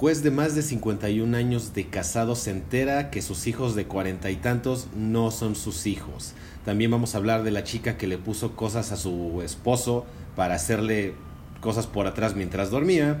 Juez 0.00 0.22
de 0.22 0.30
más 0.30 0.54
de 0.54 0.62
51 0.62 1.36
años 1.36 1.74
de 1.74 1.88
casado 1.88 2.34
se 2.34 2.50
entera 2.50 3.10
que 3.10 3.20
sus 3.20 3.46
hijos 3.46 3.74
de 3.74 3.84
cuarenta 3.84 4.30
y 4.30 4.36
tantos 4.36 4.88
no 4.96 5.30
son 5.30 5.54
sus 5.54 5.86
hijos. 5.86 6.32
También 6.64 6.90
vamos 6.90 7.14
a 7.14 7.18
hablar 7.18 7.42
de 7.42 7.50
la 7.50 7.64
chica 7.64 7.98
que 7.98 8.06
le 8.06 8.16
puso 8.16 8.56
cosas 8.56 8.92
a 8.92 8.96
su 8.96 9.42
esposo 9.44 10.06
para 10.36 10.54
hacerle 10.54 11.12
cosas 11.60 11.86
por 11.86 12.06
atrás 12.06 12.34
mientras 12.34 12.70
dormía. 12.70 13.20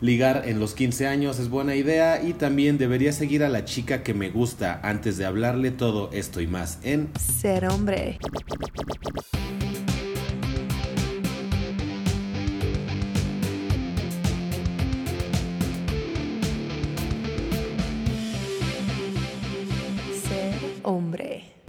Ligar 0.00 0.44
en 0.46 0.58
los 0.58 0.72
15 0.72 1.06
años 1.06 1.38
es 1.38 1.50
buena 1.50 1.74
idea 1.74 2.22
y 2.22 2.32
también 2.32 2.78
debería 2.78 3.12
seguir 3.12 3.44
a 3.44 3.50
la 3.50 3.66
chica 3.66 4.02
que 4.02 4.14
me 4.14 4.30
gusta 4.30 4.80
antes 4.82 5.18
de 5.18 5.26
hablarle 5.26 5.70
todo 5.70 6.08
esto 6.14 6.40
y 6.40 6.46
más 6.46 6.78
en 6.82 7.10
Ser 7.18 7.66
hombre. 7.66 8.18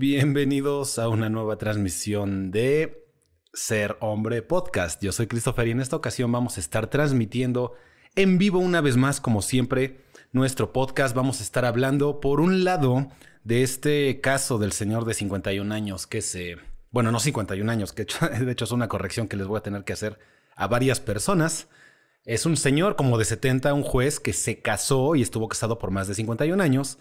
Bienvenidos 0.10 1.00
a 1.00 1.10
una 1.10 1.28
nueva 1.28 1.58
transmisión 1.58 2.50
de 2.50 3.06
Ser 3.52 3.98
Hombre 4.00 4.42
Podcast. 4.42 5.04
Yo 5.04 5.12
soy 5.12 5.28
Christopher 5.28 5.68
y 5.68 5.72
en 5.72 5.82
esta 5.82 5.98
ocasión 5.98 6.32
vamos 6.32 6.56
a 6.56 6.62
estar 6.62 6.90
transmitiendo 6.90 7.74
en 8.16 8.38
vivo 8.38 8.60
una 8.60 8.80
vez 8.80 8.96
más, 8.96 9.20
como 9.20 9.42
siempre, 9.42 10.00
nuestro 10.32 10.72
podcast. 10.72 11.14
Vamos 11.14 11.42
a 11.42 11.44
estar 11.44 11.66
hablando, 11.66 12.22
por 12.22 12.40
un 12.40 12.64
lado, 12.64 13.10
de 13.44 13.64
este 13.64 14.22
caso 14.22 14.58
del 14.58 14.72
señor 14.72 15.04
de 15.04 15.14
51 15.14 15.76
años 15.76 16.08
que 16.08 16.22
se... 16.22 16.56
Bueno, 16.90 17.12
no 17.12 17.20
51 17.20 17.70
años, 17.70 17.92
que 17.92 18.06
de 18.46 18.50
hecho 18.50 18.64
es 18.64 18.72
una 18.72 18.88
corrección 18.88 19.28
que 19.28 19.36
les 19.36 19.46
voy 19.46 19.58
a 19.58 19.64
tener 19.64 19.84
que 19.84 19.92
hacer 19.92 20.20
a 20.56 20.68
varias 20.68 21.02
personas. 21.02 21.68
Es 22.24 22.46
un 22.46 22.56
señor 22.56 22.96
como 22.96 23.18
de 23.18 23.26
70, 23.26 23.74
un 23.74 23.84
juez 23.84 24.22
que 24.22 24.32
se 24.32 24.62
casó 24.62 25.16
y 25.16 25.22
estuvo 25.22 25.50
casado 25.50 25.78
por 25.78 25.92
más 25.92 26.08
de 26.08 26.16
51 26.16 26.64
años 26.64 26.98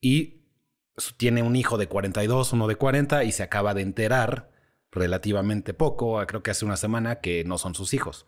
y 0.00 0.39
tiene 1.16 1.42
un 1.42 1.56
hijo 1.56 1.78
de 1.78 1.86
42, 1.86 2.52
uno 2.52 2.68
de 2.68 2.76
40 2.76 3.24
y 3.24 3.32
se 3.32 3.42
acaba 3.42 3.74
de 3.74 3.82
enterar 3.82 4.50
relativamente 4.92 5.74
poco, 5.74 6.24
creo 6.26 6.42
que 6.42 6.50
hace 6.50 6.64
una 6.64 6.76
semana, 6.76 7.20
que 7.20 7.44
no 7.44 7.58
son 7.58 7.74
sus 7.74 7.94
hijos. 7.94 8.26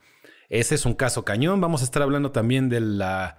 Ese 0.48 0.74
es 0.74 0.86
un 0.86 0.94
caso 0.94 1.24
cañón. 1.24 1.60
Vamos 1.60 1.80
a 1.80 1.84
estar 1.84 2.02
hablando 2.02 2.30
también 2.30 2.68
de 2.68 2.80
la 2.80 3.38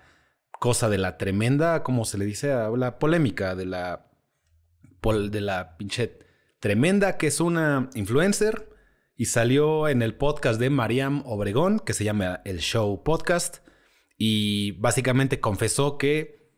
cosa 0.59 0.89
de 0.89 0.97
la 0.97 1.17
tremenda, 1.17 1.83
¿cómo 1.83 2.05
se 2.05 2.17
le 2.17 2.25
dice? 2.25 2.53
La 2.77 2.97
polémica 2.99 3.55
de 3.55 3.65
la, 3.65 4.09
de 5.01 5.41
la 5.41 5.77
pinche 5.77 6.19
tremenda, 6.59 7.17
que 7.17 7.27
es 7.27 7.39
una 7.39 7.89
influencer 7.95 8.69
y 9.15 9.25
salió 9.25 9.87
en 9.89 10.01
el 10.01 10.15
podcast 10.15 10.59
de 10.59 10.69
Mariam 10.69 11.21
Obregón, 11.25 11.79
que 11.79 11.93
se 11.93 12.03
llama 12.03 12.41
El 12.45 12.59
Show 12.59 13.03
Podcast, 13.03 13.57
y 14.17 14.71
básicamente 14.79 15.39
confesó 15.39 15.97
que 15.97 16.49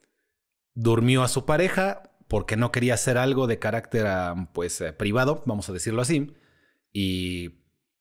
durmió 0.74 1.24
a 1.24 1.28
su 1.28 1.46
pareja 1.46 2.15
porque 2.28 2.58
no 2.58 2.72
quería 2.72 2.96
hacer 2.96 3.18
algo 3.18 3.48
de 3.48 3.60
carácter 3.60 4.08
pues 4.54 4.82
eh, 4.82 4.94
privado, 4.94 5.44
vamos 5.46 5.70
a 5.70 5.74
decirlo 5.74 6.02
así, 6.02 6.34
y 6.92 7.52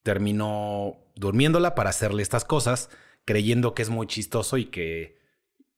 terminó 0.03 0.98
durmiéndola 1.17 1.75
para 1.75 1.91
hacerle 1.91 2.22
estas 2.22 2.45
cosas, 2.45 2.91
creyendo 3.25 3.75
que 3.75 3.83
es 3.83 3.91
muy 3.91 4.06
chistoso 4.06 4.56
y 4.56 4.67
que, 4.67 5.19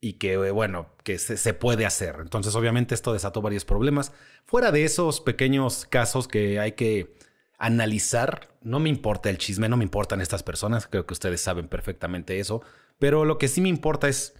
y 0.01 0.15
que 0.15 0.35
eh, 0.35 0.51
bueno, 0.51 0.89
que 1.05 1.19
se, 1.19 1.37
se, 1.37 1.55
puede 1.55 1.87
hacer. 1.87 2.17
Entonces, 2.21 2.55
obviamente, 2.55 2.95
esto 2.95 3.13
desató 3.13 3.43
varios 3.43 3.65
problemas. 3.65 4.13
Fuera 4.45 4.73
de 4.73 4.85
esos 4.85 5.21
pequeños 5.21 5.87
casos 5.87 6.29
que 6.29 6.61
hay 6.61 6.73
que 6.73 7.17
analizar, 7.59 8.49
no 8.63 8.81
me 8.81 8.89
importa 8.89 9.31
el 9.31 9.39
chisme, 9.39 9.69
no 9.69 9.77
me 9.77 9.85
importan 9.85 10.21
estas 10.21 10.43
personas, 10.43 10.87
creo 10.87 11.07
que 11.07 11.15
ustedes 11.15 11.41
saben 11.41 11.69
perfectamente 11.69 12.39
eso, 12.39 12.63
pero 12.99 13.25
lo 13.25 13.39
que 13.39 13.49
sí 13.49 13.61
me 13.61 13.69
importa 13.69 14.09
es 14.09 14.35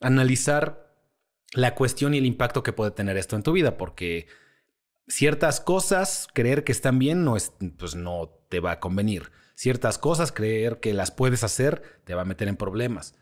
analizar 0.00 0.91
la 1.52 1.74
cuestión 1.74 2.14
y 2.14 2.18
el 2.18 2.26
impacto 2.26 2.62
que 2.62 2.72
puede 2.72 2.90
tener 2.90 3.16
esto 3.16 3.36
en 3.36 3.42
tu 3.42 3.52
vida, 3.52 3.76
porque 3.76 4.26
ciertas 5.06 5.60
cosas, 5.60 6.28
creer 6.32 6.64
que 6.64 6.72
están 6.72 6.98
bien, 6.98 7.24
no 7.24 7.36
es, 7.36 7.52
pues 7.78 7.94
no 7.94 8.30
te 8.48 8.60
va 8.60 8.72
a 8.72 8.80
convenir. 8.80 9.30
Ciertas 9.54 9.98
cosas, 9.98 10.32
creer 10.32 10.80
que 10.80 10.94
las 10.94 11.10
puedes 11.10 11.44
hacer, 11.44 11.82
te 12.04 12.14
va 12.14 12.22
a 12.22 12.26
meter 12.26 12.48
en 12.48 12.56
problemas. 12.56 13.14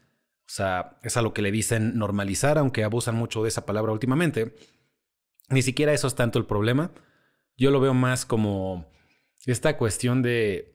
O 0.46 0.52
sea, 0.52 0.98
es 1.02 1.16
a 1.16 1.22
lo 1.22 1.34
que 1.34 1.42
le 1.42 1.52
dicen 1.52 1.98
normalizar, 1.98 2.58
aunque 2.58 2.84
abusan 2.84 3.14
mucho 3.14 3.42
de 3.42 3.48
esa 3.48 3.66
palabra 3.66 3.92
últimamente. 3.92 4.54
Ni 5.48 5.62
siquiera 5.62 5.92
eso 5.92 6.06
es 6.06 6.14
tanto 6.14 6.38
el 6.38 6.46
problema. 6.46 6.92
Yo 7.56 7.70
lo 7.70 7.80
veo 7.80 7.94
más 7.94 8.24
como 8.24 8.90
esta 9.46 9.76
cuestión 9.76 10.22
de 10.22 10.74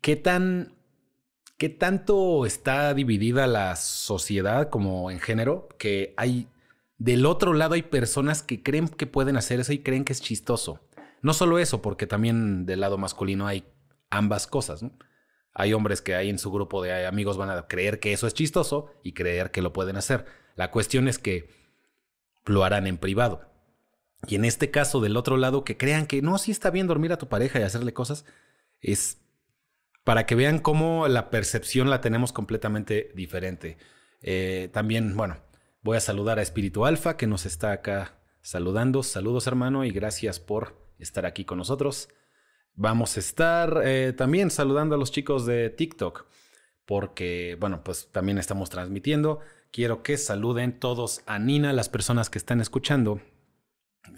qué 0.00 0.16
tan 0.16 0.77
qué 1.58 1.68
tanto 1.68 2.46
está 2.46 2.94
dividida 2.94 3.46
la 3.46 3.76
sociedad 3.76 4.70
como 4.70 5.10
en 5.10 5.20
género 5.20 5.68
que 5.76 6.14
hay 6.16 6.48
del 6.98 7.26
otro 7.26 7.52
lado 7.52 7.74
hay 7.74 7.82
personas 7.82 8.42
que 8.42 8.62
creen 8.62 8.88
que 8.88 9.06
pueden 9.06 9.36
hacer 9.36 9.60
eso 9.60 9.72
y 9.72 9.78
creen 9.80 10.04
que 10.04 10.12
es 10.12 10.20
chistoso. 10.20 10.80
No 11.22 11.32
solo 11.32 11.58
eso, 11.58 11.80
porque 11.80 12.06
también 12.06 12.66
del 12.66 12.80
lado 12.80 12.98
masculino 12.98 13.46
hay 13.46 13.64
ambas 14.10 14.46
cosas. 14.46 14.84
Hay 15.54 15.72
hombres 15.72 16.02
que 16.02 16.16
hay 16.16 16.28
en 16.28 16.38
su 16.38 16.50
grupo 16.50 16.82
de 16.82 17.06
amigos 17.06 17.36
van 17.36 17.50
a 17.50 17.66
creer 17.68 18.00
que 18.00 18.12
eso 18.12 18.26
es 18.26 18.34
chistoso 18.34 18.90
y 19.04 19.12
creer 19.12 19.52
que 19.52 19.62
lo 19.62 19.72
pueden 19.72 19.96
hacer. 19.96 20.26
La 20.56 20.70
cuestión 20.72 21.06
es 21.06 21.18
que 21.18 21.50
lo 22.46 22.64
harán 22.64 22.86
en 22.86 22.98
privado. 22.98 23.48
Y 24.26 24.34
en 24.34 24.44
este 24.44 24.72
caso 24.72 25.00
del 25.00 25.16
otro 25.16 25.36
lado, 25.36 25.62
que 25.62 25.76
crean 25.76 26.06
que 26.06 26.20
no, 26.20 26.38
sí 26.38 26.50
está 26.50 26.70
bien 26.70 26.88
dormir 26.88 27.12
a 27.12 27.18
tu 27.18 27.28
pareja 27.28 27.60
y 27.60 27.62
hacerle 27.62 27.92
cosas, 27.92 28.24
es 28.80 29.18
para 30.08 30.24
que 30.24 30.34
vean 30.34 30.58
cómo 30.58 31.06
la 31.06 31.28
percepción 31.28 31.90
la 31.90 32.00
tenemos 32.00 32.32
completamente 32.32 33.12
diferente. 33.14 33.76
Eh, 34.22 34.70
también, 34.72 35.14
bueno, 35.14 35.36
Voy 35.82 35.98
a 35.98 36.00
saludar 36.00 36.38
a 36.38 36.42
Espíritu 36.42 36.86
Alfa 36.86 37.18
que 37.18 37.26
nos 37.26 37.44
está 37.44 37.72
acá 37.72 38.18
saludando. 38.40 39.02
Saludos 39.02 39.46
hermano 39.46 39.84
y 39.84 39.90
gracias 39.90 40.40
por 40.40 40.76
estar 40.98 41.26
aquí 41.26 41.44
con 41.44 41.58
nosotros. 41.58 42.08
Vamos 42.72 43.18
a 43.18 43.20
estar 43.20 43.82
eh, 43.84 44.14
también 44.16 44.50
saludando 44.50 44.94
a 44.94 44.98
los 44.98 45.12
chicos 45.12 45.44
de 45.44 45.68
TikTok 45.68 46.24
porque, 46.86 47.58
bueno, 47.60 47.84
pues 47.84 48.10
también 48.10 48.38
estamos 48.38 48.70
transmitiendo. 48.70 49.40
Quiero 49.70 50.02
que 50.02 50.16
saluden 50.16 50.80
todos 50.80 51.20
a 51.26 51.38
Nina, 51.38 51.74
las 51.74 51.90
personas 51.90 52.30
que 52.30 52.38
están 52.38 52.62
escuchando. 52.62 53.20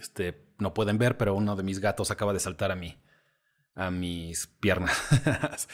Este, 0.00 0.46
no 0.58 0.72
pueden 0.72 0.98
ver, 0.98 1.16
pero 1.16 1.34
uno 1.34 1.56
de 1.56 1.64
mis 1.64 1.80
gatos 1.80 2.12
acaba 2.12 2.32
de 2.32 2.38
saltar 2.38 2.70
a 2.70 2.76
mí 2.76 2.96
a 3.74 3.90
mis 3.90 4.46
piernas. 4.46 4.96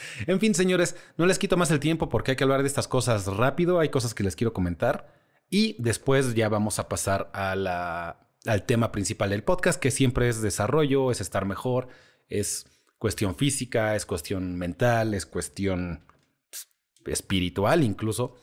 en 0.27 0.39
fin, 0.39 0.53
señores, 0.53 0.95
no 1.17 1.25
les 1.25 1.39
quito 1.39 1.57
más 1.57 1.71
el 1.71 1.79
tiempo 1.79 2.09
porque 2.09 2.31
hay 2.31 2.37
que 2.37 2.43
hablar 2.43 2.61
de 2.61 2.67
estas 2.67 2.87
cosas 2.87 3.25
rápido. 3.27 3.79
Hay 3.79 3.89
cosas 3.89 4.13
que 4.13 4.23
les 4.23 4.35
quiero 4.35 4.53
comentar. 4.53 5.13
Y 5.49 5.75
después 5.79 6.35
ya 6.35 6.49
vamos 6.49 6.79
a 6.79 6.89
pasar 6.89 7.31
la, 7.33 8.29
al 8.45 8.65
tema 8.65 8.91
principal 8.91 9.29
del 9.29 9.43
podcast, 9.43 9.79
que 9.79 9.91
siempre 9.91 10.29
es 10.29 10.41
desarrollo, 10.41 11.11
es 11.11 11.21
estar 11.21 11.45
mejor, 11.45 11.87
es 12.27 12.65
cuestión 12.97 13.35
física, 13.35 13.95
es 13.95 14.05
cuestión 14.05 14.57
mental, 14.57 15.13
es 15.13 15.25
cuestión 15.25 16.05
pues, 16.49 16.67
espiritual 17.05 17.83
incluso. 17.83 18.35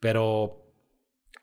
Pero 0.00 0.72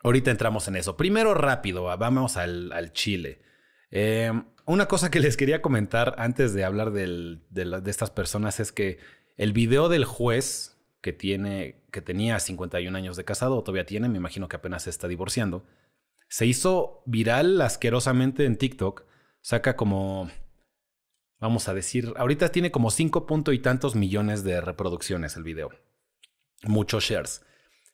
ahorita 0.02 0.30
entramos 0.30 0.68
en 0.68 0.76
eso. 0.76 0.96
Primero 0.96 1.34
rápido, 1.34 1.84
vamos 1.84 2.36
al, 2.36 2.72
al 2.72 2.92
chile. 2.92 3.42
Eh, 3.90 4.32
una 4.66 4.86
cosa 4.86 5.10
que 5.10 5.20
les 5.20 5.36
quería 5.36 5.62
comentar 5.62 6.14
antes 6.18 6.54
de 6.54 6.64
hablar 6.64 6.92
de 6.92 7.40
estas 7.86 8.10
personas 8.10 8.60
es 8.60 8.72
que 8.72 8.98
el 9.36 9.52
video 9.52 9.88
del 9.88 10.04
juez 10.04 10.78
que 11.00 11.12
tiene, 11.12 11.82
que 11.90 12.00
tenía 12.00 12.40
51 12.40 12.96
años 12.96 13.16
de 13.16 13.24
casado, 13.24 13.56
o 13.56 13.62
todavía 13.62 13.84
tiene, 13.84 14.08
me 14.08 14.16
imagino 14.16 14.48
que 14.48 14.56
apenas 14.56 14.84
se 14.84 14.90
está 14.90 15.06
divorciando, 15.06 15.66
se 16.28 16.46
hizo 16.46 17.02
viral 17.04 17.60
asquerosamente 17.60 18.46
en 18.46 18.56
TikTok. 18.56 19.04
Saca 19.42 19.76
como, 19.76 20.30
vamos 21.38 21.68
a 21.68 21.74
decir, 21.74 22.14
ahorita 22.16 22.50
tiene 22.50 22.70
como 22.70 22.90
5 22.90 23.26
punto 23.26 23.52
y 23.52 23.58
tantos 23.58 23.94
millones 23.94 24.44
de 24.44 24.62
reproducciones 24.62 25.36
el 25.36 25.42
video. 25.42 25.70
Muchos 26.62 27.04
shares. 27.04 27.44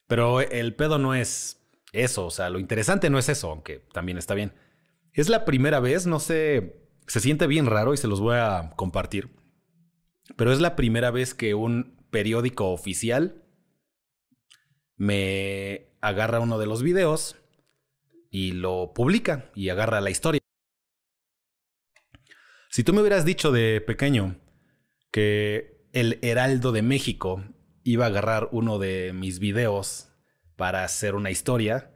Pero 0.06 0.40
el 0.40 0.76
pedo 0.76 0.98
no 0.98 1.14
es 1.14 1.60
eso, 1.92 2.26
o 2.26 2.30
sea, 2.30 2.50
lo 2.50 2.60
interesante 2.60 3.10
no 3.10 3.18
es 3.18 3.28
eso, 3.28 3.50
aunque 3.50 3.80
también 3.92 4.16
está 4.16 4.34
bien. 4.34 4.52
Es 5.12 5.28
la 5.28 5.44
primera 5.44 5.80
vez, 5.80 6.06
no 6.06 6.20
sé, 6.20 6.80
se 7.06 7.20
siente 7.20 7.46
bien 7.46 7.66
raro 7.66 7.94
y 7.94 7.96
se 7.96 8.08
los 8.08 8.20
voy 8.20 8.36
a 8.36 8.72
compartir. 8.76 9.30
Pero 10.36 10.52
es 10.52 10.60
la 10.60 10.76
primera 10.76 11.10
vez 11.10 11.34
que 11.34 11.54
un 11.54 11.96
periódico 12.10 12.70
oficial 12.70 13.44
me 14.96 15.92
agarra 16.00 16.40
uno 16.40 16.58
de 16.58 16.66
los 16.66 16.82
videos 16.82 17.36
y 18.30 18.52
lo 18.52 18.92
publica 18.94 19.50
y 19.54 19.70
agarra 19.70 20.00
la 20.00 20.10
historia. 20.10 20.40
Si 22.70 22.84
tú 22.84 22.92
me 22.92 23.00
hubieras 23.00 23.24
dicho 23.24 23.50
de 23.50 23.80
pequeño 23.80 24.36
que 25.10 25.88
el 25.92 26.20
Heraldo 26.22 26.70
de 26.70 26.82
México 26.82 27.44
iba 27.82 28.04
a 28.04 28.08
agarrar 28.08 28.48
uno 28.52 28.78
de 28.78 29.12
mis 29.12 29.40
videos 29.40 30.12
para 30.56 30.84
hacer 30.84 31.16
una 31.16 31.30
historia, 31.30 31.92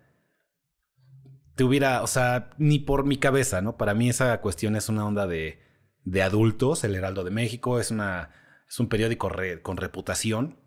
te 1.54 1.64
hubiera, 1.64 2.02
o 2.02 2.06
sea, 2.06 2.50
ni 2.58 2.78
por 2.78 3.04
mi 3.04 3.16
cabeza, 3.16 3.62
¿no? 3.62 3.76
Para 3.76 3.94
mí 3.94 4.08
esa 4.08 4.40
cuestión 4.40 4.76
es 4.76 4.88
una 4.88 5.06
onda 5.06 5.26
de, 5.26 5.60
de 6.04 6.22
adultos, 6.22 6.84
el 6.84 6.94
Heraldo 6.94 7.24
de 7.24 7.30
México 7.30 7.80
es 7.80 7.90
una 7.90 8.30
es 8.68 8.80
un 8.80 8.88
periódico 8.88 9.30
con 9.62 9.76
reputación, 9.76 10.58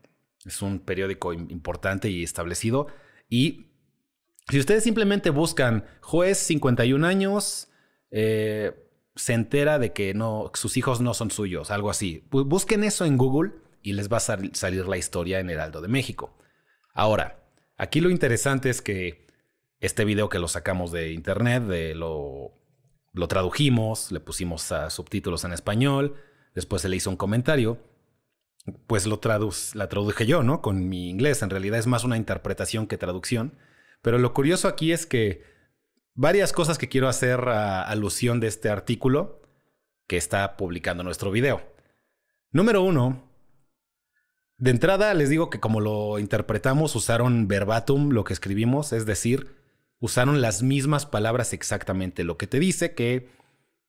es 0.46 0.62
un 0.62 0.80
periódico 0.80 1.34
importante 1.34 2.10
y 2.10 2.24
establecido. 2.24 2.88
Y 3.30 3.72
si 4.50 4.60
ustedes 4.60 4.84
simplemente 4.84 5.30
buscan 5.30 5.86
juez 6.02 6.38
51 6.38 7.06
años, 7.06 7.70
eh, 8.12 8.72
se 9.16 9.34
entera 9.34 9.80
de 9.80 9.92
que 9.92 10.14
no, 10.14 10.52
sus 10.54 10.78
hijos 10.78 11.02
no 11.02 11.14
son 11.14 11.32
suyos, 11.32 11.70
algo 11.70 11.90
así. 11.90 12.24
busquen 12.30 12.84
eso 12.86 13.04
en 13.04 13.18
Google 13.18 13.52
y 13.82 13.94
les 13.94 14.10
va 14.12 14.18
a 14.18 14.22
salir 14.22 14.88
la 14.88 14.98
historia 14.98 15.40
en 15.40 15.50
Heraldo 15.50 15.82
de 15.82 15.88
México. 15.88 16.38
Ahora, 16.94 17.44
aquí 17.78 18.00
lo 18.00 18.10
interesante 18.10 18.70
es 18.70 18.82
que 18.82 19.27
este 19.80 20.06
video 20.06 20.30
que 20.30 20.40
lo 20.40 20.48
sacamos 20.48 20.92
de 20.92 21.12
internet, 21.12 21.64
de 21.64 21.96
lo, 21.96 22.52
lo 23.14 23.28
tradujimos, 23.28 24.12
le 24.12 24.20
pusimos 24.20 24.74
subtítulos 24.90 25.44
en 25.44 25.54
español, 25.54 26.16
después 26.56 26.82
se 26.82 26.90
le 26.90 26.96
hizo 26.96 27.10
un 27.10 27.18
comentario, 27.18 27.78
pues 28.88 29.06
lo 29.06 29.20
la 29.74 29.90
traduje 29.90 30.26
yo, 30.26 30.44
¿no? 30.44 30.62
Con 30.62 30.90
mi 30.90 31.10
inglés. 31.10 31.42
En 31.42 31.50
realidad 31.50 31.80
es 31.80 31.88
más 31.88 32.04
una 32.04 32.18
interpretación 32.18 32.88
que 32.88 32.98
traducción. 32.98 33.58
Pero 34.02 34.18
lo 34.18 34.34
curioso 34.34 34.68
aquí 34.68 34.92
es 34.92 35.06
que 35.06 35.44
varias 36.14 36.52
cosas 36.52 36.78
que 36.78 36.90
quiero 36.90 37.08
hacer 37.08 37.40
a 37.48 37.84
alusión 37.84 38.40
de 38.40 38.48
este 38.48 38.70
artículo 38.70 39.42
que 40.08 40.18
está 40.18 40.58
publicando 40.58 41.04
nuestro 41.04 41.32
video. 41.32 41.62
Número 42.52 42.82
uno, 42.82 43.24
de 44.58 44.72
entrada 44.72 45.14
les 45.14 45.30
digo 45.30 45.50
que 45.50 45.60
como 45.60 45.80
lo 45.80 46.20
interpretamos, 46.20 46.96
usaron 46.96 47.48
verbatim 47.48 48.10
lo 48.10 48.24
que 48.24 48.34
escribimos, 48.34 48.94
es 48.94 49.06
decir, 49.06 49.57
usaron 50.00 50.42
las 50.42 50.64
mismas 50.64 51.06
palabras 51.06 51.54
exactamente, 51.54 52.24
lo 52.24 52.38
que 52.38 52.48
te 52.48 52.60
dice 52.60 52.94
que 52.94 53.30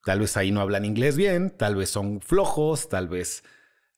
tal 0.05 0.21
vez 0.21 0.37
ahí 0.37 0.51
no 0.51 0.61
hablan 0.61 0.85
inglés 0.85 1.17
bien, 1.17 1.51
tal 1.51 1.77
vez 1.77 1.91
son 1.91 2.21
flojos, 2.21 2.89
tal 2.89 3.09
vez, 3.09 3.45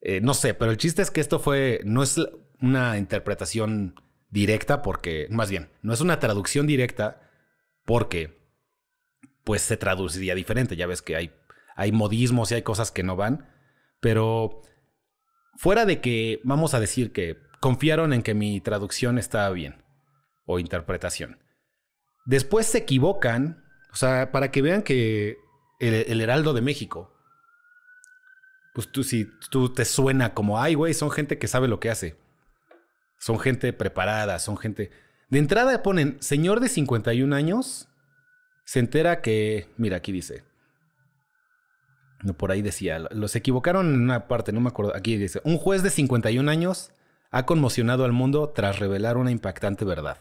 eh, 0.00 0.20
no 0.20 0.34
sé, 0.34 0.54
pero 0.54 0.70
el 0.70 0.76
chiste 0.76 1.02
es 1.02 1.10
que 1.10 1.20
esto 1.20 1.38
fue, 1.38 1.80
no 1.84 2.02
es 2.02 2.20
una 2.60 2.98
interpretación 2.98 3.94
directa 4.28 4.82
porque, 4.82 5.28
más 5.30 5.50
bien, 5.50 5.70
no 5.82 5.92
es 5.92 6.00
una 6.00 6.18
traducción 6.18 6.66
directa 6.66 7.30
porque, 7.84 8.40
pues 9.44 9.62
se 9.62 9.76
traduciría 9.76 10.34
diferente, 10.34 10.76
ya 10.76 10.86
ves 10.86 11.02
que 11.02 11.16
hay, 11.16 11.32
hay 11.76 11.92
modismos 11.92 12.50
y 12.50 12.56
hay 12.56 12.62
cosas 12.62 12.90
que 12.90 13.02
no 13.02 13.16
van, 13.16 13.48
pero 14.00 14.62
fuera 15.56 15.84
de 15.84 16.00
que 16.00 16.40
vamos 16.44 16.74
a 16.74 16.80
decir 16.80 17.12
que 17.12 17.38
confiaron 17.60 18.12
en 18.12 18.22
que 18.22 18.34
mi 18.34 18.60
traducción 18.60 19.18
estaba 19.18 19.50
bien 19.50 19.84
o 20.44 20.58
interpretación. 20.58 21.38
Después 22.24 22.66
se 22.66 22.78
equivocan, 22.78 23.64
o 23.92 23.96
sea, 23.96 24.32
para 24.32 24.50
que 24.50 24.62
vean 24.62 24.82
que 24.82 25.38
el, 25.80 26.20
Heraldo 26.20 26.52
de 26.52 26.60
México, 26.60 27.12
pues 28.74 28.90
tú 28.92 29.02
si 29.02 29.26
tú 29.50 29.72
te 29.72 29.84
suena 29.84 30.34
como, 30.34 30.60
ay, 30.60 30.74
güey, 30.74 30.94
son 30.94 31.10
gente 31.10 31.38
que 31.38 31.48
sabe 31.48 31.68
lo 31.68 31.80
que 31.80 31.90
hace. 31.90 32.16
Son 33.18 33.38
gente 33.38 33.72
preparada, 33.72 34.38
son 34.38 34.56
gente... 34.56 34.90
De 35.28 35.38
entrada 35.38 35.82
ponen, 35.82 36.16
señor 36.20 36.60
de 36.60 36.68
51 36.68 37.34
años, 37.36 37.88
se 38.64 38.78
entera 38.80 39.20
que, 39.20 39.68
mira, 39.76 39.98
aquí 39.98 40.10
dice, 40.10 40.42
no, 42.22 42.34
por 42.34 42.50
ahí 42.52 42.62
decía, 42.62 42.98
los 42.98 43.34
equivocaron 43.36 43.94
en 43.94 44.00
una 44.00 44.28
parte, 44.28 44.52
no 44.52 44.60
me 44.60 44.68
acuerdo. 44.68 44.94
Aquí 44.94 45.16
dice, 45.16 45.40
un 45.44 45.56
juez 45.56 45.82
de 45.82 45.90
51 45.90 46.50
años 46.50 46.92
ha 47.30 47.46
conmocionado 47.46 48.04
al 48.04 48.12
mundo 48.12 48.50
tras 48.50 48.78
revelar 48.78 49.16
una 49.16 49.30
impactante 49.30 49.84
verdad. 49.84 50.18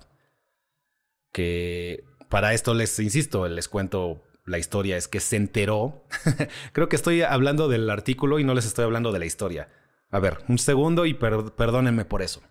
Que 1.31 2.03
para 2.29 2.53
esto 2.53 2.73
les 2.73 2.99
insisto, 2.99 3.47
les 3.47 3.67
cuento 3.67 4.23
la 4.45 4.57
historia, 4.57 4.97
es 4.97 5.07
que 5.07 5.19
se 5.19 5.35
enteró. 5.35 6.03
Creo 6.73 6.89
que 6.89 6.95
estoy 6.95 7.21
hablando 7.21 7.67
del 7.67 7.89
artículo 7.89 8.39
y 8.39 8.43
no 8.43 8.53
les 8.53 8.65
estoy 8.65 8.85
hablando 8.85 9.11
de 9.11 9.19
la 9.19 9.25
historia. 9.25 9.69
A 10.11 10.19
ver, 10.19 10.39
un 10.47 10.57
segundo 10.57 11.05
y 11.05 11.13
perdónenme 11.13 12.05
por 12.05 12.21
eso. 12.21 12.41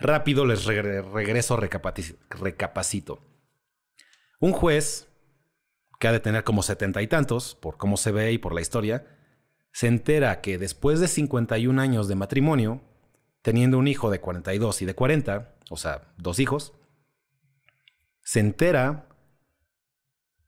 Rápido 0.00 0.46
les 0.46 0.64
regreso, 0.64 1.56
recapacito. 1.56 3.20
Un 4.40 4.52
juez 4.52 5.08
que 5.98 6.08
ha 6.08 6.12
de 6.12 6.20
tener 6.20 6.44
como 6.44 6.62
setenta 6.62 7.02
y 7.02 7.08
tantos, 7.08 7.56
por 7.56 7.76
cómo 7.76 7.96
se 7.96 8.12
ve 8.12 8.32
y 8.32 8.38
por 8.38 8.54
la 8.54 8.60
historia, 8.60 9.06
se 9.72 9.88
entera 9.88 10.40
que 10.40 10.58
después 10.58 11.00
de 11.00 11.08
51 11.08 11.80
años 11.80 12.06
de 12.08 12.14
matrimonio, 12.14 12.80
teniendo 13.42 13.78
un 13.78 13.88
hijo 13.88 14.10
de 14.10 14.20
42 14.20 14.82
y 14.82 14.86
de 14.86 14.94
40, 14.94 15.56
o 15.70 15.76
sea, 15.76 16.12
dos 16.16 16.38
hijos, 16.38 16.77
se 18.28 18.40
entera 18.40 19.08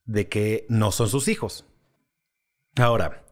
de 0.05 0.29
que 0.29 0.67
no 0.69 0.93
son 0.93 1.09
sus 1.09 1.29
hijos. 1.29 1.65
Ahora, 2.77 3.25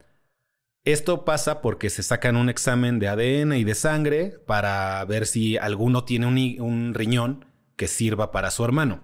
esto 0.85 1.27
pasa 1.27 1.61
porque 1.61 1.91
se 1.91 2.03
sacan 2.03 2.35
un 2.35 2.49
examen 2.49 2.99
de 2.99 3.09
ADN 3.09 3.53
y 3.53 3.65
de 3.65 3.75
sangre 3.75 4.39
para 4.47 5.05
ver 5.05 5.27
si 5.27 5.59
alguno 5.59 6.05
tiene 6.05 6.27
un, 6.63 6.95
riñón 6.95 7.45
que 7.77 7.89
sirva 7.89 8.31
para 8.31 8.51
su 8.51 8.65
hermano. 8.65 9.03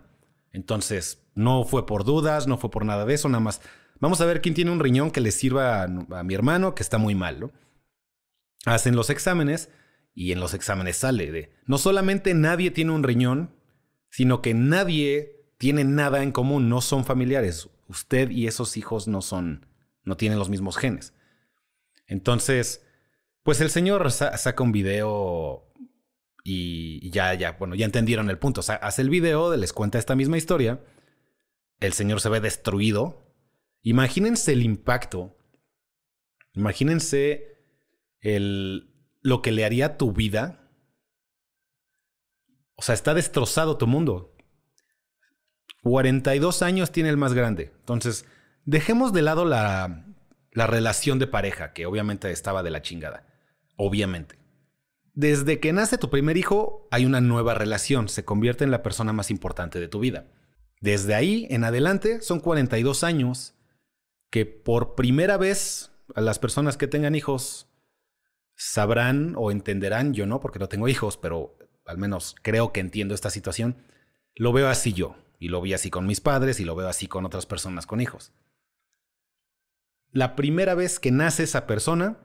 Entonces, 0.51 1.23
no 1.35 1.65
fue 1.65 1.85
por 1.85 2.05
dudas, 2.05 2.47
no 2.47 2.57
fue 2.57 2.71
por 2.71 2.87
nada 2.87 3.05
de 3.05 3.13
eso, 3.13 3.29
nada 3.29 3.45
más. 3.45 3.61
Vamos 4.01 4.23
a 4.23 4.25
ver 4.25 4.41
quién 4.41 4.55
tiene 4.55 4.71
un 4.71 4.81
riñón 4.81 5.11
que 5.11 5.21
le 5.21 5.31
sirva 5.31 5.83
a, 5.83 5.89
mi 6.23 6.33
hermano, 6.33 6.75
que 6.75 6.83
está 6.83 6.97
muy 6.97 7.15
mal. 7.15 7.53
Hacen 8.65 8.97
los 8.97 9.11
exámenes 9.11 9.69
y 10.15 10.33
en 10.33 10.41
los 10.41 10.55
exámenes 10.55 10.97
sale 10.97 11.31
de, 11.31 11.53
no 11.67 11.77
solamente 11.77 12.33
nadie 12.33 12.71
tiene 12.71 12.93
un 12.93 13.03
riñón, 13.03 13.63
sino 14.15 14.43
que 14.43 14.55
nadie 14.55 15.45
tiene 15.59 15.85
nada 15.85 16.23
en 16.23 16.33
común, 16.33 16.69
no 16.69 16.81
son 16.81 17.05
familiares. 17.05 17.69
Usted 17.89 18.31
y 18.31 18.47
esos 18.47 18.77
hijos 18.77 19.09
no 19.09 19.23
son, 19.23 19.67
no 20.05 20.17
tienen 20.17 20.39
los 20.39 20.49
mismos 20.49 20.77
genes. 20.77 21.15
Entonces, 22.07 22.87
pues 23.43 23.61
el 23.61 23.71
señor 23.71 24.11
saca 24.11 24.63
un 24.63 24.73
video 24.73 25.73
y 26.45 27.11
ya, 27.11 27.35
ya, 27.35 27.53
bueno, 27.53 27.75
ya 27.75 27.87
entendieron 27.87 28.31
el 28.31 28.39
punto. 28.39 28.61
O 28.61 28.63
sea, 28.63 28.77
hace 28.77 29.03
el 29.03 29.11
video, 29.11 29.57
les 29.57 29.73
cuenta 29.73 29.99
esta 29.99 30.15
misma 30.15 30.37
historia 30.37 30.81
el 31.81 31.93
señor 31.93 32.21
se 32.21 32.29
ve 32.29 32.41
destruido. 32.41 33.35
Imagínense 33.83 34.53
el 34.53 34.63
impacto. 34.63 35.37
Imagínense 36.53 37.59
el, 38.21 38.91
lo 39.21 39.43
que 39.43 39.53
le 39.53 39.65
haría 39.65 39.97
tu 39.97 40.13
vida. 40.13 40.64
O 42.77 42.83
sea, 42.83 42.95
está 42.95 43.15
destrozado 43.15 43.77
tu 43.79 43.87
mundo. 43.87 44.35
42 45.83 46.63
años 46.63 46.91
tiene 46.93 47.11
el 47.11 47.17
más 47.17 47.35
grande. 47.35 47.73
Entonces, 47.81 48.25
dejemos 48.65 49.13
de 49.13 49.23
lado 49.23 49.45
la, 49.45 50.05
la 50.53 50.67
relación 50.67 51.19
de 51.19 51.27
pareja, 51.27 51.73
que 51.73 51.87
obviamente 51.87 52.31
estaba 52.31 52.63
de 52.63 52.71
la 52.71 52.83
chingada. 52.83 53.27
Obviamente. 53.77 54.39
Desde 55.13 55.61
que 55.61 55.73
nace 55.73 55.99
tu 55.99 56.11
primer 56.11 56.37
hijo, 56.37 56.89
hay 56.91 57.07
una 57.07 57.21
nueva 57.21 57.55
relación. 57.55 58.09
Se 58.09 58.25
convierte 58.25 58.65
en 58.65 58.71
la 58.71 58.83
persona 58.83 59.13
más 59.13 59.31
importante 59.31 59.79
de 59.79 59.89
tu 59.89 60.01
vida. 60.01 60.27
Desde 60.81 61.15
ahí 61.15 61.47
en 61.51 61.65
adelante 61.65 62.21
son 62.21 62.41
42 62.41 63.05
años 63.05 63.55
que 64.31 64.45
por 64.47 64.97
primera 64.97 65.37
vez 65.37 65.93
las 66.17 66.39
personas 66.39 66.77
que 66.77 66.89
tengan 66.89 67.15
hijos 67.15 67.69
sabrán 68.57 69.35
o 69.37 69.51
entenderán, 69.51 70.15
yo 70.15 70.27
no, 70.27 70.41
porque 70.41 70.59
no 70.59 70.69
tengo 70.69 70.89
hijos, 70.89 71.17
pero 71.17 71.57
al 71.85 71.99
menos 71.99 72.35
creo 72.43 72.73
que 72.73 72.81
entiendo 72.81 73.15
esta 73.15 73.31
situación, 73.31 73.77
lo 74.35 74.53
veo 74.53 74.69
así 74.69 74.93
yo, 74.93 75.17
y 75.39 75.49
lo 75.49 75.61
vi 75.61 75.75
así 75.75 75.91
con 75.91 76.07
mis 76.07 76.21
padres, 76.21 76.61
y 76.61 76.65
lo 76.65 76.75
veo 76.75 76.89
así 76.89 77.07
con 77.07 77.25
otras 77.25 77.47
personas 77.47 77.87
con 77.87 78.01
hijos. 78.01 78.33
La 80.11 80.37
primera 80.37 80.75
vez 80.75 81.01
que 81.01 81.11
nace 81.11 81.43
esa 81.43 81.67
persona, 81.67 82.19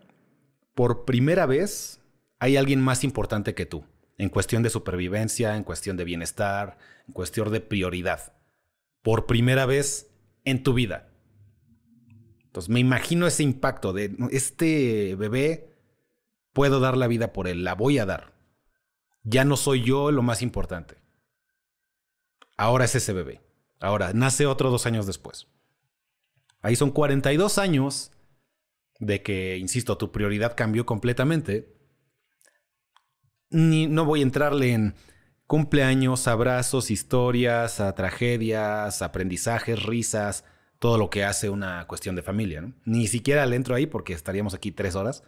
por 0.76 1.06
primera 1.06 1.46
vez 1.46 2.00
hay 2.40 2.56
alguien 2.56 2.82
más 2.82 3.04
importante 3.04 3.56
que 3.56 3.66
tú, 3.66 3.84
en 4.18 4.30
cuestión 4.30 4.64
de 4.64 4.70
supervivencia, 4.70 5.56
en 5.56 5.64
cuestión 5.64 5.98
de 5.98 6.04
bienestar, 6.04 6.78
en 7.08 7.14
cuestión 7.14 7.52
de 7.52 7.62
prioridad 7.62 8.34
por 9.02 9.26
primera 9.26 9.66
vez 9.66 10.12
en 10.46 10.64
tu 10.64 10.74
vida. 10.74 11.10
Entonces 12.46 12.70
me 12.70 12.80
imagino 12.80 13.28
ese 13.28 13.44
impacto 13.44 13.94
de 13.94 14.16
este 14.32 15.16
bebé, 15.16 15.76
puedo 16.54 16.80
dar 16.80 16.98
la 16.98 17.08
vida 17.08 17.32
por 17.32 17.48
él, 17.48 17.64
la 17.64 17.76
voy 17.76 18.00
a 18.00 18.06
dar. 18.06 18.34
Ya 19.24 19.44
no 19.44 19.58
soy 19.58 19.84
yo 19.84 20.12
lo 20.12 20.22
más 20.22 20.42
importante. 20.42 20.98
Ahora 22.58 22.86
es 22.86 22.96
ese 22.96 23.14
bebé. 23.14 23.42
Ahora 23.80 24.12
nace 24.14 24.46
otro 24.46 24.70
dos 24.70 24.86
años 24.86 25.06
después. 25.06 25.48
Ahí 26.62 26.76
son 26.76 26.92
42 26.92 27.58
años 27.58 28.12
de 29.00 29.24
que, 29.24 29.58
insisto, 29.58 29.98
tu 29.98 30.12
prioridad 30.12 30.56
cambió 30.56 30.86
completamente. 30.86 31.74
Ni, 33.50 33.88
no 33.88 34.06
voy 34.06 34.20
a 34.20 34.24
entrarle 34.24 34.74
en 34.74 34.96
cumpleaños, 35.48 36.28
abrazos, 36.28 36.92
historias, 36.92 37.82
tragedias, 37.96 39.02
aprendizajes, 39.02 39.82
risas, 39.84 40.44
todo 40.80 40.98
lo 40.98 41.10
que 41.10 41.24
hace 41.24 41.50
una 41.50 41.88
cuestión 41.88 42.16
de 42.16 42.24
familia. 42.24 42.72
Ni 42.86 43.08
siquiera 43.08 43.46
le 43.46 43.56
entro 43.56 43.74
ahí 43.76 43.88
porque 43.88 44.14
estaríamos 44.14 44.54
aquí 44.54 44.72
tres 44.72 44.96
horas. 44.96 45.24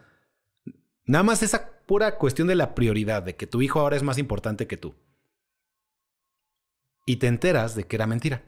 Nada 1.05 1.23
más 1.23 1.43
esa 1.43 1.79
pura 1.85 2.17
cuestión 2.17 2.47
de 2.47 2.55
la 2.55 2.75
prioridad, 2.75 3.23
de 3.23 3.35
que 3.35 3.47
tu 3.47 3.61
hijo 3.61 3.79
ahora 3.79 3.95
es 3.95 4.03
más 4.03 4.17
importante 4.17 4.67
que 4.67 4.77
tú. 4.77 4.95
Y 7.05 7.17
te 7.17 7.27
enteras 7.27 7.75
de 7.75 7.85
que 7.85 7.95
era 7.95 8.07
mentira. 8.07 8.43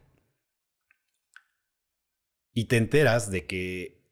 Y 2.53 2.65
te 2.65 2.77
enteras 2.77 3.31
de 3.31 3.45
que 3.47 4.03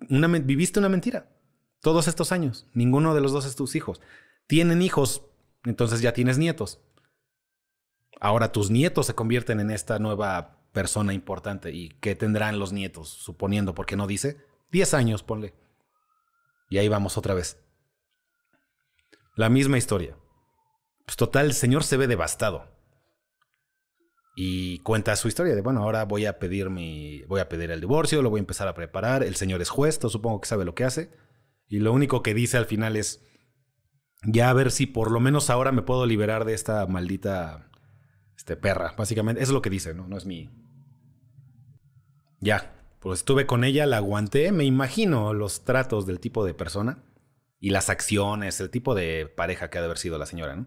viviste 0.00 0.80
una 0.80 0.88
mentira 0.88 1.30
todos 1.80 2.08
estos 2.08 2.32
años. 2.32 2.66
Ninguno 2.74 3.14
de 3.14 3.20
los 3.20 3.32
dos 3.32 3.46
es 3.46 3.54
tus 3.54 3.76
hijos. 3.76 4.00
Tienen 4.46 4.82
hijos 4.82 5.28
entonces 5.64 6.00
ya 6.00 6.12
tienes 6.12 6.38
nietos. 6.38 6.80
Ahora 8.20 8.52
tus 8.52 8.70
nietos 8.70 9.06
se 9.06 9.14
convierten 9.14 9.60
en 9.60 9.70
esta 9.70 9.98
nueva 9.98 10.58
persona 10.72 11.12
importante. 11.12 11.72
¿Y 11.72 11.90
qué 12.00 12.14
tendrán 12.14 12.58
los 12.58 12.72
nietos? 12.72 13.08
Suponiendo, 13.08 13.74
porque 13.74 13.96
no 13.96 14.06
dice, 14.06 14.38
10 14.70 14.94
años, 14.94 15.22
ponle. 15.22 15.54
Y 16.68 16.78
ahí 16.78 16.88
vamos 16.88 17.16
otra 17.16 17.34
vez. 17.34 17.58
La 19.36 19.48
misma 19.48 19.78
historia. 19.78 20.16
Pues 21.06 21.16
total, 21.16 21.46
el 21.46 21.54
señor 21.54 21.84
se 21.84 21.96
ve 21.96 22.06
devastado. 22.06 22.76
Y 24.36 24.78
cuenta 24.80 25.16
su 25.16 25.28
historia 25.28 25.54
de, 25.54 25.62
bueno, 25.62 25.82
ahora 25.82 26.04
voy 26.04 26.26
a 26.26 26.38
pedir 26.38 26.70
mi, 26.70 27.22
voy 27.24 27.40
a 27.40 27.48
pedir 27.48 27.70
el 27.70 27.80
divorcio, 27.80 28.22
lo 28.22 28.30
voy 28.30 28.38
a 28.38 28.42
empezar 28.42 28.68
a 28.68 28.74
preparar. 28.74 29.22
El 29.22 29.34
señor 29.34 29.60
es 29.62 29.70
juez, 29.70 29.98
supongo 30.00 30.40
que 30.40 30.48
sabe 30.48 30.64
lo 30.64 30.74
que 30.74 30.84
hace. 30.84 31.10
Y 31.66 31.78
lo 31.78 31.92
único 31.92 32.22
que 32.22 32.34
dice 32.34 32.56
al 32.56 32.66
final 32.66 32.96
es, 32.96 33.24
ya 34.22 34.50
a 34.50 34.52
ver 34.52 34.70
si 34.70 34.86
por 34.86 35.10
lo 35.10 35.20
menos 35.20 35.50
ahora 35.50 35.72
me 35.72 35.82
puedo 35.82 36.06
liberar 36.06 36.44
de 36.44 36.54
esta 36.54 36.86
maldita 36.86 37.70
este, 38.36 38.56
perra. 38.56 38.94
Básicamente, 38.96 39.42
eso 39.42 39.50
es 39.50 39.54
lo 39.54 39.62
que 39.62 39.70
dice, 39.70 39.94
¿no? 39.94 40.06
No 40.06 40.16
es 40.16 40.24
mi... 40.24 40.50
Ya, 42.40 42.77
pues 43.00 43.20
estuve 43.20 43.46
con 43.46 43.64
ella, 43.64 43.86
la 43.86 43.98
aguanté, 43.98 44.52
me 44.52 44.64
imagino 44.64 45.32
los 45.32 45.64
tratos 45.64 46.06
del 46.06 46.20
tipo 46.20 46.44
de 46.44 46.54
persona 46.54 47.04
y 47.60 47.70
las 47.70 47.90
acciones, 47.90 48.60
el 48.60 48.70
tipo 48.70 48.94
de 48.94 49.26
pareja 49.26 49.70
que 49.70 49.78
ha 49.78 49.80
de 49.80 49.86
haber 49.86 49.98
sido 49.98 50.18
la 50.18 50.26
señora. 50.26 50.66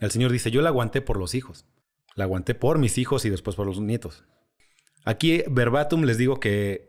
El 0.00 0.10
señor 0.10 0.32
dice, 0.32 0.50
yo 0.50 0.62
la 0.62 0.68
aguanté 0.68 1.00
por 1.00 1.18
los 1.18 1.34
hijos. 1.34 1.66
La 2.14 2.24
aguanté 2.24 2.54
por 2.54 2.78
mis 2.78 2.98
hijos 2.98 3.24
y 3.24 3.30
después 3.30 3.56
por 3.56 3.66
los 3.66 3.80
nietos. 3.80 4.24
Aquí, 5.04 5.42
verbatim, 5.50 6.02
les 6.02 6.18
digo 6.18 6.40
que... 6.40 6.88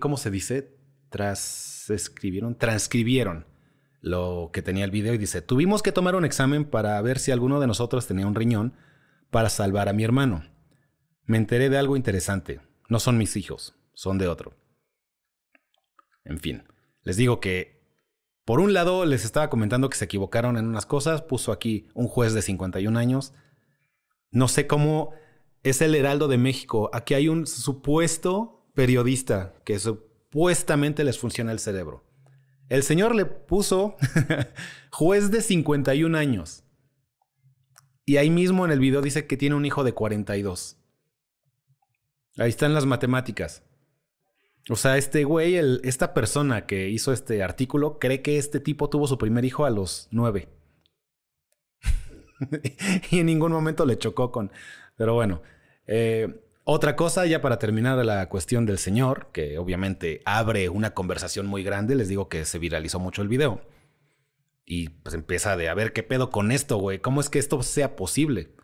¿Cómo 0.00 0.16
se 0.16 0.30
dice? 0.30 0.76
Transcribieron 1.10 2.56
lo 4.00 4.50
que 4.52 4.62
tenía 4.62 4.84
el 4.84 4.90
video 4.90 5.14
y 5.14 5.18
dice, 5.18 5.42
tuvimos 5.42 5.82
que 5.82 5.92
tomar 5.92 6.14
un 6.14 6.24
examen 6.24 6.64
para 6.64 7.00
ver 7.02 7.18
si 7.18 7.32
alguno 7.32 7.60
de 7.60 7.66
nosotros 7.66 8.06
tenía 8.06 8.26
un 8.26 8.34
riñón 8.34 8.74
para 9.30 9.48
salvar 9.48 9.88
a 9.88 9.92
mi 9.92 10.04
hermano. 10.04 10.44
Me 11.26 11.36
enteré 11.36 11.68
de 11.68 11.78
algo 11.78 11.96
interesante. 11.96 12.60
No 12.88 13.00
son 13.00 13.18
mis 13.18 13.36
hijos, 13.36 13.74
son 13.92 14.18
de 14.18 14.28
otro. 14.28 14.54
En 16.24 16.38
fin, 16.38 16.64
les 17.02 17.16
digo 17.16 17.40
que 17.40 17.76
por 18.46 18.60
un 18.60 18.72
lado, 18.72 19.06
les 19.06 19.24
estaba 19.24 19.50
comentando 19.50 19.90
que 19.90 19.98
se 19.98 20.04
equivocaron 20.04 20.56
en 20.56 20.68
unas 20.68 20.86
cosas. 20.86 21.20
Puso 21.20 21.50
aquí 21.50 21.88
un 21.94 22.06
juez 22.06 22.32
de 22.32 22.42
51 22.42 22.96
años. 22.96 23.34
No 24.30 24.46
sé 24.46 24.68
cómo 24.68 25.10
es 25.64 25.82
el 25.82 25.96
Heraldo 25.96 26.28
de 26.28 26.38
México. 26.38 26.88
Aquí 26.92 27.14
hay 27.14 27.28
un 27.28 27.48
supuesto 27.48 28.70
periodista 28.72 29.52
que 29.64 29.80
supuestamente 29.80 31.02
les 31.02 31.18
funciona 31.18 31.50
el 31.50 31.58
cerebro. 31.58 32.04
El 32.68 32.84
señor 32.84 33.16
le 33.16 33.26
puso 33.26 33.96
juez 34.92 35.32
de 35.32 35.42
51 35.42 36.16
años. 36.16 36.62
Y 38.04 38.18
ahí 38.18 38.30
mismo 38.30 38.64
en 38.64 38.70
el 38.70 38.78
video 38.78 39.02
dice 39.02 39.26
que 39.26 39.36
tiene 39.36 39.56
un 39.56 39.66
hijo 39.66 39.82
de 39.82 39.92
42. 39.92 40.75
Ahí 42.38 42.50
están 42.50 42.74
las 42.74 42.86
matemáticas. 42.86 43.62
O 44.68 44.76
sea, 44.76 44.96
este 44.96 45.24
güey, 45.24 45.56
esta 45.84 46.12
persona 46.12 46.66
que 46.66 46.88
hizo 46.88 47.12
este 47.12 47.42
artículo, 47.42 47.98
cree 47.98 48.20
que 48.20 48.36
este 48.36 48.58
tipo 48.58 48.90
tuvo 48.90 49.06
su 49.06 49.16
primer 49.16 49.44
hijo 49.44 49.64
a 49.64 49.70
los 49.70 50.08
nueve. 50.10 50.48
y 53.10 53.20
en 53.20 53.26
ningún 53.26 53.52
momento 53.52 53.86
le 53.86 53.96
chocó 53.96 54.32
con... 54.32 54.50
Pero 54.96 55.14
bueno, 55.14 55.42
eh, 55.86 56.42
otra 56.64 56.96
cosa 56.96 57.24
ya 57.26 57.40
para 57.40 57.60
terminar 57.60 58.04
la 58.04 58.28
cuestión 58.28 58.66
del 58.66 58.78
señor, 58.78 59.28
que 59.32 59.56
obviamente 59.56 60.20
abre 60.24 60.68
una 60.68 60.94
conversación 60.94 61.46
muy 61.46 61.62
grande, 61.62 61.94
les 61.94 62.08
digo 62.08 62.28
que 62.28 62.44
se 62.44 62.58
viralizó 62.58 62.98
mucho 62.98 63.22
el 63.22 63.28
video. 63.28 63.60
Y 64.64 64.88
pues 64.88 65.14
empieza 65.14 65.56
de 65.56 65.68
a 65.68 65.74
ver 65.74 65.92
qué 65.92 66.02
pedo 66.02 66.30
con 66.30 66.50
esto, 66.50 66.78
güey. 66.78 66.98
¿Cómo 66.98 67.20
es 67.20 67.30
que 67.30 67.38
esto 67.38 67.62
sea 67.62 67.94
posible? 67.94 68.56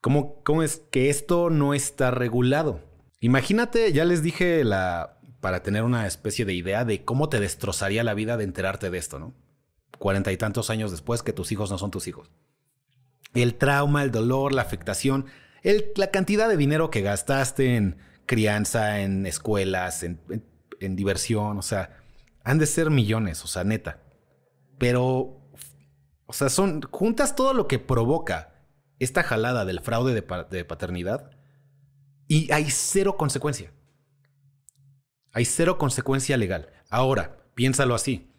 ¿Cómo, 0.00 0.42
¿Cómo 0.44 0.62
es 0.62 0.82
que 0.90 1.10
esto 1.10 1.50
no 1.50 1.74
está 1.74 2.10
regulado? 2.10 2.80
Imagínate, 3.20 3.92
ya 3.92 4.04
les 4.04 4.22
dije 4.22 4.62
la 4.64 5.16
para 5.46 5.62
tener 5.62 5.84
una 5.84 6.08
especie 6.08 6.44
de 6.44 6.54
idea 6.54 6.84
de 6.84 7.04
cómo 7.04 7.28
te 7.28 7.38
destrozaría 7.38 8.02
la 8.02 8.14
vida 8.14 8.36
de 8.36 8.42
enterarte 8.42 8.90
de 8.90 8.98
esto, 8.98 9.20
¿no? 9.20 9.32
Cuarenta 9.96 10.32
y 10.32 10.36
tantos 10.36 10.70
años 10.70 10.90
después 10.90 11.22
que 11.22 11.32
tus 11.32 11.52
hijos 11.52 11.70
no 11.70 11.78
son 11.78 11.92
tus 11.92 12.08
hijos. 12.08 12.32
El 13.32 13.54
trauma, 13.54 14.02
el 14.02 14.10
dolor, 14.10 14.52
la 14.52 14.62
afectación, 14.62 15.26
la 15.94 16.10
cantidad 16.10 16.48
de 16.48 16.56
dinero 16.56 16.90
que 16.90 17.02
gastaste 17.02 17.76
en 17.76 17.96
crianza, 18.26 19.00
en 19.00 19.24
escuelas, 19.24 20.02
en, 20.02 20.18
diversión, 20.80 21.58
o 21.58 21.62
sea, 21.62 21.96
han 22.42 22.58
de 22.58 22.66
ser 22.66 22.90
millones, 22.90 23.44
o 23.44 23.46
sea, 23.46 23.62
neta. 23.62 24.00
Pero, 24.78 25.40
o 26.26 26.32
sea, 26.32 26.48
son, 26.48 26.82
juntas 26.90 27.36
todo 27.36 27.54
lo 27.54 27.68
que 27.68 27.78
provoca 27.78 28.55
esta 28.98 29.22
jalada 29.22 29.64
del 29.64 29.80
fraude 29.80 30.14
de 30.14 30.64
paternidad 30.64 31.30
y 32.28 32.50
hay 32.52 32.70
cero 32.70 33.16
consecuencia. 33.16 33.72
Hay 35.32 35.44
cero 35.44 35.78
consecuencia 35.78 36.36
legal. 36.36 36.72
Ahora, 36.88 37.44
piénsalo 37.54 37.94
así. 37.94 38.32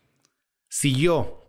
Si 0.67 0.95
yo 0.95 1.43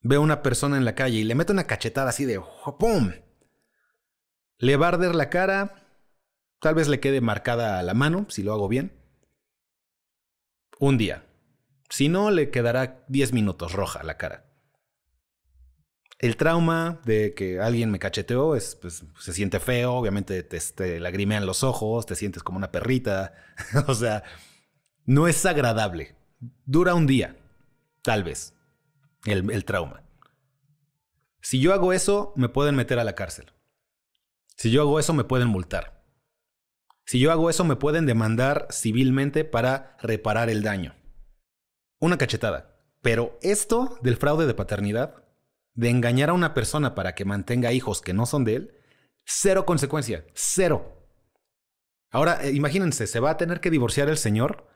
veo 0.00 0.20
a 0.20 0.24
una 0.24 0.42
persona 0.42 0.76
en 0.76 0.84
la 0.84 0.94
calle 0.94 1.18
y 1.18 1.24
le 1.24 1.34
meto 1.34 1.52
una 1.52 1.66
cachetada 1.66 2.10
así 2.10 2.24
de 2.24 2.40
¡pum! 2.78 3.12
Le 4.58 4.76
va 4.76 4.86
a 4.86 4.88
arder 4.90 5.14
la 5.14 5.30
cara, 5.30 5.86
tal 6.60 6.74
vez 6.74 6.88
le 6.88 7.00
quede 7.00 7.20
marcada 7.20 7.82
la 7.82 7.94
mano, 7.94 8.26
si 8.28 8.42
lo 8.42 8.52
hago 8.52 8.68
bien. 8.68 8.92
Un 10.78 10.98
día. 10.98 11.26
Si 11.90 12.08
no, 12.08 12.30
le 12.30 12.50
quedará 12.50 13.04
10 13.08 13.32
minutos 13.32 13.72
roja 13.72 14.02
la 14.02 14.16
cara 14.16 14.53
el 16.24 16.38
trauma 16.38 17.00
de 17.04 17.34
que 17.34 17.60
alguien 17.60 17.90
me 17.90 17.98
cacheteó 17.98 18.56
es, 18.56 18.76
pues, 18.76 19.04
se 19.18 19.32
siente 19.34 19.60
feo, 19.60 19.92
obviamente 19.92 20.42
te, 20.42 20.98
lagrimean 20.98 21.44
los 21.44 21.62
ojos, 21.62 22.06
te 22.06 22.14
sientes 22.14 22.42
como 22.42 22.56
una 22.56 22.72
perrita, 22.72 23.34
o 23.86 23.94
sea, 23.94 24.22
no 25.04 25.28
es 25.28 25.44
agradable. 25.44 26.16
Dura 26.64 26.94
un 26.94 27.06
día, 27.06 27.36
tal 28.00 28.24
vez, 28.24 28.54
el, 29.26 29.50
el 29.50 29.66
trauma. 29.66 30.02
Si 31.42 31.60
yo 31.60 31.74
hago 31.74 31.92
eso, 31.92 32.32
me 32.36 32.48
pueden 32.48 32.74
meter 32.74 32.98
a 32.98 33.04
la 33.04 33.14
cárcel. 33.14 33.52
Si 34.56 34.70
yo 34.70 34.80
hago 34.80 34.98
eso, 34.98 35.12
me 35.12 35.24
pueden 35.24 35.48
multar. 35.48 36.02
Si 37.04 37.18
yo 37.18 37.32
hago 37.32 37.50
eso, 37.50 37.64
me 37.64 37.76
pueden 37.76 38.06
demandar 38.06 38.66
civilmente 38.70 39.44
para 39.44 39.98
reparar 40.00 40.48
el 40.48 40.62
daño. 40.62 40.94
Una 41.98 42.16
cachetada. 42.16 42.80
Pero 43.02 43.38
esto 43.42 43.98
del 44.00 44.16
fraude 44.16 44.46
de 44.46 44.54
paternidad 44.54 45.23
de 45.74 45.90
engañar 45.90 46.30
a 46.30 46.34
una 46.34 46.54
persona 46.54 46.94
para 46.94 47.14
que 47.14 47.24
mantenga 47.24 47.72
hijos 47.72 48.00
que 48.00 48.14
no 48.14 48.26
son 48.26 48.44
de 48.44 48.56
él, 48.56 48.74
cero 49.24 49.66
consecuencia, 49.66 50.24
cero. 50.34 51.06
Ahora, 52.10 52.44
eh, 52.44 52.52
imagínense, 52.52 53.06
se 53.06 53.20
va 53.20 53.30
a 53.30 53.36
tener 53.36 53.60
que 53.60 53.70
divorciar 53.70 54.08
el 54.08 54.18
señor 54.18 54.68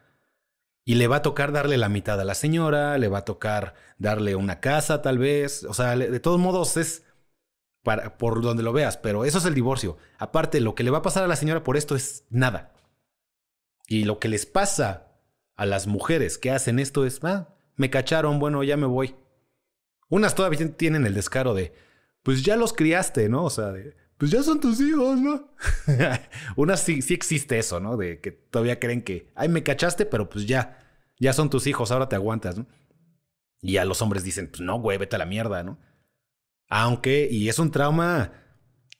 y 0.85 0.95
le 0.95 1.07
va 1.07 1.17
a 1.17 1.23
tocar 1.23 1.52
darle 1.52 1.76
la 1.76 1.88
mitad 1.88 2.21
a 2.21 2.25
la 2.25 2.35
señora, 2.35 2.99
le 2.99 3.09
va 3.09 3.19
a 3.19 3.25
tocar 3.25 3.75
darle 3.99 4.35
una 4.35 4.61
casa 4.61 5.02
tal 5.02 5.19
vez, 5.19 5.64
o 5.64 5.75
sea, 5.75 5.97
de 5.97 6.21
todos 6.21 6.40
modos 6.40 6.76
es 6.76 7.05
para, 7.85 8.19
por 8.19 8.43
donde 8.43 8.62
lo 8.62 8.73
veas, 8.73 8.97
pero 8.97 9.25
eso 9.25 9.38
es 9.38 9.45
el 9.45 9.55
divorcio. 9.55 9.99
Aparte, 10.19 10.61
lo 10.61 10.75
que 10.75 10.83
le 10.83 10.90
va 10.90 10.99
a 10.99 11.02
pasar 11.02 11.25
a 11.25 11.28
la 11.28 11.37
señora 11.37 11.62
por 11.62 11.76
esto 11.76 11.95
es 11.95 12.25
nada. 12.31 12.73
Y 13.87 14.05
lo 14.05 14.19
que 14.19 14.28
les 14.28 14.47
pasa 14.47 15.12
a 15.57 15.67
las 15.67 15.87
mujeres 15.87 16.38
que 16.38 16.50
hacen 16.50 16.78
esto 16.78 17.07
es, 17.07 17.23
ah, 17.23 17.55
me 17.76 17.90
cacharon, 17.90 18.38
bueno, 18.38 18.62
ya 18.64 18.76
me 18.76 18.87
voy. 18.87 19.14
Unas 20.09 20.35
todavía 20.35 20.75
tienen 20.77 21.07
el 21.07 21.15
descaro 21.15 21.55
de, 21.55 21.73
pues 22.23 22.43
ya 22.43 22.57
los 22.57 22.73
criaste, 22.73 23.29
¿no? 23.29 23.45
O 23.45 23.50
sea, 23.50 23.73
de, 23.73 23.95
pues 24.19 24.31
ya 24.31 24.43
son 24.43 24.61
tus 24.61 24.81
hijos, 24.81 25.21
¿no? 25.21 25.49
Unas 26.57 26.83
sí, 26.83 27.03
sí 27.03 27.15
existe 27.15 27.59
eso, 27.59 27.79
¿no? 27.79 27.97
De 27.97 28.21
que 28.21 28.33
todavía 28.33 28.81
creen 28.81 29.03
que, 29.03 29.31
ay, 29.35 29.49
me 29.49 29.62
cachaste, 29.62 30.07
pero 30.07 30.29
pues 30.29 30.47
ya, 30.47 30.79
ya 31.19 31.33
son 31.33 31.50
tus 31.50 31.67
hijos, 31.67 31.91
ahora 31.93 32.09
te 32.09 32.17
aguantas, 32.17 32.59
¿no? 32.59 32.67
Y 33.61 33.77
a 33.77 33.85
los 33.85 34.03
hombres 34.03 34.25
dicen, 34.25 34.49
pues 34.49 34.61
no, 34.61 34.81
güey, 34.81 34.99
vete 34.99 35.17
a 35.17 35.19
la 35.19 35.27
mierda, 35.27 35.62
¿no? 35.62 35.79
Aunque, 36.69 37.29
y 37.31 37.49
es 37.49 37.59
un 37.59 37.71
trauma, 37.71 38.33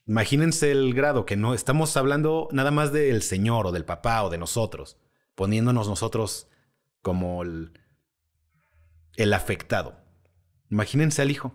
imagínense 0.07 0.71
el 0.71 0.95
grado, 0.95 1.27
que 1.27 1.37
no 1.37 1.53
estamos 1.53 1.97
hablando 1.97 2.49
nada 2.53 2.71
más 2.71 2.93
del 2.93 3.23
señor 3.23 3.67
o 3.67 3.73
del 3.73 3.85
papá 3.85 4.23
o 4.23 4.31
de 4.31 4.39
nosotros, 4.39 4.99
poniéndonos 5.35 5.89
nosotros 5.89 6.49
como 7.03 7.43
el, 7.43 7.73
el 9.17 9.33
afectado. 9.33 10.08
Imagínense 10.71 11.23
al 11.23 11.31
hijo. 11.31 11.55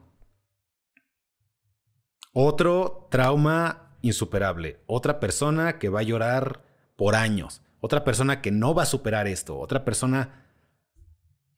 Otro 2.33 3.07
trauma 3.11 3.97
insuperable. 4.01 4.81
Otra 4.87 5.19
persona 5.19 5.77
que 5.79 5.89
va 5.89 6.01
a 6.01 6.03
llorar 6.03 6.63
por 6.95 7.15
años. 7.15 7.61
Otra 7.79 8.03
persona 8.03 8.41
que 8.41 8.51
no 8.51 8.73
va 8.73 8.83
a 8.83 8.87
superar 8.87 9.27
esto. 9.27 9.57
Otra 9.57 9.85
persona... 9.85 10.39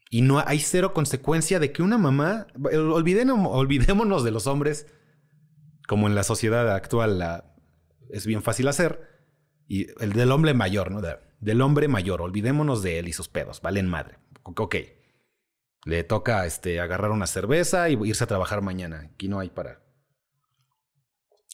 Y 0.10 0.22
no 0.22 0.40
hay 0.46 0.60
cero 0.60 0.94
consecuencia 0.94 1.60
de 1.60 1.72
que 1.72 1.82
una 1.82 1.98
mamá... 1.98 2.48
olvidémonos 2.62 4.24
de 4.24 4.32
los 4.32 4.48
hombres, 4.48 4.88
como 5.88 6.08
en 6.08 6.16
la 6.16 6.24
sociedad 6.24 6.72
actual 6.74 7.44
es 8.10 8.26
bien 8.26 8.44
fácil 8.44 8.68
hacer. 8.68 9.10
Y 9.68 9.88
el 10.04 10.14
del 10.14 10.32
hombre 10.32 10.54
mayor, 10.54 10.92
¿no? 10.92 11.02
del 11.40 11.62
hombre 11.62 11.88
mayor. 11.88 12.22
Olvidémonos 12.22 12.84
de 12.84 13.00
él 13.00 13.08
y 13.08 13.14
sus 13.14 13.30
pedos. 13.30 13.62
Valen 13.62 13.88
madre. 13.88 14.20
Ok. 14.44 14.76
Le 15.86 16.04
toca 16.04 16.46
este, 16.46 16.82
agarrar 16.82 17.12
una 17.12 17.28
cerveza 17.28 17.90
y 17.90 17.94
irse 18.04 18.26
a 18.26 18.28
trabajar 18.28 18.62
mañana. 18.62 19.12
Aquí 19.14 19.30
no 19.30 19.40
hay 19.40 19.50
para. 19.50 19.82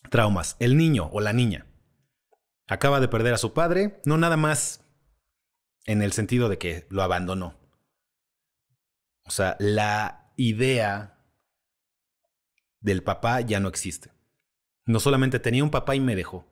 Traumas. 0.10 0.56
El 0.60 0.78
niño 0.78 1.10
o 1.12 1.22
la 1.22 1.34
niña 1.34 1.68
acaba 2.72 3.02
de 3.02 3.10
perder 3.10 3.34
a 3.34 3.38
su 3.38 3.54
padre, 3.54 4.02
no 4.06 4.18
nada 4.18 4.38
más 4.38 4.86
en 5.86 6.02
el 6.02 6.14
sentido 6.14 6.48
de 6.48 6.58
que 6.58 6.88
lo 6.90 7.04
abandonó. 7.04 7.60
O 9.24 9.30
sea, 9.30 9.58
la 9.60 10.32
idea 10.38 11.22
del 12.80 13.04
papá 13.04 13.42
ya 13.42 13.60
no 13.60 13.68
existe. 13.68 14.12
No 14.86 15.02
solamente 15.02 15.40
tenía 15.40 15.66
un 15.66 15.70
papá 15.70 15.96
y 15.96 16.00
me 16.00 16.16
dejó. 16.16 16.48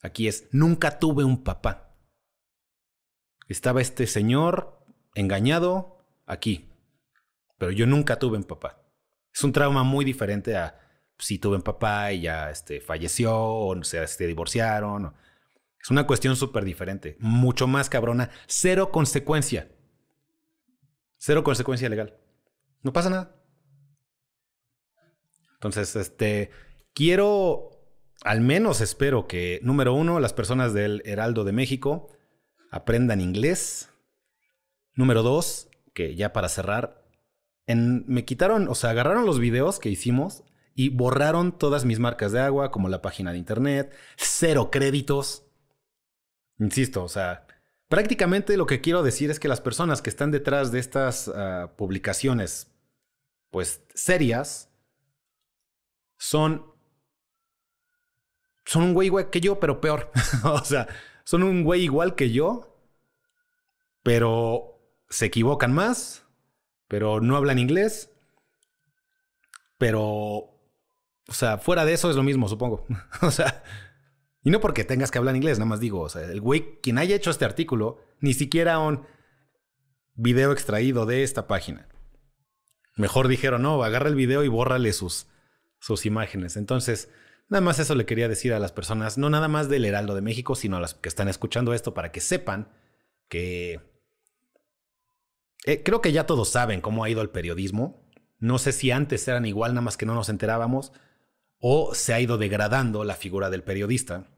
Aquí 0.00 0.26
es, 0.26 0.48
nunca 0.52 0.98
tuve 0.98 1.24
un 1.24 1.44
papá. 1.44 1.96
Estaba 3.46 3.82
este 3.82 4.06
señor 4.06 4.86
engañado 5.14 6.04
aquí. 6.26 6.67
Pero 7.58 7.72
yo 7.72 7.86
nunca 7.86 8.18
tuve 8.18 8.38
un 8.38 8.44
papá. 8.44 8.80
Es 9.34 9.44
un 9.44 9.52
trauma 9.52 9.82
muy 9.82 10.04
diferente 10.04 10.56
a 10.56 10.78
si 11.18 11.38
tuve 11.38 11.56
un 11.56 11.62
papá 11.62 12.12
y 12.12 12.22
ya 12.22 12.50
este, 12.50 12.80
falleció 12.80 13.36
o 13.36 13.84
se 13.84 14.02
este, 14.02 14.26
divorciaron. 14.26 15.12
Es 15.82 15.90
una 15.90 16.06
cuestión 16.06 16.36
súper 16.36 16.64
diferente, 16.64 17.16
mucho 17.20 17.66
más 17.66 17.90
cabrona, 17.90 18.30
cero 18.46 18.90
consecuencia. 18.90 19.68
Cero 21.18 21.42
consecuencia 21.42 21.88
legal. 21.88 22.16
No 22.82 22.92
pasa 22.92 23.10
nada. 23.10 23.34
Entonces, 25.54 25.96
este, 25.96 26.50
quiero, 26.94 27.70
al 28.22 28.40
menos 28.40 28.80
espero 28.80 29.26
que, 29.26 29.58
número 29.62 29.92
uno, 29.94 30.20
las 30.20 30.32
personas 30.32 30.72
del 30.72 31.02
Heraldo 31.04 31.42
de 31.42 31.52
México 31.52 32.08
aprendan 32.70 33.20
inglés. 33.20 33.90
Número 34.94 35.22
dos, 35.22 35.68
que 35.94 36.14
ya 36.14 36.32
para 36.32 36.48
cerrar, 36.48 36.97
me 37.74 38.24
quitaron, 38.24 38.68
o 38.68 38.74
sea, 38.74 38.90
agarraron 38.90 39.26
los 39.26 39.38
videos 39.38 39.78
que 39.78 39.90
hicimos 39.90 40.44
y 40.74 40.88
borraron 40.90 41.58
todas 41.58 41.84
mis 41.84 41.98
marcas 41.98 42.32
de 42.32 42.40
agua, 42.40 42.70
como 42.70 42.88
la 42.88 43.02
página 43.02 43.32
de 43.32 43.38
internet, 43.38 43.94
cero 44.16 44.70
créditos. 44.70 45.44
Insisto, 46.58 47.04
o 47.04 47.08
sea, 47.08 47.46
prácticamente 47.88 48.56
lo 48.56 48.66
que 48.66 48.80
quiero 48.80 49.02
decir 49.02 49.30
es 49.30 49.40
que 49.40 49.48
las 49.48 49.60
personas 49.60 50.02
que 50.02 50.10
están 50.10 50.30
detrás 50.30 50.72
de 50.72 50.78
estas 50.78 51.28
ah, 51.28 51.72
publicaciones, 51.76 52.70
pues 53.50 53.82
serias, 53.94 54.70
son, 56.16 56.72
son 58.64 58.82
un 58.84 58.94
güey 58.94 59.06
igual 59.06 59.30
que 59.30 59.40
yo, 59.40 59.58
pero 59.60 59.80
peor. 59.80 60.10
o 60.44 60.64
sea, 60.64 60.88
son 61.24 61.42
un 61.42 61.64
güey 61.64 61.82
igual 61.82 62.14
que 62.14 62.30
yo, 62.30 62.80
pero 64.02 64.80
se 65.10 65.26
equivocan 65.26 65.72
más, 65.72 66.24
pero 66.88 67.20
no 67.20 67.36
hablan 67.36 67.58
inglés, 67.58 68.10
pero, 69.78 70.02
o 70.02 71.32
sea, 71.32 71.58
fuera 71.58 71.84
de 71.84 71.92
eso 71.92 72.10
es 72.10 72.16
lo 72.16 72.22
mismo, 72.22 72.48
supongo. 72.48 72.86
o 73.22 73.30
sea, 73.30 73.62
y 74.42 74.50
no 74.50 74.60
porque 74.60 74.84
tengas 74.84 75.10
que 75.10 75.18
hablar 75.18 75.36
inglés, 75.36 75.58
nada 75.58 75.68
más 75.68 75.80
digo, 75.80 76.00
o 76.00 76.08
sea, 76.08 76.22
el 76.24 76.40
güey, 76.40 76.80
quien 76.82 76.98
haya 76.98 77.14
hecho 77.14 77.30
este 77.30 77.44
artículo, 77.44 78.00
ni 78.20 78.34
siquiera 78.34 78.78
un 78.78 79.06
video 80.14 80.52
extraído 80.52 81.06
de 81.06 81.22
esta 81.22 81.46
página. 81.46 81.88
Mejor 82.96 83.28
dijeron, 83.28 83.62
no, 83.62 83.82
agarra 83.84 84.08
el 84.08 84.16
video 84.16 84.42
y 84.42 84.48
bórrale 84.48 84.92
sus, 84.92 85.28
sus 85.78 86.04
imágenes. 86.04 86.56
Entonces, 86.56 87.08
nada 87.48 87.60
más 87.60 87.78
eso 87.78 87.94
le 87.94 88.06
quería 88.06 88.28
decir 88.28 88.52
a 88.52 88.58
las 88.58 88.72
personas, 88.72 89.18
no 89.18 89.30
nada 89.30 89.46
más 89.46 89.68
del 89.68 89.84
Heraldo 89.84 90.16
de 90.16 90.20
México, 90.20 90.56
sino 90.56 90.76
a 90.76 90.80
las 90.80 90.94
que 90.94 91.08
están 91.08 91.28
escuchando 91.28 91.72
esto 91.74 91.94
para 91.94 92.10
que 92.10 92.20
sepan 92.20 92.68
que... 93.28 93.80
Eh, 95.64 95.82
creo 95.82 96.00
que 96.00 96.12
ya 96.12 96.26
todos 96.26 96.48
saben 96.48 96.80
cómo 96.80 97.04
ha 97.04 97.10
ido 97.10 97.22
el 97.22 97.30
periodismo. 97.30 98.08
No 98.38 98.58
sé 98.58 98.72
si 98.72 98.90
antes 98.90 99.26
eran 99.28 99.46
igual, 99.46 99.72
nada 99.72 99.82
más 99.82 99.96
que 99.96 100.06
no 100.06 100.14
nos 100.14 100.28
enterábamos, 100.28 100.92
o 101.60 101.94
se 101.94 102.14
ha 102.14 102.20
ido 102.20 102.38
degradando 102.38 103.04
la 103.04 103.14
figura 103.14 103.50
del 103.50 103.64
periodista 103.64 104.28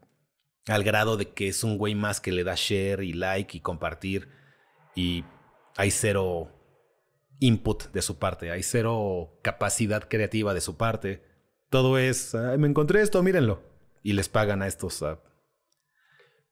al 0.66 0.84
grado 0.84 1.16
de 1.16 1.32
que 1.32 1.48
es 1.48 1.64
un 1.64 1.78
güey 1.78 1.94
más 1.94 2.20
que 2.20 2.32
le 2.32 2.44
da 2.44 2.54
share 2.56 3.02
y 3.02 3.12
like 3.12 3.56
y 3.56 3.60
compartir 3.60 4.28
y 4.94 5.24
hay 5.76 5.90
cero 5.90 6.50
input 7.38 7.90
de 7.92 8.02
su 8.02 8.18
parte, 8.18 8.50
hay 8.50 8.62
cero 8.62 9.38
capacidad 9.42 10.08
creativa 10.08 10.54
de 10.54 10.60
su 10.60 10.76
parte. 10.76 11.24
Todo 11.70 11.98
es, 11.98 12.34
me 12.58 12.68
encontré 12.68 13.00
esto, 13.00 13.22
mírenlo. 13.22 13.62
Y 14.02 14.14
les 14.14 14.28
pagan 14.28 14.62
a 14.62 14.66
estos 14.66 15.04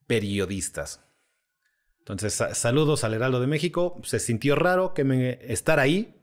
periodistas. 0.06 1.04
Entonces, 2.08 2.42
saludos 2.56 3.04
al 3.04 3.14
Heraldo 3.14 3.40
de 3.40 3.46
México. 3.46 4.00
Se 4.02 4.18
sintió 4.18 4.56
raro 4.56 4.94
que 4.94 5.04
me, 5.04 5.38
estar 5.52 5.78
ahí. 5.78 6.14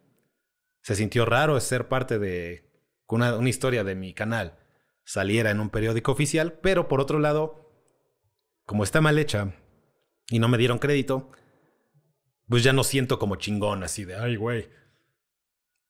Se 0.81 0.95
sintió 0.95 1.25
raro 1.25 1.59
ser 1.59 1.87
parte 1.87 2.17
de 2.17 2.71
una, 3.07 3.35
una 3.35 3.49
historia 3.49 3.83
de 3.83 3.95
mi 3.95 4.13
canal 4.13 4.57
saliera 5.05 5.51
en 5.51 5.59
un 5.59 5.69
periódico 5.69 6.11
oficial, 6.11 6.53
pero 6.53 6.87
por 6.87 6.99
otro 6.99 7.19
lado, 7.19 7.71
como 8.65 8.83
está 8.83 8.99
mal 8.99 9.19
hecha 9.19 9.53
y 10.29 10.39
no 10.39 10.47
me 10.47 10.57
dieron 10.57 10.79
crédito, 10.79 11.31
pues 12.49 12.63
ya 12.63 12.73
no 12.73 12.83
siento 12.83 13.19
como 13.19 13.35
chingón 13.35 13.83
así 13.83 14.03
de, 14.03 14.15
ay, 14.15 14.35
güey. 14.35 14.67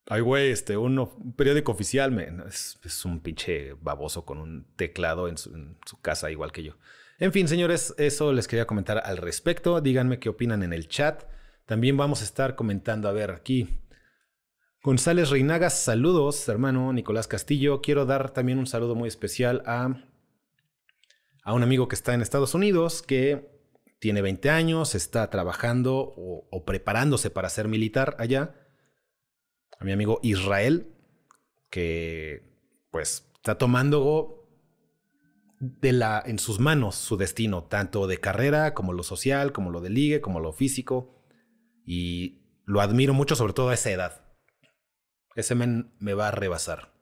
Ay, 0.07 0.21
güey, 0.21 0.51
este, 0.51 0.77
un 0.77 1.33
periódico 1.35 1.71
oficial 1.71 2.45
es, 2.47 3.05
un 3.05 3.21
pinche 3.21 3.73
baboso 3.73 4.23
con 4.23 4.37
un 4.37 4.67
teclado 4.75 5.27
en 5.27 5.37
su, 5.37 5.55
en 5.55 5.79
su 5.85 5.99
casa 5.99 6.29
igual 6.29 6.51
que 6.51 6.63
yo. 6.63 6.77
En 7.17 7.31
fin, 7.31 7.47
señores, 7.47 7.93
eso 7.97 8.33
les 8.33 8.47
quería 8.47 8.67
comentar 8.67 9.01
al 9.05 9.17
respecto. 9.17 9.79
Díganme 9.79 10.19
qué 10.19 10.29
opinan 10.29 10.63
en 10.63 10.73
el 10.73 10.87
chat. 10.87 11.23
También 11.65 11.95
vamos 11.97 12.21
a 12.21 12.25
estar 12.25 12.55
comentando, 12.55 13.07
a 13.07 13.13
ver, 13.13 13.31
aquí. 13.31 13.79
González 14.83 15.29
Reinagas, 15.29 15.79
saludos, 15.79 16.47
hermano 16.49 16.93
Nicolás 16.93 17.27
Castillo. 17.27 17.81
Quiero 17.81 18.05
dar 18.05 18.31
también 18.31 18.59
un 18.59 18.67
saludo 18.67 18.95
muy 18.95 19.07
especial 19.07 19.63
a 19.65 19.95
a 21.45 21.53
un 21.53 21.61
amigo 21.61 21.87
que 21.87 21.95
está 21.95 22.13
en 22.15 22.21
Estados 22.23 22.55
Unidos 22.55 23.03
que 23.03 23.47
tiene 23.99 24.23
20 24.23 24.49
años, 24.49 24.95
está 24.95 25.29
trabajando 25.29 25.95
o, 25.95 26.65
preparándose 26.65 27.29
para 27.29 27.49
ser 27.49 27.67
militar 27.67 28.15
allá. 28.19 28.55
A 29.79 29.85
mi 29.85 29.91
amigo 29.91 30.19
Israel, 30.23 30.95
que 31.69 32.43
pues 32.89 33.31
está 33.35 33.57
tomando 33.59 34.44
de 35.59 35.93
la, 35.93 36.21
en 36.25 36.39
sus 36.39 36.59
manos 36.59 36.95
su 36.95 37.17
destino, 37.17 37.63
tanto 37.63 38.07
de 38.07 38.19
carrera 38.19 38.73
como 38.73 38.93
lo 38.93 39.03
social, 39.03 39.51
como 39.51 39.69
lo 39.69 39.81
de 39.81 39.89
ligue, 39.89 40.21
como 40.21 40.39
lo 40.39 40.51
físico. 40.51 41.21
Y 41.85 42.41
lo 42.65 42.81
admiro 42.81 43.13
mucho, 43.13 43.35
sobre 43.35 43.53
todo 43.53 43.69
a 43.69 43.73
esa 43.73 43.91
edad. 43.91 44.25
Ese 45.35 45.55
men 45.55 45.93
me 45.99 46.13
va 46.13 46.29
a 46.29 46.31
rebasar. 46.31 46.93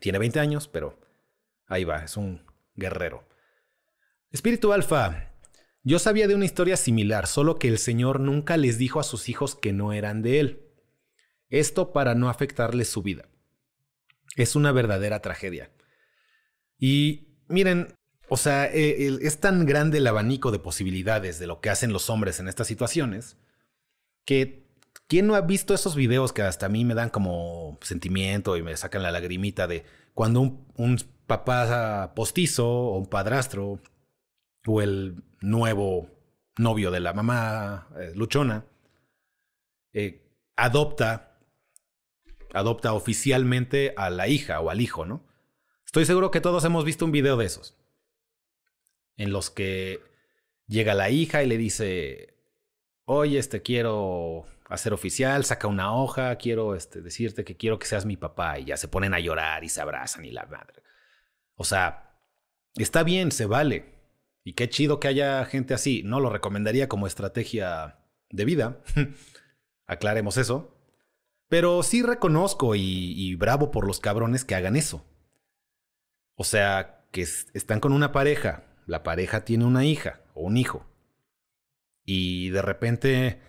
Tiene 0.00 0.18
20 0.18 0.40
años, 0.40 0.68
pero 0.68 0.98
ahí 1.66 1.84
va, 1.84 2.04
es 2.04 2.16
un 2.16 2.44
guerrero. 2.74 3.26
Espíritu 4.30 4.72
Alfa, 4.72 5.32
yo 5.82 5.98
sabía 5.98 6.26
de 6.26 6.34
una 6.34 6.44
historia 6.44 6.76
similar, 6.76 7.26
solo 7.26 7.58
que 7.58 7.68
el 7.68 7.78
Señor 7.78 8.20
nunca 8.20 8.56
les 8.56 8.76
dijo 8.76 9.00
a 9.00 9.04
sus 9.04 9.28
hijos 9.28 9.54
que 9.54 9.72
no 9.72 9.92
eran 9.92 10.22
de 10.22 10.40
Él. 10.40 10.62
Esto 11.48 11.92
para 11.92 12.14
no 12.14 12.28
afectarles 12.28 12.88
su 12.88 13.02
vida. 13.02 13.28
Es 14.34 14.56
una 14.56 14.72
verdadera 14.72 15.22
tragedia. 15.22 15.72
Y 16.78 17.25
miren, 17.48 17.94
o 18.28 18.36
sea, 18.36 18.66
e, 18.66 19.18
es 19.22 19.38
tan 19.38 19.66
grande 19.66 19.98
el 19.98 20.06
abanico 20.06 20.50
de 20.50 20.58
posibilidades 20.58 21.38
de 21.38 21.46
lo 21.46 21.60
que 21.60 21.70
hacen 21.70 21.92
los 21.92 22.10
hombres 22.10 22.40
en 22.40 22.48
estas 22.48 22.66
situaciones 22.66 23.36
que 24.24 24.66
¿quién 25.06 25.26
no 25.26 25.34
ha 25.34 25.40
visto 25.40 25.74
esos 25.74 25.94
videos 25.94 26.32
que 26.32 26.42
hasta 26.42 26.66
a 26.66 26.68
mí 26.68 26.84
me 26.84 26.94
dan 26.94 27.10
como 27.10 27.78
sentimiento 27.82 28.56
y 28.56 28.62
me 28.62 28.76
sacan 28.76 29.02
la 29.02 29.10
lagrimita 29.10 29.66
de 29.66 29.84
cuando 30.14 30.40
un, 30.40 30.66
un 30.76 30.98
papá 31.26 32.12
postizo 32.14 32.68
o 32.68 32.98
un 32.98 33.06
padrastro 33.06 33.80
o 34.66 34.82
el 34.82 35.22
nuevo 35.40 36.10
novio 36.58 36.90
de 36.90 37.00
la 37.00 37.12
mamá 37.12 37.88
eh, 37.98 38.12
luchona, 38.14 38.64
eh, 39.92 40.22
adopta, 40.56 41.38
adopta 42.52 42.94
oficialmente 42.94 43.94
a 43.96 44.10
la 44.10 44.28
hija 44.28 44.60
o 44.60 44.70
al 44.70 44.80
hijo, 44.80 45.04
¿no? 45.04 45.22
Estoy 45.96 46.04
seguro 46.04 46.30
que 46.30 46.42
todos 46.42 46.62
hemos 46.66 46.84
visto 46.84 47.06
un 47.06 47.10
video 47.10 47.38
de 47.38 47.46
esos, 47.46 47.74
en 49.16 49.32
los 49.32 49.48
que 49.48 50.02
llega 50.66 50.92
la 50.92 51.08
hija 51.08 51.42
y 51.42 51.46
le 51.46 51.56
dice, 51.56 52.36
oye, 53.06 53.38
este 53.38 53.62
quiero 53.62 54.44
hacer 54.68 54.92
oficial, 54.92 55.46
saca 55.46 55.68
una 55.68 55.94
hoja, 55.94 56.36
quiero 56.36 56.74
este, 56.74 57.00
decirte 57.00 57.46
que 57.46 57.56
quiero 57.56 57.78
que 57.78 57.86
seas 57.86 58.04
mi 58.04 58.18
papá, 58.18 58.58
y 58.58 58.66
ya 58.66 58.76
se 58.76 58.88
ponen 58.88 59.14
a 59.14 59.20
llorar 59.20 59.64
y 59.64 59.70
se 59.70 59.80
abrazan 59.80 60.26
y 60.26 60.32
la 60.32 60.44
madre. 60.44 60.82
O 61.54 61.64
sea, 61.64 62.20
está 62.74 63.02
bien, 63.02 63.32
se 63.32 63.46
vale. 63.46 63.94
Y 64.44 64.52
qué 64.52 64.68
chido 64.68 65.00
que 65.00 65.08
haya 65.08 65.46
gente 65.46 65.72
así. 65.72 66.02
No 66.04 66.20
lo 66.20 66.28
recomendaría 66.28 66.90
como 66.90 67.06
estrategia 67.06 68.00
de 68.28 68.44
vida. 68.44 68.82
Aclaremos 69.86 70.36
eso. 70.36 70.76
Pero 71.48 71.82
sí 71.82 72.02
reconozco 72.02 72.74
y, 72.74 73.34
bravo 73.36 73.70
por 73.70 73.86
los 73.86 73.98
cabrones 73.98 74.44
que 74.44 74.56
hagan 74.56 74.76
eso. 74.76 75.06
O 76.36 76.44
sea, 76.44 77.04
que 77.10 77.22
están 77.22 77.80
con 77.80 77.92
una 77.92 78.12
pareja. 78.12 78.64
La 78.86 79.02
pareja 79.02 79.44
tiene 79.44 79.64
una 79.64 79.84
hija 79.84 80.20
o 80.34 80.42
un 80.42 80.56
hijo. 80.56 80.86
Y 82.04 82.50
de 82.50 82.62
repente, 82.62 83.40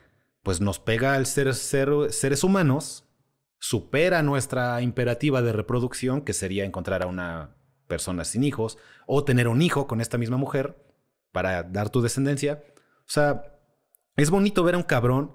pues 0.42 0.62
nos 0.62 0.80
pega 0.80 1.14
al 1.14 1.26
ser, 1.28 1.54
ser 1.54 1.90
seres 2.12 2.44
humanos, 2.44 3.06
supera 3.60 4.24
nuestra 4.24 4.82
imperativa 4.82 5.42
de 5.42 5.54
reproducción, 5.54 6.22
que 6.22 6.34
sería 6.34 6.66
encontrar 6.66 7.04
a 7.04 7.08
una 7.08 7.56
persona 7.88 8.24
sin 8.24 8.44
hijos, 8.44 8.78
o 9.06 9.24
tener 9.24 9.48
un 9.48 9.62
hijo 9.62 9.86
con 9.86 10.02
esta 10.02 10.18
misma 10.18 10.38
mujer 10.38 10.76
para 11.32 11.64
dar 11.64 11.90
tu 11.90 12.02
descendencia. 12.02 12.64
O 13.02 13.10
sea, 13.10 13.60
es 14.16 14.30
bonito 14.30 14.64
ver 14.64 14.76
a 14.76 14.80
un 14.80 14.84
cabrón 14.84 15.34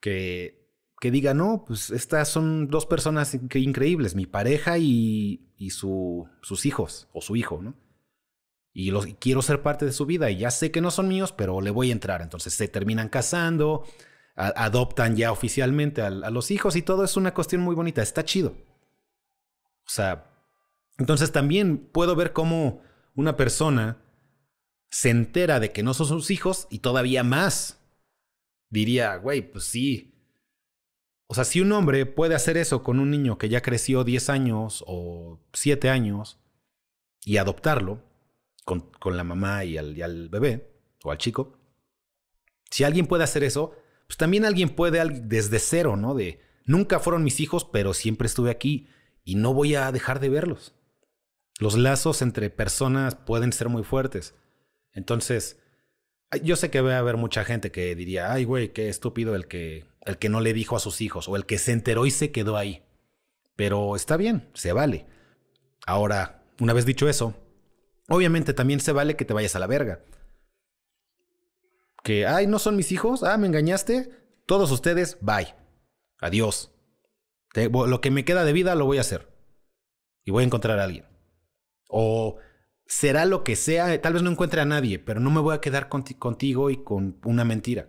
que, 0.00 0.59
que 1.00 1.10
diga, 1.10 1.34
no, 1.34 1.64
pues 1.66 1.90
estas 1.90 2.28
son 2.28 2.68
dos 2.68 2.86
personas 2.86 3.34
increíbles, 3.34 4.14
mi 4.14 4.26
pareja 4.26 4.78
y, 4.78 5.50
y 5.56 5.70
su, 5.70 6.28
sus 6.42 6.66
hijos, 6.66 7.08
o 7.12 7.22
su 7.22 7.36
hijo, 7.36 7.60
¿no? 7.62 7.74
Y, 8.72 8.92
los, 8.92 9.06
quiero 9.18 9.42
ser 9.42 9.62
parte 9.62 9.86
de 9.86 9.92
su 9.92 10.06
vida 10.06 10.30
y 10.30 10.36
ya 10.36 10.50
sé 10.50 10.70
que 10.70 10.80
no 10.80 10.90
son 10.90 11.08
míos, 11.08 11.32
pero 11.32 11.60
le 11.60 11.70
voy 11.70 11.88
a 11.88 11.92
entrar. 11.92 12.22
Entonces 12.22 12.54
se 12.54 12.68
terminan 12.68 13.08
casando, 13.08 13.84
adoptan 14.36 15.16
ya 15.16 15.32
oficialmente 15.32 16.02
a, 16.02 16.06
a 16.06 16.30
los 16.30 16.50
hijos 16.50 16.76
y 16.76 16.82
todo 16.82 17.02
es 17.02 17.16
una 17.16 17.34
cuestión 17.34 17.62
muy 17.62 17.74
bonita, 17.74 18.02
está 18.02 18.24
chido. 18.24 18.54
O 19.86 19.90
sea, 19.90 20.30
entonces 20.98 21.32
también 21.32 21.78
puedo 21.78 22.14
ver 22.14 22.32
cómo 22.32 22.82
una 23.14 23.36
persona 23.36 24.04
se 24.90 25.08
entera 25.08 25.60
de 25.60 25.72
que 25.72 25.82
no 25.82 25.94
son 25.94 26.06
sus 26.06 26.30
hijos 26.30 26.66
y 26.70 26.80
todavía 26.80 27.24
más 27.24 27.80
diría, 28.68 29.16
güey, 29.16 29.50
pues 29.50 29.64
sí. 29.64 30.06
O 31.30 31.34
sea, 31.34 31.44
si 31.44 31.60
un 31.60 31.70
hombre 31.70 32.06
puede 32.06 32.34
hacer 32.34 32.56
eso 32.56 32.82
con 32.82 32.98
un 32.98 33.08
niño 33.08 33.38
que 33.38 33.48
ya 33.48 33.62
creció 33.62 34.02
10 34.02 34.30
años 34.30 34.82
o 34.88 35.38
7 35.52 35.88
años 35.88 36.40
y 37.24 37.36
adoptarlo 37.36 38.02
con, 38.64 38.90
con 38.98 39.16
la 39.16 39.22
mamá 39.22 39.64
y 39.64 39.78
al, 39.78 39.96
y 39.96 40.02
al, 40.02 40.28
bebé 40.28 40.74
o 41.04 41.12
al 41.12 41.18
chico, 41.18 41.56
si 42.68 42.82
alguien 42.82 43.06
puede 43.06 43.22
hacer 43.22 43.44
eso, 43.44 43.76
pues 44.08 44.16
también 44.16 44.44
alguien 44.44 44.70
puede 44.70 45.08
desde 45.20 45.60
cero, 45.60 45.96
¿no? 45.96 46.16
De 46.16 46.40
nunca 46.64 46.98
fueron 46.98 47.22
mis 47.22 47.38
hijos, 47.38 47.64
pero 47.64 47.94
siempre 47.94 48.26
estuve 48.26 48.50
aquí 48.50 48.88
y 49.22 49.36
no 49.36 49.54
voy 49.54 49.76
a 49.76 49.92
dejar 49.92 50.18
de 50.18 50.30
verlos. 50.30 50.74
Los 51.60 51.78
lazos 51.78 52.22
entre 52.22 52.50
personas 52.50 53.14
pueden 53.14 53.52
ser 53.52 53.68
muy 53.68 53.84
fuertes. 53.84 54.34
Entonces, 54.92 55.60
yo 56.42 56.56
sé 56.56 56.72
que 56.72 56.80
va 56.80 56.96
a 56.96 56.98
haber 56.98 57.18
mucha 57.18 57.44
gente 57.44 57.70
que 57.70 57.94
diría, 57.94 58.32
ay, 58.32 58.42
güey, 58.42 58.72
qué 58.72 58.88
estúpido 58.88 59.36
el 59.36 59.46
que, 59.46 59.89
el 60.02 60.18
que 60.18 60.28
no 60.28 60.40
le 60.40 60.52
dijo 60.52 60.76
a 60.76 60.80
sus 60.80 61.00
hijos 61.00 61.28
o 61.28 61.36
el 61.36 61.46
que 61.46 61.58
se 61.58 61.72
enteró 61.72 62.06
y 62.06 62.10
se 62.10 62.32
quedó 62.32 62.56
ahí. 62.56 62.82
Pero 63.56 63.96
está 63.96 64.16
bien, 64.16 64.48
se 64.54 64.72
vale. 64.72 65.06
Ahora, 65.86 66.42
una 66.60 66.72
vez 66.72 66.86
dicho 66.86 67.08
eso, 67.08 67.34
obviamente 68.08 68.54
también 68.54 68.80
se 68.80 68.92
vale 68.92 69.16
que 69.16 69.24
te 69.24 69.34
vayas 69.34 69.56
a 69.56 69.58
la 69.58 69.66
verga. 69.66 70.04
Que, 72.02 72.26
ay, 72.26 72.46
no 72.46 72.58
son 72.58 72.76
mis 72.76 72.92
hijos, 72.92 73.22
ah, 73.22 73.36
me 73.36 73.46
engañaste, 73.46 74.10
todos 74.46 74.70
ustedes, 74.70 75.18
bye. 75.20 75.54
Adiós. 76.18 76.72
lo 77.54 78.00
que 78.00 78.10
me 78.10 78.24
queda 78.24 78.44
de 78.44 78.52
vida 78.52 78.74
lo 78.74 78.86
voy 78.86 78.98
a 78.98 79.02
hacer. 79.02 79.28
Y 80.24 80.30
voy 80.30 80.42
a 80.42 80.46
encontrar 80.46 80.78
a 80.78 80.84
alguien. 80.84 81.06
O 81.88 82.38
será 82.86 83.24
lo 83.24 83.44
que 83.44 83.56
sea, 83.56 84.00
tal 84.00 84.14
vez 84.14 84.22
no 84.22 84.30
encuentre 84.30 84.60
a 84.60 84.64
nadie, 84.64 84.98
pero 84.98 85.20
no 85.20 85.30
me 85.30 85.40
voy 85.40 85.54
a 85.54 85.60
quedar 85.60 85.88
contigo 85.88 86.70
y 86.70 86.82
con 86.82 87.20
una 87.24 87.44
mentira. 87.44 87.88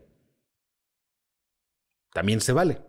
También 2.13 2.41
se 2.41 2.53
vale. 2.53 2.81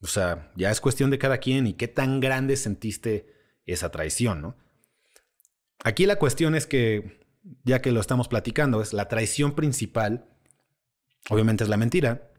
O 0.00 0.06
sea, 0.06 0.52
ya 0.56 0.70
es 0.70 0.80
cuestión 0.80 1.10
de 1.10 1.18
cada 1.18 1.38
quien 1.38 1.66
y 1.66 1.74
qué 1.74 1.88
tan 1.88 2.20
grande 2.20 2.56
sentiste 2.56 3.26
esa 3.64 3.90
traición, 3.90 4.42
¿no? 4.42 4.56
Aquí 5.82 6.06
la 6.06 6.16
cuestión 6.16 6.54
es 6.54 6.66
que, 6.66 7.20
ya 7.64 7.80
que 7.80 7.92
lo 7.92 8.00
estamos 8.00 8.28
platicando, 8.28 8.82
es 8.82 8.92
la 8.92 9.08
traición 9.08 9.54
principal, 9.54 10.28
obviamente 11.30 11.64
es 11.64 11.70
la 11.70 11.76
mentira. 11.76 12.30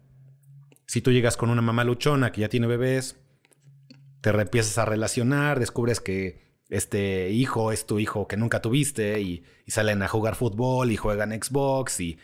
Si 0.88 1.01
tú 1.01 1.11
llegas 1.11 1.38
con 1.38 1.49
una 1.49 1.61
mamá 1.61 1.83
luchona 1.83 2.31
que 2.31 2.41
ya 2.41 2.49
tiene 2.49 2.67
bebés, 2.67 3.17
te 4.21 4.29
empiezas 4.29 4.77
a 4.77 4.85
relacionar, 4.85 5.59
descubres 5.59 5.99
que 5.99 6.45
este 6.69 7.29
hijo 7.29 7.71
es 7.71 7.85
tu 7.85 7.99
hijo 7.99 8.27
que 8.27 8.38
nunca 8.38 8.61
tuviste 8.61 9.19
y, 9.21 9.43
salen 9.67 10.01
a 10.03 10.07
jugar 10.07 10.35
fútbol 10.35 10.91
y 10.91 10.97
juegan 10.97 11.31
Xbox 11.31 11.99
y 11.99 12.17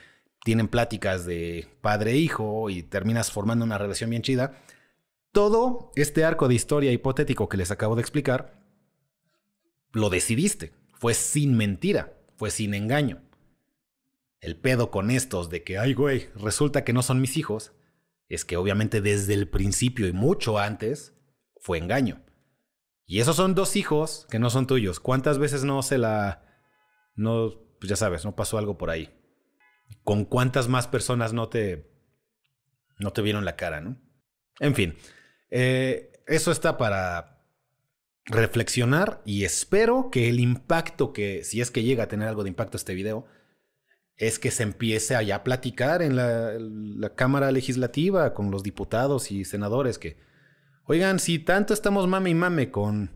tienen 0.43 0.67
pláticas 0.67 1.25
de 1.25 1.67
padre-hijo 1.81 2.69
e 2.69 2.73
y 2.73 2.83
terminas 2.83 3.31
formando 3.31 3.65
una 3.65 3.77
relación 3.77 4.09
bien 4.09 4.21
chida. 4.21 4.57
Todo 5.31 5.91
este 5.95 6.25
arco 6.25 6.47
de 6.47 6.55
historia 6.55 6.91
hipotético 6.91 7.47
que 7.47 7.57
les 7.57 7.71
acabo 7.71 7.95
de 7.95 8.01
explicar, 8.01 8.59
lo 9.91 10.09
decidiste. 10.09 10.73
Fue 10.93 11.13
sin 11.13 11.55
mentira, 11.55 12.13
fue 12.35 12.51
sin 12.51 12.73
engaño. 12.73 13.21
El 14.39 14.55
pedo 14.57 14.89
con 14.91 15.11
estos 15.11 15.49
de 15.49 15.63
que, 15.63 15.77
ay 15.77 15.93
güey, 15.93 16.29
resulta 16.35 16.83
que 16.83 16.93
no 16.93 17.03
son 17.03 17.21
mis 17.21 17.37
hijos, 17.37 17.73
es 18.27 18.45
que 18.45 18.57
obviamente 18.57 19.01
desde 19.01 19.33
el 19.33 19.47
principio 19.47 20.07
y 20.07 20.13
mucho 20.13 20.57
antes 20.57 21.13
fue 21.59 21.77
engaño. 21.77 22.23
Y 23.05 23.19
esos 23.19 23.35
son 23.35 23.55
dos 23.55 23.75
hijos 23.75 24.25
que 24.29 24.39
no 24.39 24.49
son 24.49 24.67
tuyos. 24.67 24.99
¿Cuántas 24.99 25.37
veces 25.37 25.63
no 25.63 25.83
se 25.83 25.97
la... 25.97 26.43
No, 27.15 27.51
pues 27.79 27.89
ya 27.89 27.95
sabes, 27.95 28.23
no 28.23 28.35
pasó 28.35 28.57
algo 28.57 28.77
por 28.77 28.89
ahí? 28.89 29.13
¿Con 30.03 30.25
cuántas 30.25 30.67
más 30.67 30.87
personas 30.87 31.33
no 31.33 31.49
te... 31.49 31.89
no 32.97 33.11
te 33.11 33.21
vieron 33.21 33.45
la 33.45 33.55
cara, 33.55 33.81
no? 33.81 33.97
En 34.59 34.75
fin, 34.75 34.95
eh, 35.49 36.11
eso 36.27 36.51
está 36.51 36.77
para 36.77 37.45
reflexionar 38.25 39.21
y 39.25 39.43
espero 39.43 40.09
que 40.11 40.29
el 40.29 40.39
impacto 40.39 41.13
que, 41.13 41.43
si 41.43 41.61
es 41.61 41.71
que 41.71 41.83
llega 41.83 42.03
a 42.03 42.07
tener 42.07 42.27
algo 42.27 42.43
de 42.43 42.49
impacto 42.49 42.77
este 42.77 42.93
video, 42.93 43.25
es 44.17 44.37
que 44.37 44.51
se 44.51 44.63
empiece 44.63 45.15
a 45.15 45.23
ya 45.23 45.43
platicar 45.43 46.01
en 46.01 46.15
la, 46.15 46.53
la 46.59 47.15
Cámara 47.15 47.51
Legislativa 47.51 48.33
con 48.33 48.51
los 48.51 48.61
diputados 48.61 49.31
y 49.31 49.45
senadores 49.45 49.97
que 49.97 50.17
Oigan, 50.85 51.19
si 51.19 51.39
tanto 51.39 51.73
estamos 51.73 52.07
mame 52.07 52.31
y 52.31 52.35
mame 52.35 52.69
con 52.69 53.11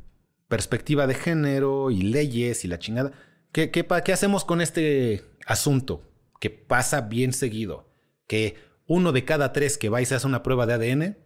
perspectiva 0.48 1.08
de 1.08 1.16
género 1.16 1.92
y 1.92 2.04
leyes 2.04 2.64
y 2.64 2.68
la 2.68 2.80
chingada, 2.80 3.12
¿qué, 3.52 3.72
qué, 3.72 3.86
qué 4.04 4.14
hacemos 4.14 4.46
con 4.46 4.62
este 4.62 5.26
asunto 5.46 6.02
que 6.46 6.52
pasa 6.52 7.02
bien 7.02 7.34
seguido? 7.34 7.90
Que 8.28 8.56
uno 8.86 9.12
de 9.12 9.26
cada 9.26 9.52
tres 9.52 9.80
que 9.80 9.90
va 9.90 10.04
y 10.04 10.06
se 10.06 10.14
hace 10.14 10.28
una 10.28 10.44
prueba 10.44 10.68
de 10.68 10.74
ADN 10.76 11.18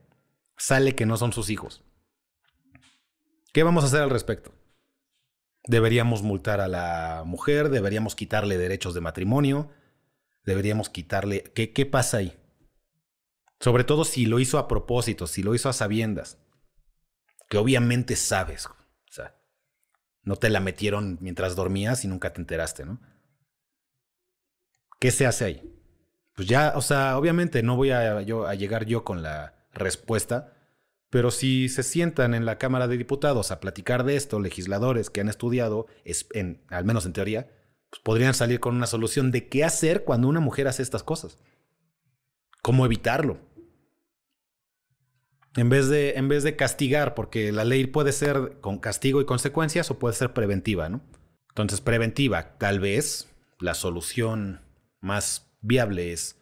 sale 0.56 0.96
que 0.96 1.06
no 1.06 1.18
son 1.18 1.34
sus 1.34 1.50
hijos. 1.50 1.84
¿Qué 3.52 3.64
vamos 3.64 3.84
a 3.84 3.88
hacer 3.88 4.02
al 4.02 4.12
respecto? 4.12 4.54
Deberíamos 5.66 6.24
multar 6.24 6.62
a 6.62 6.70
la 6.70 7.24
mujer, 7.26 7.68
deberíamos 7.68 8.16
quitarle 8.16 8.58
derechos 8.58 8.94
de 8.94 9.02
matrimonio, 9.02 9.72
deberíamos 10.46 10.90
quitarle... 10.90 11.44
¿Qué, 11.54 11.74
qué 11.74 11.86
pasa 11.86 12.20
ahí? 12.20 12.40
Sobre 13.60 13.84
todo 13.84 14.06
si 14.06 14.26
lo 14.26 14.40
hizo 14.40 14.58
a 14.58 14.70
propósito, 14.70 15.28
si 15.28 15.44
lo 15.44 15.54
hizo 15.54 15.68
a 15.68 15.74
sabiendas. 15.74 16.38
Que 17.50 17.58
obviamente 17.58 18.16
sabes. 18.16 18.68
O 18.68 19.12
sea, 19.12 19.36
no 20.24 20.38
te 20.38 20.50
la 20.50 20.62
metieron 20.62 21.18
mientras 21.20 21.58
dormías 21.58 22.06
y 22.06 22.08
nunca 22.08 22.32
te 22.32 22.40
enteraste, 22.40 22.86
¿no? 22.86 23.02
¿Qué 25.00 25.12
se 25.12 25.26
hace 25.26 25.46
ahí? 25.46 25.80
Pues 26.36 26.48
ya, 26.48 26.74
o 26.76 26.82
sea, 26.82 27.18
obviamente 27.18 27.64
no 27.64 27.76
voy 27.76 27.92
a, 27.92 28.22
yo, 28.22 28.48
a 28.48 28.56
llegar 28.56 28.86
yo 28.86 29.04
con 29.04 29.24
la 29.24 29.68
respuesta, 29.74 30.54
pero 31.10 31.32
si 31.32 31.70
se 31.70 31.84
sientan 31.84 32.34
en 32.34 32.46
la 32.46 32.58
Cámara 32.58 32.88
de 32.88 32.98
Diputados 32.98 33.52
a 33.52 33.60
platicar 33.60 34.04
de 34.04 34.16
esto, 34.16 34.40
legisladores 34.40 35.10
que 35.10 35.22
han 35.22 35.30
estudiado, 35.30 35.88
en, 36.34 36.64
al 36.70 36.86
menos 36.86 37.06
en 37.06 37.14
teoría, 37.14 37.50
pues 37.90 38.02
podrían 38.04 38.34
salir 38.34 38.60
con 38.60 38.76
una 38.76 38.88
solución 38.88 39.32
de 39.32 39.48
qué 39.48 39.64
hacer 39.64 40.04
cuando 40.04 40.28
una 40.28 40.40
mujer 40.40 40.68
hace 40.68 40.84
estas 40.84 41.04
cosas. 41.04 41.40
¿Cómo 42.62 42.86
evitarlo? 42.86 43.40
En 45.56 45.70
vez, 45.70 45.90
de, 45.90 46.12
en 46.12 46.28
vez 46.28 46.44
de 46.44 46.56
castigar, 46.56 47.16
porque 47.16 47.52
la 47.52 47.66
ley 47.66 47.88
puede 47.88 48.12
ser 48.12 48.60
con 48.62 48.78
castigo 48.78 49.20
y 49.20 49.26
consecuencias 49.26 49.90
o 49.90 49.98
puede 49.98 50.14
ser 50.14 50.34
preventiva, 50.34 50.90
¿no? 50.90 51.02
Entonces, 51.50 51.82
preventiva, 51.82 52.58
tal 52.58 52.80
vez 52.80 53.28
la 53.60 53.74
solución 53.74 54.62
más 55.00 55.52
viable 55.62 56.14
es 56.14 56.40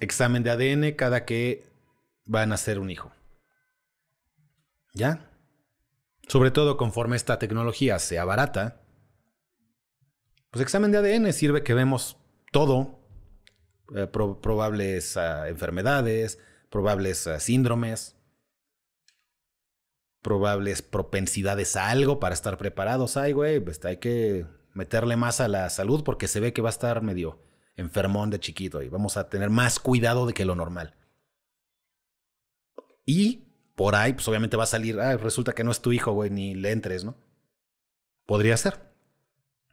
examen 0.00 0.42
de 0.42 0.50
ADN 0.50 0.92
cada 0.96 1.24
que 1.24 1.70
van 2.24 2.44
a 2.44 2.46
nacer 2.46 2.78
un 2.78 2.90
hijo. 2.90 3.12
¿Ya? 4.94 5.30
Sobre 6.26 6.50
todo 6.50 6.76
conforme 6.76 7.16
esta 7.16 7.38
tecnología 7.38 7.98
sea 7.98 8.24
barata, 8.24 8.82
pues 10.50 10.62
examen 10.62 10.90
de 10.90 10.98
ADN 10.98 11.32
sirve 11.32 11.62
que 11.62 11.74
vemos 11.74 12.16
todo, 12.52 13.00
eh, 13.94 14.06
probables 14.06 15.16
uh, 15.16 15.46
enfermedades, 15.46 16.38
probables 16.70 17.26
uh, 17.26 17.38
síndromes, 17.38 18.16
probables 20.22 20.82
propensidades 20.82 21.76
a 21.76 21.90
algo 21.90 22.20
para 22.20 22.34
estar 22.34 22.58
preparados. 22.58 23.16
Ay, 23.16 23.32
güey, 23.32 23.60
pues 23.60 23.84
hay 23.84 23.98
que 23.98 24.46
meterle 24.74 25.16
más 25.16 25.40
a 25.40 25.48
la 25.48 25.68
salud 25.70 26.04
porque 26.04 26.28
se 26.28 26.40
ve 26.40 26.52
que 26.52 26.62
va 26.62 26.68
a 26.68 26.70
estar 26.70 27.02
medio 27.02 27.38
enfermón 27.80 28.30
de 28.30 28.40
chiquito 28.40 28.82
y 28.82 28.88
vamos 28.88 29.16
a 29.16 29.28
tener 29.28 29.50
más 29.50 29.80
cuidado 29.80 30.26
de 30.26 30.34
que 30.34 30.44
lo 30.44 30.54
normal. 30.54 30.94
Y 33.04 33.48
por 33.74 33.94
ahí, 33.94 34.12
pues 34.12 34.28
obviamente 34.28 34.56
va 34.56 34.64
a 34.64 34.66
salir, 34.66 35.00
ah, 35.00 35.16
resulta 35.16 35.52
que 35.52 35.64
no 35.64 35.70
es 35.70 35.80
tu 35.80 35.92
hijo, 35.92 36.12
güey, 36.12 36.30
ni 36.30 36.54
le 36.54 36.70
entres, 36.70 37.04
¿no? 37.04 37.16
Podría 38.26 38.56
ser. 38.56 38.78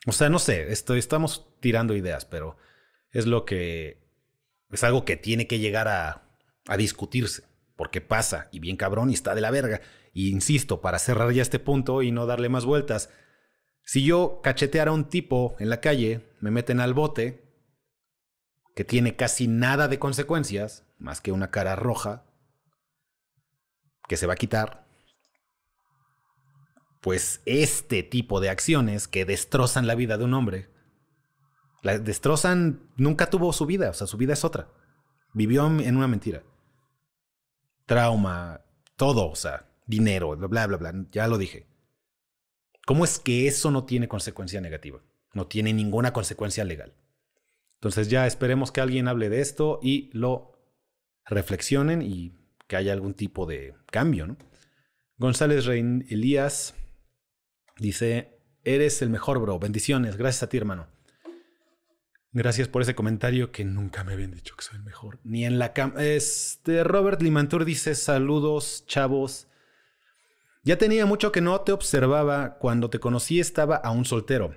O 0.06 0.12
sea, 0.12 0.30
no 0.30 0.40
sé, 0.40 0.72
estamos 0.72 1.48
tirando 1.60 1.96
ideas, 1.96 2.26
pero 2.26 2.58
es 3.12 3.26
lo 3.26 3.46
que 3.46 4.06
Es 4.72 4.84
algo 4.84 5.06
que 5.06 5.18
tiene 5.18 5.48
que 5.48 5.60
llegar 5.60 5.88
a, 5.88 6.30
a 6.68 6.78
discutirse, 6.78 7.44
porque 7.76 8.02
pasa 8.02 8.50
y 8.52 8.60
bien 8.60 8.76
cabrón 8.76 9.10
y 9.10 9.14
está 9.14 9.36
de 9.36 9.42
la 9.42 9.52
verga. 9.52 9.82
Insisto, 10.14 10.82
para 10.82 11.00
cerrar 11.00 11.32
ya 11.32 11.42
este 11.42 11.60
punto 11.60 12.02
y 12.02 12.12
no 12.12 12.26
darle 12.26 12.50
más 12.50 12.66
vueltas, 12.66 13.10
si 13.84 14.04
yo 14.04 14.42
cacheteara 14.44 14.92
a 14.92 14.94
un 14.94 15.08
tipo 15.08 15.56
en 15.60 15.70
la 15.70 15.80
calle, 15.80 16.22
me 16.42 16.52
meten 16.52 16.82
al 16.82 16.94
bote, 16.94 17.47
que 18.78 18.86
tiene 18.86 19.16
casi 19.16 19.48
nada 19.48 19.88
de 19.88 19.98
consecuencias, 19.98 20.86
más 21.00 21.20
que 21.20 21.32
una 21.32 21.50
cara 21.50 21.76
roja, 21.76 22.26
que 24.08 24.18
se 24.18 24.28
va 24.28 24.34
a 24.34 24.38
quitar, 24.38 24.86
pues 27.02 27.42
este 27.48 28.04
tipo 28.04 28.40
de 28.40 28.52
acciones 28.52 29.08
que 29.08 29.26
destrozan 29.26 29.88
la 29.88 29.96
vida 29.96 30.20
de 30.20 30.26
un 30.26 30.36
hombre, 30.36 30.70
la 31.82 31.98
destrozan, 31.98 32.88
nunca 32.98 33.32
tuvo 33.32 33.52
su 33.52 33.66
vida, 33.66 33.90
o 33.90 33.94
sea, 33.96 34.06
su 34.06 34.16
vida 34.16 34.34
es 34.34 34.46
otra. 34.46 34.70
Vivió 35.34 35.66
en 35.66 35.98
una 35.98 36.08
mentira. 36.08 36.44
Trauma, 37.88 38.62
todo, 38.96 39.28
o 39.28 39.36
sea, 39.36 39.72
dinero, 39.88 40.38
bla, 40.38 40.68
bla, 40.68 40.78
bla, 40.78 40.94
ya 41.12 41.28
lo 41.28 41.40
dije. 41.40 41.66
¿Cómo 42.86 43.06
es 43.06 43.18
que 43.18 43.48
eso 43.48 43.72
no 43.72 43.86
tiene 43.86 44.08
consecuencia 44.08 44.62
negativa? 44.62 45.02
No 45.34 45.48
tiene 45.48 45.74
ninguna 45.74 46.14
consecuencia 46.14 46.64
legal. 46.64 46.94
Entonces 47.78 48.10
ya 48.10 48.28
esperemos 48.28 48.72
que 48.72 48.82
alguien 48.82 49.08
hable 49.08 49.30
de 49.30 49.42
esto 49.42 49.80
y 49.82 50.10
lo 50.14 50.60
reflexionen 51.26 52.02
y 52.02 52.34
que 52.68 52.76
haya 52.76 52.94
algún 52.94 53.14
tipo 53.14 53.46
de 53.46 53.76
cambio, 53.92 54.28
¿no? 54.28 54.38
González 55.18 55.66
Rein 55.66 56.06
Elías 56.10 56.76
Dice, 57.80 58.40
eres 58.64 59.02
el 59.02 59.10
mejor, 59.10 59.40
bro. 59.40 59.60
Bendiciones. 59.60 60.18
Gracias 60.18 60.44
a 60.44 60.50
ti, 60.50 60.58
hermano. 60.58 60.88
Gracias 62.32 62.68
por 62.68 62.82
ese 62.82 62.96
comentario 62.96 63.52
que 63.52 63.66
nunca 63.66 64.04
me 64.04 64.14
habían 64.14 64.32
dicho 64.32 64.56
que 64.56 64.64
soy 64.64 64.78
el 64.78 64.84
mejor. 64.84 65.20
Ni 65.24 65.46
en 65.46 65.60
la 65.60 65.74
cama. 65.74 66.04
Este, 66.04 66.84
Robert 66.84 67.22
Limantur 67.22 67.66
dice, 67.66 67.96
saludos, 67.96 68.86
chavos. 68.88 69.48
Ya 70.64 70.78
tenía 70.78 71.06
mucho 71.06 71.32
que 71.32 71.42
no 71.42 71.62
te 71.62 71.72
observaba. 71.72 72.58
Cuando 72.58 72.90
te 72.90 73.00
conocí 73.00 73.40
estaba 73.40 73.76
aún 73.76 74.06
soltero. 74.06 74.56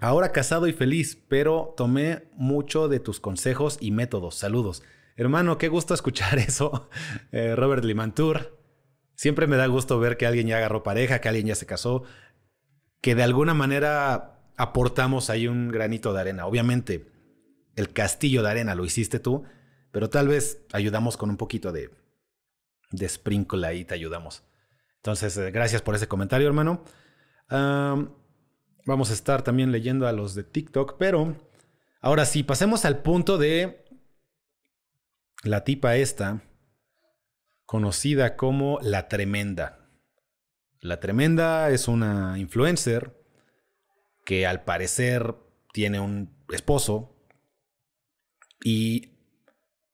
Ahora 0.00 0.30
casado 0.30 0.68
y 0.68 0.72
feliz, 0.72 1.18
pero 1.28 1.74
tomé 1.76 2.28
mucho 2.34 2.86
de 2.86 3.00
tus 3.00 3.18
consejos 3.18 3.78
y 3.80 3.90
métodos. 3.90 4.36
Saludos. 4.36 4.84
Hermano, 5.16 5.58
qué 5.58 5.66
gusto 5.66 5.92
escuchar 5.92 6.38
eso. 6.38 6.88
Eh, 7.32 7.56
Robert 7.56 7.84
Limantur. 7.84 8.56
Siempre 9.16 9.48
me 9.48 9.56
da 9.56 9.66
gusto 9.66 9.98
ver 9.98 10.16
que 10.16 10.26
alguien 10.26 10.46
ya 10.46 10.58
agarró 10.58 10.84
pareja, 10.84 11.20
que 11.20 11.28
alguien 11.28 11.48
ya 11.48 11.56
se 11.56 11.66
casó, 11.66 12.04
que 13.00 13.16
de 13.16 13.24
alguna 13.24 13.52
manera 13.52 14.40
aportamos 14.56 15.30
ahí 15.30 15.48
un 15.48 15.68
granito 15.68 16.12
de 16.12 16.20
arena. 16.20 16.46
Obviamente, 16.46 17.10
el 17.74 17.92
castillo 17.92 18.44
de 18.44 18.50
arena 18.50 18.76
lo 18.76 18.84
hiciste 18.84 19.18
tú, 19.18 19.42
pero 19.90 20.08
tal 20.08 20.28
vez 20.28 20.64
ayudamos 20.72 21.16
con 21.16 21.30
un 21.30 21.36
poquito 21.36 21.72
de, 21.72 21.90
de 22.92 23.08
sprinkle 23.08 23.66
ahí, 23.66 23.84
te 23.84 23.94
ayudamos. 23.94 24.44
Entonces, 24.98 25.36
eh, 25.36 25.50
gracias 25.50 25.82
por 25.82 25.96
ese 25.96 26.06
comentario, 26.06 26.46
hermano. 26.46 26.84
Vamos 28.88 29.10
a 29.10 29.12
estar 29.12 29.42
también 29.42 29.70
leyendo 29.70 30.08
a 30.08 30.12
los 30.12 30.34
de 30.34 30.44
TikTok, 30.44 30.96
pero 30.98 31.36
ahora 32.00 32.24
sí, 32.24 32.42
pasemos 32.42 32.86
al 32.86 33.02
punto 33.02 33.36
de 33.36 33.84
la 35.44 35.62
tipa 35.62 35.96
esta 35.96 36.42
conocida 37.66 38.34
como 38.34 38.78
La 38.80 39.06
Tremenda. 39.08 39.90
La 40.80 41.00
Tremenda 41.00 41.68
es 41.68 41.86
una 41.86 42.38
influencer 42.38 43.14
que 44.24 44.46
al 44.46 44.64
parecer 44.64 45.36
tiene 45.74 46.00
un 46.00 46.34
esposo 46.50 47.14
y 48.64 49.18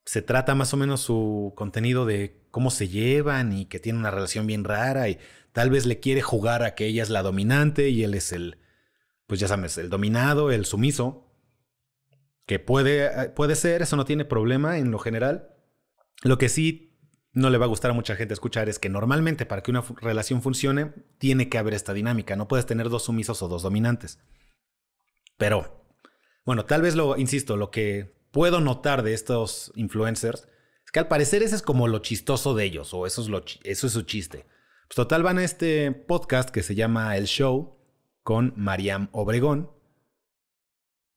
se 0.05 0.23
trata 0.23 0.55
más 0.55 0.73
o 0.73 0.77
menos 0.77 1.01
su 1.01 1.53
contenido 1.57 2.07
de 2.07 2.47
cómo 2.53 2.71
se 2.71 2.87
llevan 2.87 3.53
y 3.53 3.67
que 3.67 3.81
tiene 3.81 3.99
una 3.99 4.13
relación 4.13 4.47
bien 4.47 4.63
rara 4.63 5.09
y 5.09 5.19
tal 5.53 5.71
vez 5.71 5.85
le 5.85 5.99
quiere 5.99 6.23
jugar 6.23 6.63
a 6.63 6.77
que 6.77 6.87
ella 6.87 7.03
es 7.03 7.11
la 7.11 7.23
dominante 7.23 7.89
y 7.89 8.05
él 8.05 8.15
es 8.15 8.31
el, 8.31 8.59
pues 9.27 9.41
ya 9.41 9.49
sabes, 9.49 9.79
el 9.79 9.91
dominado, 9.91 10.51
el 10.51 10.65
sumiso, 10.65 11.31
que 12.47 12.59
puede, 12.59 13.31
puede 13.31 13.57
ser, 13.57 13.83
eso 13.83 13.97
no 13.97 14.05
tiene 14.05 14.25
problema 14.25 14.79
en 14.79 14.91
lo 14.91 14.99
general. 14.99 15.55
Lo 16.23 16.39
que 16.39 16.49
sí 16.49 16.99
no 17.33 17.51
le 17.51 17.59
va 17.59 17.65
a 17.65 17.69
gustar 17.69 17.91
a 17.91 17.95
mucha 17.95 18.17
gente 18.17 18.35
escuchar 18.35 18.69
es 18.69 18.79
que 18.79 18.89
normalmente 18.89 19.47
para 19.47 19.63
que 19.63 19.71
una 19.71 19.83
relación 20.01 20.43
funcione 20.43 20.93
tiene 21.19 21.49
que 21.49 21.59
haber 21.59 21.75
esta 21.75 21.93
dinámica. 21.93 22.37
No 22.37 22.49
puedes 22.49 22.67
tener 22.67 22.89
dos 22.89 23.05
sumisos 23.05 23.43
o 23.43 23.49
dos 23.49 23.63
dominantes. 23.63 24.21
Pero, 25.37 25.87
bueno, 26.45 26.65
tal 26.65 26.83
vez 26.83 26.95
lo, 26.95 27.17
insisto, 27.17 27.57
lo 27.57 27.71
que 27.71 28.15
puedo 28.31 28.61
notar 28.61 29.03
de 29.03 29.15
estos 29.15 29.73
influencers 29.75 30.47
es 30.85 30.93
que 30.93 31.01
al 31.01 31.09
parecer 31.09 31.43
ese 31.43 31.57
es 31.57 31.63
como 31.63 31.89
lo 31.89 32.01
chistoso 32.01 32.55
de 32.55 32.65
ellos 32.65 32.95
o 32.95 33.07
eso 33.07 33.23
es, 33.23 33.29
lo, 33.29 33.43
eso 33.65 33.87
es 33.87 33.93
su 33.93 34.03
chiste. 34.03 34.47
Pues 34.87 34.97
total 34.97 35.23
van 35.23 35.39
a 35.39 35.45
este 35.45 35.91
podcast 35.93 36.51
que 36.51 36.63
se 36.63 36.75
llama 36.75 37.17
El 37.17 37.25
Show 37.25 37.74
con 38.25 38.55
Mariam 38.57 39.09
Obregón, 39.13 39.71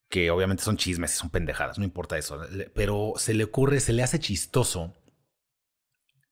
que 0.10 0.30
obviamente 0.30 0.64
son 0.64 0.78
chismes, 0.78 1.12
son 1.12 1.32
pendejadas, 1.32 1.80
no 1.80 1.86
importa 1.86 2.18
eso, 2.18 2.40
pero 2.76 3.14
se 3.18 3.34
le 3.34 3.46
ocurre, 3.46 3.80
se 3.80 3.94
le 3.94 4.04
hace 4.04 4.20
chistoso 4.20 4.94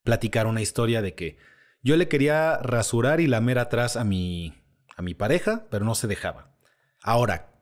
platicar 0.03 0.45
una 0.45 0.61
historia 0.61 1.01
de 1.01 1.15
que 1.15 1.38
yo 1.81 1.97
le 1.97 2.07
quería 2.07 2.57
rasurar 2.57 3.19
y 3.19 3.27
lamer 3.27 3.57
atrás 3.57 3.95
a 3.95 4.03
mi, 4.03 4.53
a 4.95 5.01
mi 5.01 5.13
pareja, 5.13 5.67
pero 5.71 5.85
no 5.85 5.95
se 5.95 6.07
dejaba. 6.07 6.55
Ahora, 7.01 7.53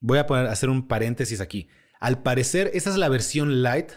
voy 0.00 0.18
a 0.18 0.22
hacer 0.22 0.70
un 0.70 0.88
paréntesis 0.88 1.40
aquí. 1.40 1.68
Al 2.00 2.22
parecer, 2.22 2.70
esa 2.74 2.90
es 2.90 2.96
la 2.96 3.08
versión 3.08 3.62
light 3.62 3.92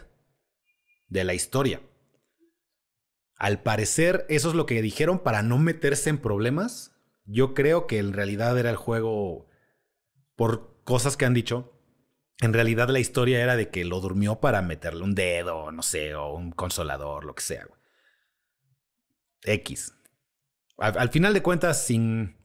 de 1.08 1.24
la 1.24 1.34
historia. 1.34 1.82
Al 3.38 3.62
parecer, 3.62 4.26
eso 4.30 4.50
es 4.50 4.56
lo 4.56 4.66
que 4.66 4.82
dijeron 4.82 5.20
para 5.20 5.44
no 5.44 5.58
meterse 5.58 6.10
en 6.10 6.18
problemas. 6.18 6.93
Yo 7.26 7.54
creo 7.54 7.88
que 7.88 8.00
en 8.00 8.14
realidad 8.14 8.58
era 8.58 8.70
el 8.70 8.76
juego, 8.76 9.48
por 10.36 10.82
cosas 10.84 11.18
que 11.18 11.26
han 11.26 11.34
dicho, 11.34 11.74
en 12.42 12.54
realidad 12.54 12.90
la 12.90 13.00
historia 13.00 13.42
era 13.42 13.56
de 13.56 13.70
que 13.70 13.86
lo 13.86 14.02
durmió 14.02 14.40
para 14.40 14.62
meterle 14.62 15.04
un 15.04 15.16
dedo, 15.16 15.72
no 15.72 15.82
sé, 15.82 16.16
o 16.16 16.34
un 16.34 16.52
consolador, 16.52 17.24
lo 17.24 17.36
que 17.36 17.44
sea. 17.44 17.68
X. 19.44 19.94
Al, 20.78 21.10
final 21.10 21.34
de 21.34 21.42
cuentas, 21.42 21.86
sin, 21.86 22.36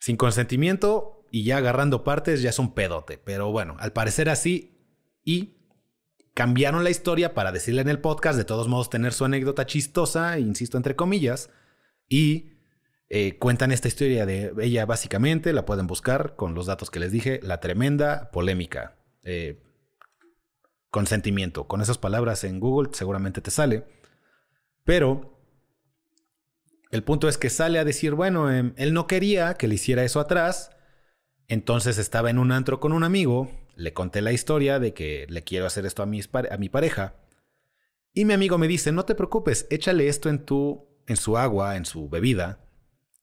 sin 0.00 0.16
consentimiento 0.16 1.26
y 1.30 1.44
ya 1.44 1.58
agarrando 1.58 2.04
partes, 2.04 2.40
ya 2.40 2.50
es 2.50 2.58
un 2.58 2.74
pedote. 2.74 3.18
Pero 3.18 3.50
bueno, 3.50 3.76
al 3.78 3.92
parecer 3.92 4.28
así. 4.28 4.72
Y 5.24 5.56
cambiaron 6.34 6.84
la 6.84 6.90
historia 6.90 7.34
para 7.34 7.52
decirle 7.52 7.82
en 7.82 7.88
el 7.88 8.00
podcast, 8.00 8.38
de 8.38 8.44
todos 8.44 8.68
modos, 8.68 8.90
tener 8.90 9.12
su 9.12 9.24
anécdota 9.24 9.66
chistosa, 9.66 10.38
insisto, 10.38 10.76
entre 10.76 10.96
comillas. 10.96 11.50
Y 12.08 12.55
eh, 13.08 13.38
cuentan 13.38 13.72
esta 13.72 13.88
historia 13.88 14.26
de 14.26 14.52
ella 14.60 14.84
básicamente, 14.86 15.52
la 15.52 15.64
pueden 15.64 15.86
buscar 15.86 16.34
con 16.36 16.54
los 16.54 16.66
datos 16.66 16.90
que 16.90 16.98
les 16.98 17.12
dije, 17.12 17.40
la 17.42 17.60
tremenda 17.60 18.30
polémica. 18.32 18.96
Eh, 19.22 19.62
consentimiento. 20.90 21.68
Con 21.68 21.82
esas 21.82 21.98
palabras 21.98 22.42
en 22.44 22.58
Google 22.58 22.90
seguramente 22.92 23.40
te 23.40 23.50
sale. 23.50 23.84
Pero 24.82 25.38
el 26.90 27.02
punto 27.02 27.28
es 27.28 27.36
que 27.36 27.50
sale 27.50 27.78
a 27.78 27.84
decir, 27.84 28.14
bueno, 28.14 28.50
em, 28.50 28.72
él 28.76 28.94
no 28.94 29.06
quería 29.06 29.54
que 29.54 29.68
le 29.68 29.74
hiciera 29.74 30.04
eso 30.04 30.20
atrás. 30.20 30.70
Entonces 31.48 31.98
estaba 31.98 32.30
en 32.30 32.38
un 32.38 32.50
antro 32.50 32.80
con 32.80 32.92
un 32.92 33.04
amigo, 33.04 33.50
le 33.74 33.92
conté 33.92 34.22
la 34.22 34.32
historia 34.32 34.78
de 34.78 34.94
que 34.94 35.26
le 35.28 35.44
quiero 35.44 35.66
hacer 35.66 35.84
esto 35.86 36.02
a 36.02 36.06
mi, 36.06 36.20
a 36.50 36.56
mi 36.56 36.68
pareja. 36.68 37.14
Y 38.14 38.24
mi 38.24 38.32
amigo 38.32 38.56
me 38.56 38.66
dice, 38.66 38.90
no 38.90 39.04
te 39.04 39.14
preocupes, 39.14 39.66
échale 39.68 40.08
esto 40.08 40.30
en, 40.30 40.46
tu, 40.46 40.88
en 41.06 41.16
su 41.16 41.36
agua, 41.36 41.76
en 41.76 41.84
su 41.84 42.08
bebida, 42.08 42.65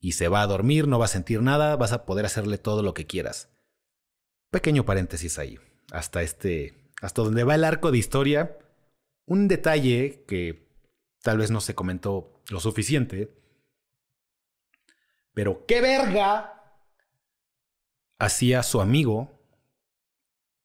y 0.04 0.12
se 0.12 0.28
va 0.28 0.42
a 0.42 0.48
dormir, 0.48 0.86
no 0.86 1.00
va 1.00 1.06
a 1.06 1.08
sentir 1.08 1.42
nada, 1.42 1.78
vas 1.78 1.94
a 1.94 2.06
poder 2.06 2.26
hacerle 2.26 2.58
todo 2.58 2.84
lo 2.84 2.94
que 2.94 3.08
quieras. 3.08 3.48
Pequeño 4.52 4.84
paréntesis 4.84 5.40
ahí, 5.40 5.58
hasta 5.94 6.22
este, 6.22 6.92
hasta 7.02 7.22
donde 7.22 7.46
va 7.46 7.56
el 7.56 7.64
arco 7.64 7.90
de 7.90 8.00
historia, 8.00 8.60
un 9.26 9.48
detalle 9.48 10.26
que 10.28 10.68
tal 11.22 11.38
vez 11.38 11.52
no 11.52 11.62
se 11.62 11.74
comentó 11.74 12.44
lo 12.50 12.60
suficiente, 12.60 13.34
pero 15.34 15.66
qué 15.66 15.80
verga 15.80 16.76
hacía 18.20 18.62
su 18.62 18.82
amigo 18.82 19.40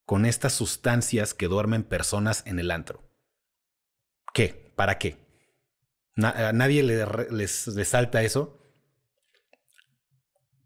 con 0.05 0.27
estas 0.27 0.53
sustancias 0.53 1.33
que 1.33 1.47
duermen 1.47 1.85
personas 1.85 2.43
en 2.45 2.59
el 2.59 2.73
antro. 2.73 3.09
¿Qué? 4.35 4.73
¿Para 4.75 4.99
qué? 4.99 5.17
a 6.17 6.53
nadie 6.53 6.83
le, 6.83 7.07
les, 7.31 7.69
les 7.69 7.89
salta 7.89 8.25
eso. 8.25 8.59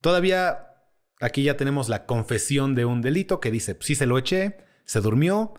Todavía 0.02 0.74
aquí 1.20 1.44
ya 1.44 1.56
tenemos 1.56 1.88
la 1.88 2.04
confesión 2.04 2.74
de 2.74 2.84
un 2.84 3.00
delito 3.00 3.40
que 3.40 3.50
dice, 3.50 3.78
sí 3.80 3.94
se 3.94 4.04
lo 4.04 4.18
eché, 4.18 4.58
se 4.84 5.00
durmió, 5.00 5.54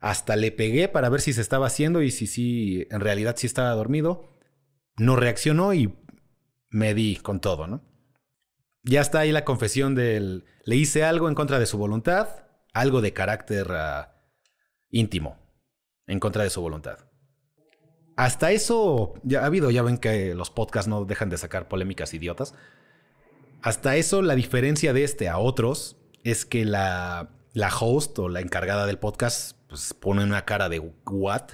hasta 0.00 0.34
le 0.34 0.50
pegué 0.50 0.88
para 0.88 1.10
ver 1.10 1.20
si 1.20 1.32
se 1.32 1.42
estaba 1.42 1.68
haciendo 1.68 2.02
y 2.02 2.10
si 2.10 2.26
sí, 2.26 2.88
en 2.90 3.00
realidad 3.00 3.36
sí 3.38 3.46
estaba 3.46 3.70
dormido. 3.70 4.36
No 4.96 5.14
reaccionó 5.14 5.74
y 5.74 5.94
me 6.70 6.94
di 6.94 7.16
con 7.16 7.40
todo, 7.40 7.66
¿no? 7.66 7.84
Ya 8.82 9.00
está 9.00 9.20
ahí 9.20 9.30
la 9.30 9.44
confesión 9.44 9.94
del, 9.94 10.44
le 10.64 10.76
hice 10.76 11.04
algo 11.04 11.28
en 11.28 11.34
contra 11.34 11.58
de 11.58 11.66
su 11.66 11.78
voluntad, 11.78 12.28
algo 12.72 13.00
de 13.00 13.12
carácter 13.12 13.68
ah, 13.70 14.26
íntimo, 14.90 15.38
en 16.06 16.18
contra 16.18 16.42
de 16.42 16.50
su 16.50 16.60
voluntad. 16.60 16.98
Hasta 18.16 18.50
eso, 18.52 19.14
ya 19.22 19.42
ha 19.42 19.46
habido, 19.46 19.70
ya 19.70 19.82
ven 19.82 19.98
que 19.98 20.34
los 20.34 20.50
podcasts 20.50 20.88
no 20.88 21.04
dejan 21.04 21.28
de 21.28 21.38
sacar 21.38 21.68
polémicas 21.68 22.12
idiotas. 22.14 22.54
Hasta 23.62 23.96
eso, 23.96 24.22
la 24.22 24.34
diferencia 24.34 24.92
de 24.92 25.04
este 25.04 25.28
a 25.28 25.38
otros 25.38 25.96
es 26.24 26.44
que 26.44 26.64
la, 26.64 27.30
la 27.52 27.68
host 27.74 28.18
o 28.18 28.28
la 28.28 28.40
encargada 28.40 28.86
del 28.86 28.98
podcast 28.98 29.56
pues, 29.68 29.94
pone 29.94 30.24
una 30.24 30.44
cara 30.44 30.68
de 30.68 30.80
what 30.80 31.50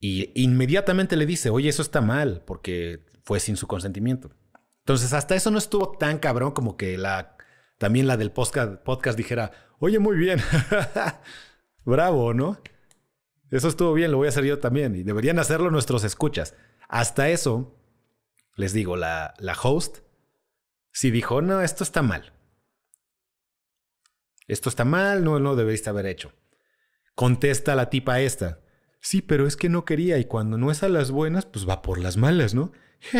y 0.00 0.30
inmediatamente 0.40 1.16
le 1.16 1.26
dice, 1.26 1.50
oye, 1.50 1.68
eso 1.68 1.82
está 1.82 2.00
mal 2.00 2.42
porque 2.46 3.04
fue 3.24 3.40
sin 3.40 3.56
su 3.56 3.66
consentimiento. 3.66 4.30
Entonces, 4.84 5.12
hasta 5.12 5.34
eso 5.34 5.50
no 5.50 5.58
estuvo 5.58 5.96
tan 5.98 6.18
cabrón 6.18 6.52
como 6.52 6.76
que 6.76 6.96
la 6.98 7.36
también 7.78 8.06
la 8.06 8.16
del 8.16 8.30
podcast, 8.30 8.80
podcast 8.82 9.16
dijera, 9.18 9.50
oye, 9.80 9.98
muy 9.98 10.16
bien, 10.16 10.40
bravo, 11.84 12.34
¿no? 12.34 12.60
Eso 13.50 13.66
estuvo 13.66 13.92
bien, 13.94 14.12
lo 14.12 14.18
voy 14.18 14.26
a 14.26 14.28
hacer 14.30 14.44
yo 14.44 14.60
también. 14.60 14.94
Y 14.94 15.02
deberían 15.02 15.40
hacerlo 15.40 15.72
nuestros 15.72 16.04
escuchas. 16.04 16.54
Hasta 16.88 17.30
eso, 17.30 17.76
les 18.54 18.72
digo, 18.72 18.96
la, 18.96 19.34
la 19.38 19.54
host 19.60 20.01
si 20.92 21.10
dijo, 21.10 21.42
no, 21.42 21.60
esto 21.62 21.82
está 21.84 22.02
mal. 22.02 22.32
Esto 24.46 24.68
está 24.68 24.84
mal, 24.84 25.24
no, 25.24 25.40
no 25.40 25.56
deberíste 25.56 25.90
haber 25.90 26.06
hecho. 26.06 26.32
Contesta 27.14 27.74
la 27.74 27.90
tipa 27.90 28.20
esta. 28.20 28.60
Sí, 29.00 29.22
pero 29.22 29.46
es 29.46 29.56
que 29.56 29.68
no 29.68 29.84
quería 29.84 30.18
y 30.18 30.26
cuando 30.26 30.58
no 30.58 30.70
es 30.70 30.82
a 30.82 30.88
las 30.88 31.10
buenas, 31.10 31.46
pues 31.46 31.68
va 31.68 31.82
por 31.82 31.98
las 31.98 32.16
malas, 32.16 32.54
¿no? 32.54 32.72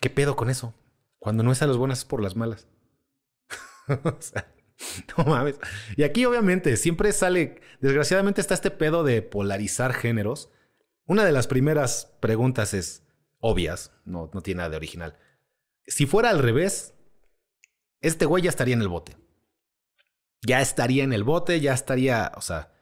¿Qué 0.00 0.10
pedo 0.10 0.34
con 0.34 0.50
eso? 0.50 0.74
Cuando 1.18 1.44
no 1.44 1.52
es 1.52 1.62
a 1.62 1.66
las 1.66 1.76
buenas 1.76 2.00
es 2.00 2.04
por 2.04 2.22
las 2.22 2.34
malas. 2.34 2.66
o 3.88 4.16
sea, 4.18 4.52
no 5.16 5.24
mames. 5.24 5.60
Y 5.96 6.02
aquí 6.02 6.24
obviamente 6.24 6.76
siempre 6.76 7.12
sale, 7.12 7.60
desgraciadamente 7.80 8.40
está 8.40 8.54
este 8.54 8.70
pedo 8.70 9.04
de 9.04 9.22
polarizar 9.22 9.92
géneros. 9.92 10.50
Una 11.04 11.24
de 11.24 11.32
las 11.32 11.46
primeras 11.46 12.16
preguntas 12.20 12.74
es 12.74 13.04
obvias, 13.38 13.92
no, 14.04 14.30
no 14.34 14.40
tiene 14.40 14.58
nada 14.58 14.70
de 14.70 14.76
original. 14.76 15.18
Si 15.86 16.06
fuera 16.06 16.30
al 16.30 16.38
revés, 16.38 16.94
este 18.00 18.26
güey 18.26 18.42
ya 18.42 18.50
estaría 18.50 18.74
en 18.74 18.82
el 18.82 18.88
bote. 18.88 19.16
Ya 20.42 20.60
estaría 20.60 21.04
en 21.04 21.12
el 21.12 21.24
bote, 21.24 21.60
ya 21.60 21.72
estaría, 21.72 22.32
o 22.36 22.40
sea, 22.40 22.72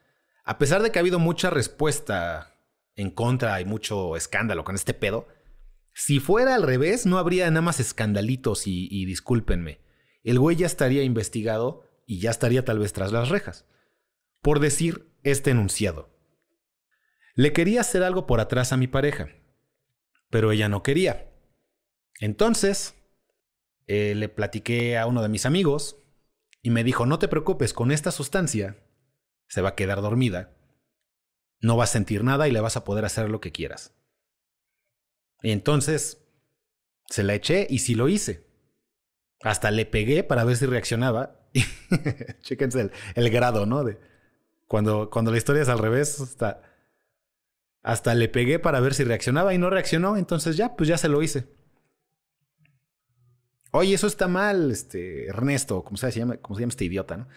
a 0.44 0.58
pesar 0.58 0.82
de 0.82 0.90
que 0.90 0.98
ha 0.98 1.00
habido 1.00 1.18
mucha 1.18 1.50
respuesta 1.50 2.54
en 2.94 3.10
contra 3.10 3.60
y 3.60 3.64
mucho 3.64 4.16
escándalo 4.16 4.64
con 4.64 4.74
este 4.74 4.94
pedo, 4.94 5.28
si 5.92 6.20
fuera 6.20 6.54
al 6.54 6.62
revés, 6.62 7.04
no 7.04 7.18
habría 7.18 7.50
nada 7.50 7.60
más 7.60 7.80
escandalitos 7.80 8.66
y, 8.66 8.88
y 8.90 9.04
discúlpenme. 9.04 9.80
El 10.22 10.38
güey 10.38 10.56
ya 10.56 10.66
estaría 10.66 11.02
investigado 11.02 11.84
y 12.06 12.20
ya 12.20 12.30
estaría 12.30 12.64
tal 12.64 12.78
vez 12.78 12.92
tras 12.92 13.12
las 13.12 13.28
rejas. 13.28 13.66
Por 14.40 14.60
decir 14.60 15.10
este 15.22 15.50
enunciado. 15.50 16.10
Le 17.34 17.52
quería 17.52 17.82
hacer 17.82 18.02
algo 18.02 18.26
por 18.26 18.40
atrás 18.40 18.72
a 18.72 18.76
mi 18.76 18.86
pareja, 18.86 19.28
pero 20.30 20.52
ella 20.52 20.68
no 20.68 20.82
quería. 20.82 21.29
Entonces, 22.20 22.94
eh, 23.86 24.14
le 24.14 24.28
platiqué 24.28 24.98
a 24.98 25.06
uno 25.06 25.22
de 25.22 25.28
mis 25.28 25.46
amigos 25.46 25.96
y 26.62 26.70
me 26.70 26.84
dijo, 26.84 27.06
no 27.06 27.18
te 27.18 27.28
preocupes, 27.28 27.72
con 27.72 27.90
esta 27.90 28.12
sustancia 28.12 28.76
se 29.48 29.62
va 29.62 29.70
a 29.70 29.74
quedar 29.74 30.00
dormida, 30.02 30.56
no 31.60 31.76
va 31.76 31.84
a 31.84 31.88
sentir 31.88 32.22
nada 32.22 32.46
y 32.46 32.52
le 32.52 32.60
vas 32.60 32.76
a 32.76 32.84
poder 32.84 33.04
hacer 33.04 33.28
lo 33.30 33.40
que 33.40 33.52
quieras. 33.52 33.94
Y 35.42 35.50
entonces 35.50 36.22
se 37.06 37.24
la 37.24 37.34
eché 37.34 37.66
y 37.68 37.80
sí 37.80 37.94
lo 37.94 38.08
hice. 38.08 38.46
Hasta 39.42 39.70
le 39.70 39.86
pegué 39.86 40.22
para 40.22 40.44
ver 40.44 40.56
si 40.56 40.66
reaccionaba. 40.66 41.40
Chéquense 42.42 42.80
el, 42.82 42.92
el, 43.14 43.30
grado, 43.30 43.64
¿no? 43.64 43.82
De 43.82 43.98
cuando, 44.68 45.08
cuando 45.08 45.30
la 45.30 45.38
historia 45.38 45.62
es 45.62 45.68
al 45.70 45.78
revés, 45.78 46.20
hasta, 46.20 46.62
hasta 47.82 48.14
le 48.14 48.28
pegué 48.28 48.58
para 48.58 48.80
ver 48.80 48.92
si 48.92 49.02
reaccionaba 49.02 49.54
y 49.54 49.58
no 49.58 49.70
reaccionó. 49.70 50.18
Entonces 50.18 50.58
ya, 50.58 50.76
pues 50.76 50.88
ya 50.88 50.98
se 50.98 51.08
lo 51.08 51.22
hice. 51.22 51.59
Oye, 53.72 53.94
eso 53.94 54.06
está 54.06 54.26
mal, 54.26 54.70
este, 54.70 55.26
Ernesto, 55.26 55.84
como 55.84 55.96
se 55.96 56.10
llama, 56.10 56.36
cómo 56.38 56.56
se 56.56 56.62
llama 56.62 56.70
este 56.70 56.86
idiota, 56.86 57.16
¿no? 57.16 57.28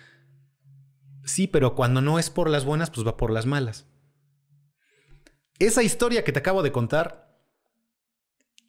Sí, 1.26 1.48
pero 1.48 1.76
cuando 1.76 2.02
no 2.02 2.20
es 2.20 2.30
por 2.30 2.50
las 2.50 2.66
buenas, 2.66 2.90
pues 2.90 3.06
va 3.06 3.18
por 3.18 3.32
las 3.32 3.46
malas. 3.46 3.86
Esa 5.60 5.84
historia 5.84 6.24
que 6.24 6.32
te 6.32 6.40
acabo 6.40 6.64
de 6.64 6.72
contar, 6.72 7.38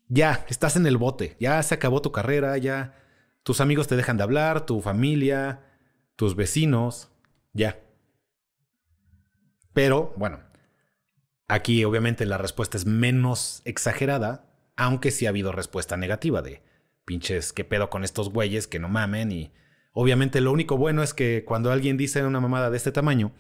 ya, 0.09 0.45
estás 0.49 0.77
en 0.77 0.87
el 0.87 0.99
bote, 0.99 1.37
ya 1.41 1.63
se 1.63 1.75
acabó 1.75 2.03
tu 2.03 2.13
carrera, 2.13 2.57
ya 2.59 3.03
tus 3.43 3.61
amigos 3.61 3.89
te 3.89 3.97
dejan 3.97 4.19
de 4.19 4.23
hablar, 4.23 4.67
tu 4.67 4.81
familia, 4.81 5.65
tus 6.17 6.37
vecinos, 6.37 7.11
ya. 7.53 7.81
Pero, 9.73 10.15
bueno, 10.17 10.41
aquí 11.49 11.85
obviamente 11.85 12.27
la 12.27 12.39
respuesta 12.39 12.77
es 12.77 12.87
menos 12.87 13.63
exagerada, 13.65 14.47
aunque 14.77 15.11
sí 15.11 15.27
ha 15.27 15.31
habido 15.31 15.51
respuesta 15.51 15.97
negativa 15.97 16.43
de 16.43 16.63
pinches, 17.05 17.53
¿qué 17.53 17.65
pedo 17.65 17.91
con 17.91 18.05
estos 18.05 18.31
güeyes 18.31 18.67
que 18.67 18.79
no 18.79 18.89
mamen? 18.89 19.33
Y 19.33 19.53
obviamente 19.93 20.41
lo 20.41 20.53
único 20.53 20.77
bueno 20.77 21.03
es 21.03 21.15
que 21.15 21.45
cuando 21.45 21.71
alguien 21.71 21.97
dice 21.97 22.25
una 22.25 22.41
mamada 22.41 22.71
de 22.71 22.77
este 22.77 22.93
tamaño, 22.93 23.33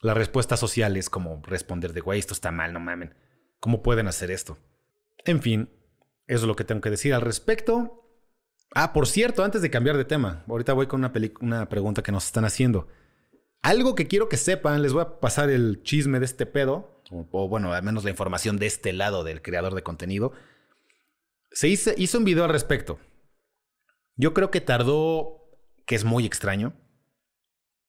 la 0.00 0.14
respuesta 0.14 0.56
social 0.56 0.96
es 0.96 1.10
como 1.10 1.42
responder 1.44 1.92
de, 1.92 2.00
güey, 2.00 2.18
esto 2.18 2.34
está 2.34 2.50
mal, 2.50 2.72
no 2.72 2.80
mamen. 2.80 3.14
¿Cómo 3.60 3.82
pueden 3.82 4.06
hacer 4.06 4.30
esto? 4.30 4.58
En 5.24 5.42
fin, 5.42 5.70
eso 6.26 6.44
es 6.44 6.48
lo 6.48 6.56
que 6.56 6.64
tengo 6.64 6.80
que 6.80 6.90
decir 6.90 7.14
al 7.14 7.22
respecto. 7.22 8.02
Ah, 8.74 8.92
por 8.92 9.06
cierto, 9.06 9.42
antes 9.42 9.62
de 9.62 9.70
cambiar 9.70 9.96
de 9.96 10.04
tema, 10.04 10.44
ahorita 10.48 10.72
voy 10.72 10.86
con 10.86 11.00
una, 11.00 11.12
una 11.40 11.68
pregunta 11.68 12.02
que 12.02 12.12
nos 12.12 12.26
están 12.26 12.44
haciendo. 12.44 12.88
Algo 13.62 13.94
que 13.94 14.06
quiero 14.06 14.28
que 14.28 14.36
sepan, 14.36 14.82
les 14.82 14.92
voy 14.92 15.02
a 15.02 15.18
pasar 15.18 15.50
el 15.50 15.82
chisme 15.82 16.20
de 16.20 16.26
este 16.26 16.46
pedo, 16.46 17.00
o, 17.10 17.26
o 17.32 17.48
bueno, 17.48 17.72
al 17.72 17.82
menos 17.82 18.04
la 18.04 18.10
información 18.10 18.58
de 18.58 18.66
este 18.66 18.92
lado 18.92 19.24
del 19.24 19.42
creador 19.42 19.74
de 19.74 19.82
contenido. 19.82 20.32
Se 21.56 21.68
hizo, 21.68 22.18
un 22.18 22.24
video 22.24 22.44
al 22.44 22.50
respecto. 22.50 22.98
Yo 24.14 24.34
creo 24.34 24.50
que 24.50 24.60
tardó, 24.60 25.48
que 25.86 25.94
es 25.94 26.04
muy 26.04 26.26
extraño, 26.26 26.74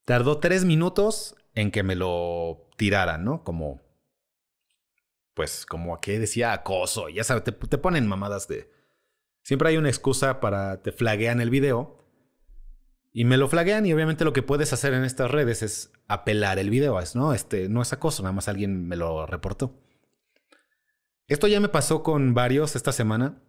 tardó 0.05 0.39
tres 0.39 0.63
minutos 0.63 1.35
en 1.53 1.71
que 1.71 1.83
me 1.83 1.97
lo 1.97 2.69
tiraran, 2.77 3.25
¿no? 3.25 3.43
Como, 3.43 3.81
pues, 5.33 5.65
como 5.65 5.93
a 5.93 5.99
que 5.99 6.17
decía 6.17 6.53
acoso, 6.53 7.09
ya 7.09 7.25
sabes, 7.25 7.43
te, 7.43 7.51
te, 7.51 7.77
ponen 7.77 8.07
mamadas 8.07 8.47
de... 8.47 8.71
Siempre 9.43 9.67
hay 9.67 9.75
una 9.75 9.89
excusa 9.89 10.39
para 10.39 10.81
te 10.81 10.93
flaguean 10.93 11.41
el 11.41 11.49
video. 11.49 12.07
Y 13.11 13.25
me 13.25 13.35
lo 13.35 13.49
flaguean 13.49 13.85
y 13.85 13.91
obviamente 13.91 14.23
lo 14.23 14.31
que 14.31 14.43
puedes 14.43 14.71
hacer 14.71 14.93
en 14.93 15.03
estas 15.03 15.29
redes 15.29 15.61
es 15.61 15.91
apelar 16.07 16.57
el 16.57 16.69
video, 16.69 16.97
¿no? 17.15 17.33
Este 17.33 17.67
no 17.67 17.81
es 17.81 17.91
acoso, 17.91 18.23
nada 18.23 18.31
más 18.31 18.47
alguien 18.47 18.87
me 18.87 18.95
lo 18.95 19.25
reportó. 19.25 19.77
Esto 21.27 21.49
ya 21.49 21.59
me 21.59 21.67
pasó 21.67 22.01
con 22.01 22.33
varios 22.33 22.77
esta 22.77 22.93
semana 22.93 23.43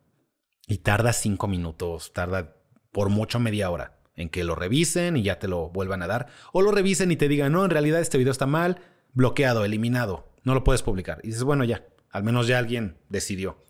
y 0.68 0.78
tarda 0.78 1.12
cinco 1.12 1.48
minutos, 1.48 2.12
tarda 2.12 2.54
por 2.92 3.09
mucho 3.09 3.40
media 3.40 3.70
hora 3.70 3.98
en 4.14 4.28
que 4.28 4.44
lo 4.44 4.54
revisen 4.54 5.16
y 5.16 5.22
ya 5.22 5.38
te 5.38 5.48
lo 5.48 5.70
vuelvan 5.70 6.02
a 6.02 6.07
dar. 6.07 6.26
O 6.52 6.61
lo 6.61 6.70
revisen 6.70 7.11
y 7.11 7.16
te 7.16 7.26
digan, 7.26 7.52
no, 7.52 7.64
en 7.64 7.70
realidad 7.70 8.00
este 8.00 8.18
video 8.18 8.33
está 8.33 8.46
mal, 8.46 8.81
bloqueado, 9.14 9.64
eliminado, 9.64 10.28
no 10.44 10.54
lo 10.54 10.64
puedes 10.64 10.83
publicar. 10.83 11.20
Y 11.22 11.28
dices, 11.28 11.44
bueno, 11.44 11.64
ya, 11.64 11.87
al 12.11 12.22
menos 12.22 12.46
ya 12.46 12.59
alguien 12.59 12.98
decidió. 13.09 13.64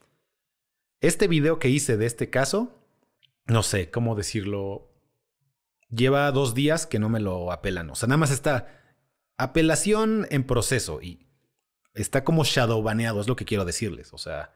Este 1.01 1.29
video 1.29 1.61
que 1.61 1.69
hice 1.69 1.97
de 1.97 2.07
este 2.07 2.31
caso, 2.31 2.83
no 3.47 3.63
sé 3.63 3.91
cómo 3.91 4.17
decirlo, 4.17 4.91
lleva 5.91 6.33
dos 6.33 6.55
días 6.55 6.87
que 6.87 6.99
no 6.99 7.09
me 7.09 7.21
lo 7.21 7.53
apelan. 7.53 7.91
O 7.91 7.95
sea, 7.95 8.09
nada 8.09 8.19
más 8.19 8.33
está 8.33 8.67
apelación 9.37 10.27
en 10.31 10.45
proceso 10.45 11.01
y 11.01 11.29
está 11.95 12.25
como 12.25 12.43
shadow 12.43 12.83
baneado, 12.83 13.21
es 13.21 13.29
lo 13.29 13.37
que 13.37 13.45
quiero 13.45 13.65
decirles. 13.65 14.13
O 14.13 14.19
sea, 14.19 14.53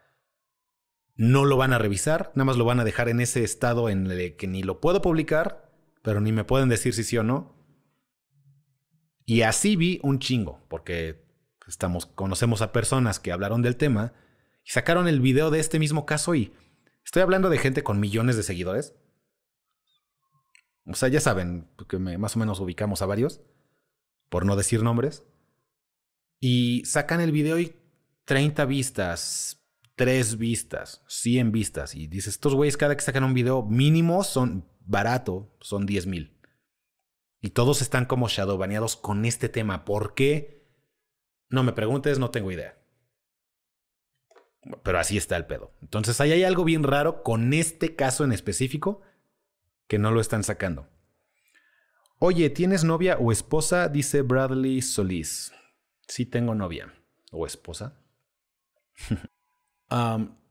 no 1.22 1.44
lo 1.44 1.56
van 1.56 1.72
a 1.72 1.78
revisar, 1.78 2.32
nada 2.34 2.46
más 2.46 2.56
lo 2.56 2.64
van 2.64 2.80
a 2.80 2.84
dejar 2.84 3.08
en 3.08 3.20
ese 3.20 3.44
estado 3.44 3.88
en 3.88 4.10
el 4.10 4.34
que 4.34 4.48
ni 4.48 4.64
lo 4.64 4.80
puedo 4.80 5.00
publicar, 5.00 5.70
pero 6.02 6.20
ni 6.20 6.32
me 6.32 6.42
pueden 6.42 6.68
decir 6.68 6.94
si 6.94 7.04
sí 7.04 7.16
o 7.16 7.22
no. 7.22 7.54
Y 9.24 9.42
así 9.42 9.76
vi 9.76 10.00
un 10.02 10.18
chingo, 10.18 10.66
porque 10.68 11.24
estamos, 11.68 12.06
conocemos 12.06 12.60
a 12.60 12.72
personas 12.72 13.20
que 13.20 13.30
hablaron 13.30 13.62
del 13.62 13.76
tema 13.76 14.14
y 14.64 14.72
sacaron 14.72 15.06
el 15.06 15.20
video 15.20 15.52
de 15.52 15.60
este 15.60 15.78
mismo 15.78 16.06
caso 16.06 16.34
y 16.34 16.54
estoy 17.04 17.22
hablando 17.22 17.50
de 17.50 17.58
gente 17.58 17.84
con 17.84 18.00
millones 18.00 18.34
de 18.34 18.42
seguidores. 18.42 18.96
O 20.86 20.94
sea, 20.94 21.08
ya 21.08 21.20
saben 21.20 21.70
que 21.88 22.00
más 22.00 22.34
o 22.34 22.40
menos 22.40 22.58
ubicamos 22.58 23.00
a 23.00 23.06
varios, 23.06 23.42
por 24.28 24.44
no 24.44 24.56
decir 24.56 24.82
nombres. 24.82 25.22
Y 26.40 26.84
sacan 26.84 27.20
el 27.20 27.30
video 27.30 27.60
y 27.60 27.76
30 28.24 28.64
vistas, 28.64 29.61
tres 29.94 30.38
vistas, 30.38 31.02
100 31.08 31.52
vistas. 31.52 31.94
Y 31.94 32.06
dices, 32.06 32.34
estos 32.34 32.54
güeyes 32.54 32.76
cada 32.76 32.96
que 32.96 33.02
sacan 33.02 33.24
un 33.24 33.34
video 33.34 33.62
mínimo 33.62 34.24
son 34.24 34.68
barato, 34.80 35.56
son 35.60 35.86
10 35.86 36.06
mil. 36.06 36.38
Y 37.40 37.50
todos 37.50 37.82
están 37.82 38.06
como 38.06 38.28
shadowbaneados 38.28 38.96
con 38.96 39.24
este 39.24 39.48
tema. 39.48 39.84
¿Por 39.84 40.14
qué? 40.14 40.64
No 41.48 41.62
me 41.64 41.72
preguntes, 41.72 42.18
no 42.18 42.30
tengo 42.30 42.52
idea. 42.52 42.78
Pero 44.84 44.98
así 44.98 45.16
está 45.16 45.36
el 45.36 45.46
pedo. 45.46 45.72
Entonces 45.82 46.20
ahí 46.20 46.30
hay 46.30 46.44
algo 46.44 46.64
bien 46.64 46.84
raro 46.84 47.22
con 47.24 47.52
este 47.52 47.96
caso 47.96 48.22
en 48.22 48.32
específico 48.32 49.02
que 49.88 49.98
no 49.98 50.12
lo 50.12 50.20
están 50.20 50.44
sacando. 50.44 50.88
Oye, 52.18 52.48
¿tienes 52.50 52.84
novia 52.84 53.18
o 53.18 53.32
esposa? 53.32 53.88
Dice 53.88 54.22
Bradley 54.22 54.80
Solís. 54.80 55.52
Sí 56.06 56.24
tengo 56.24 56.54
novia 56.54 56.94
o 57.32 57.44
esposa. 57.44 57.98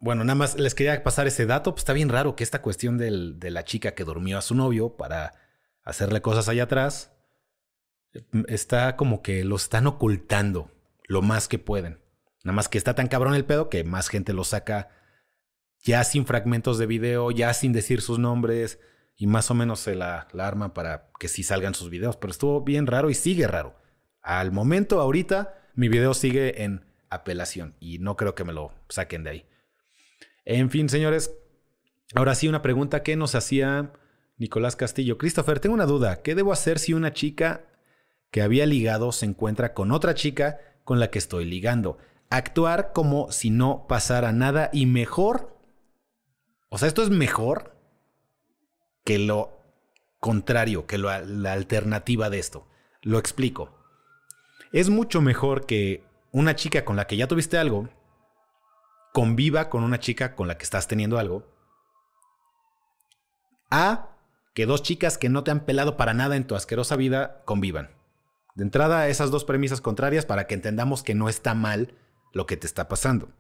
Bueno, 0.02 0.24
nada 0.24 0.36
más 0.36 0.60
les 0.60 0.74
quería 0.74 1.04
pasar 1.04 1.28
ese 1.28 1.46
dato. 1.46 1.74
Pues 1.74 1.82
está 1.82 1.94
bien 1.94 2.10
raro 2.10 2.36
que 2.36 2.44
esta 2.44 2.64
cuestión 2.64 2.98
de 2.98 3.52
la 3.52 3.64
chica 3.64 3.94
que 3.94 4.04
durmió 4.04 4.40
a 4.40 4.42
su 4.42 4.56
novio 4.56 4.98
para 4.98 5.34
hacerle 5.84 6.22
cosas 6.22 6.50
allá 6.50 6.64
atrás 6.64 7.12
mm, 8.32 8.44
está 8.48 8.96
como 8.96 9.22
que 9.22 9.44
lo 9.44 9.56
están 9.56 9.86
ocultando 9.86 10.72
lo 11.04 11.22
más 11.22 11.48
que 11.48 11.60
pueden. 11.60 12.02
Nada 12.44 12.56
más 12.56 12.68
que 12.68 12.80
está 12.80 12.96
tan 12.96 13.08
cabrón 13.08 13.36
el 13.36 13.46
pedo 13.46 13.70
que 13.70 13.84
más 13.84 14.10
gente 14.10 14.34
lo 14.34 14.44
saca 14.44 14.90
ya 15.84 16.04
sin 16.04 16.26
fragmentos 16.26 16.80
de 16.80 16.88
video, 16.88 17.30
ya 17.30 17.54
sin 17.54 17.72
decir 17.72 18.02
sus 18.02 18.18
nombres 18.18 18.80
y 19.16 19.28
más 19.28 19.52
o 19.52 19.54
menos 19.54 19.82
se 19.82 19.94
la, 19.94 20.28
la 20.34 20.48
arma 20.48 20.74
para 20.74 21.12
que 21.20 21.28
sí 21.28 21.44
salgan 21.44 21.76
sus 21.76 21.92
videos. 21.92 22.18
Pero 22.18 22.32
estuvo 22.32 22.62
bien 22.62 22.88
raro 22.88 23.12
y 23.12 23.14
sigue 23.14 23.46
raro. 23.46 23.76
Al 24.24 24.52
momento, 24.52 25.00
ahorita, 25.00 25.54
mi 25.76 25.90
video 25.90 26.16
sigue 26.16 26.64
en 26.64 26.91
apelación 27.12 27.76
y 27.80 28.00
no 28.00 28.16
creo 28.16 28.34
que 28.34 28.44
me 28.44 28.54
lo 28.54 28.74
saquen 28.90 29.24
de 29.24 29.30
ahí. 29.30 29.46
En 30.46 30.72
fin, 30.72 30.90
señores, 30.90 31.36
ahora 32.16 32.34
sí 32.34 32.48
una 32.48 32.64
pregunta 32.64 33.04
que 33.04 33.16
nos 33.16 33.36
hacía 33.36 33.94
Nicolás 34.38 34.76
Castillo. 34.76 35.20
Christopher, 35.20 35.60
tengo 35.60 35.76
una 35.76 35.86
duda. 35.86 36.24
¿Qué 36.24 36.34
debo 36.34 36.52
hacer 36.52 36.80
si 36.80 36.94
una 36.94 37.14
chica 37.14 37.68
que 38.32 38.42
había 38.42 38.66
ligado 38.66 39.12
se 39.12 39.26
encuentra 39.26 39.74
con 39.76 39.92
otra 39.92 40.16
chica 40.16 40.60
con 40.84 41.00
la 41.00 41.12
que 41.12 41.20
estoy 41.20 41.46
ligando? 41.46 42.00
Actuar 42.32 42.92
como 42.94 43.32
si 43.32 43.52
no 43.52 43.86
pasara 43.88 44.32
nada 44.32 44.70
y 44.74 44.88
mejor. 44.88 45.56
O 46.70 46.78
sea, 46.78 46.88
esto 46.88 47.04
es 47.04 47.10
mejor 47.10 47.76
que 49.04 49.20
lo 49.20 49.60
contrario, 50.20 50.88
que 50.88 50.98
lo- 50.98 51.20
la 51.26 51.54
alternativa 51.54 52.30
de 52.30 52.40
esto. 52.40 52.68
Lo 53.02 53.20
explico. 53.20 53.78
Es 54.72 54.90
mucho 54.90 55.22
mejor 55.22 55.66
que 55.66 56.04
una 56.32 56.56
chica 56.56 56.86
con 56.86 56.96
la 56.96 57.08
que 57.08 57.18
ya 57.18 57.28
tuviste 57.28 57.58
algo 57.58 57.90
conviva 59.14 59.70
con 59.70 59.84
una 59.84 60.00
chica 60.00 60.36
con 60.36 60.48
la 60.48 60.58
que 60.58 60.64
estás 60.64 60.88
teniendo 60.88 61.18
algo. 61.18 61.46
A 63.70 64.18
que 64.54 64.66
dos 64.66 64.84
chicas 64.84 65.18
que 65.18 65.30
no 65.30 65.44
te 65.44 65.52
han 65.52 65.66
pelado 65.66 65.98
para 65.98 66.14
nada 66.14 66.36
en 66.36 66.46
tu 66.46 66.56
asquerosa 66.56 66.96
vida 66.96 67.44
convivan. 67.46 67.92
De 68.56 68.64
entrada, 68.64 69.08
esas 69.08 69.32
dos 69.32 69.46
premisas 69.46 69.82
contrarias 69.82 70.26
para 70.26 70.46
que 70.48 70.54
entendamos 70.54 71.04
que 71.04 71.16
no 71.16 71.30
está 71.30 71.54
mal 71.54 71.96
lo 72.34 72.46
que 72.46 72.58
te 72.58 72.68
está 72.68 72.88
pasando. 72.88 73.34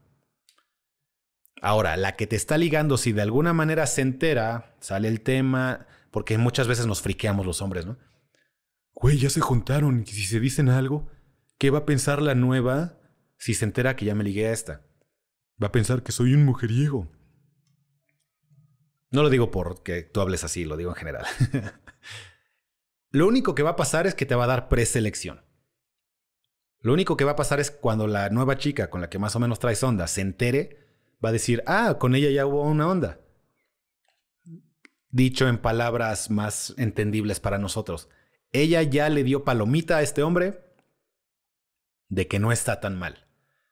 Ahora, 1.62 1.96
la 1.98 2.16
que 2.16 2.28
te 2.28 2.36
está 2.36 2.58
ligando, 2.58 2.98
si 2.98 3.12
de 3.12 3.22
alguna 3.22 3.54
manera 3.54 3.86
se 3.88 4.02
entera, 4.02 4.76
sale 4.80 5.08
el 5.08 5.22
tema, 5.22 5.86
porque 6.10 6.38
muchas 6.38 6.68
veces 6.68 6.88
nos 6.88 7.02
friqueamos 7.02 7.46
los 7.46 7.62
hombres, 7.62 7.86
¿no? 7.86 7.98
Güey, 8.94 9.18
ya 9.18 9.30
se 9.30 9.42
juntaron 9.42 10.04
y 10.06 10.12
si 10.12 10.24
se 10.24 10.40
dicen 10.40 10.70
algo, 10.70 11.08
¿qué 11.62 11.70
va 11.70 11.78
a 11.78 11.86
pensar 11.86 12.24
la 12.24 12.34
nueva 12.34 12.98
si 13.38 13.54
se 13.54 13.66
entera 13.66 13.96
que 13.96 14.06
ya 14.06 14.16
me 14.16 14.24
ligué 14.24 14.48
a 14.48 14.52
esta? 14.52 14.82
Va 15.62 15.68
a 15.68 15.72
pensar 15.72 16.02
que 16.02 16.12
soy 16.12 16.34
un 16.34 16.44
mujeriego. 16.44 17.08
No 19.12 19.22
lo 19.22 19.30
digo 19.30 19.52
porque 19.52 20.02
tú 20.02 20.22
hables 20.22 20.44
así, 20.44 20.66
lo 20.66 20.76
digo 20.76 20.90
en 20.90 20.96
general. 20.96 21.24
lo 23.12 23.28
único 23.28 23.54
que 23.54 23.62
va 23.62 23.70
a 23.70 23.76
pasar 23.76 24.08
es 24.08 24.16
que 24.16 24.26
te 24.26 24.34
va 24.34 24.46
a 24.46 24.48
dar 24.48 24.70
preselección. 24.70 25.44
Lo 26.80 26.94
único 26.94 27.16
que 27.16 27.26
va 27.26 27.34
a 27.34 27.36
pasar 27.36 27.60
es 27.60 27.70
cuando 27.70 28.08
la 28.08 28.32
nueva 28.32 28.58
chica 28.58 28.90
con 28.90 29.00
la 29.00 29.12
que 29.12 29.20
más 29.20 29.36
o 29.36 29.40
menos 29.40 29.60
traes 29.60 29.84
onda 29.84 30.08
se 30.08 30.22
entere, 30.22 30.80
va 31.24 31.30
a 31.30 31.34
decir, 31.34 31.62
ah, 31.68 31.98
con 32.00 32.16
ella 32.16 32.32
ya 32.32 32.48
hubo 32.48 32.64
una 32.64 32.88
onda. 32.88 33.20
Dicho 35.12 35.48
en 35.48 35.60
palabras 35.60 36.32
más 36.32 36.74
entendibles 36.78 37.40
para 37.40 37.60
nosotros, 37.60 38.10
ella 38.52 38.82
ya 38.82 39.10
le 39.10 39.24
dio 39.24 39.44
palomita 39.44 39.98
a 39.98 40.02
este 40.02 40.24
hombre 40.24 40.71
de 42.12 42.28
que 42.28 42.40
no 42.40 42.52
está 42.52 42.80
tan 42.80 43.00
mal. 43.00 43.26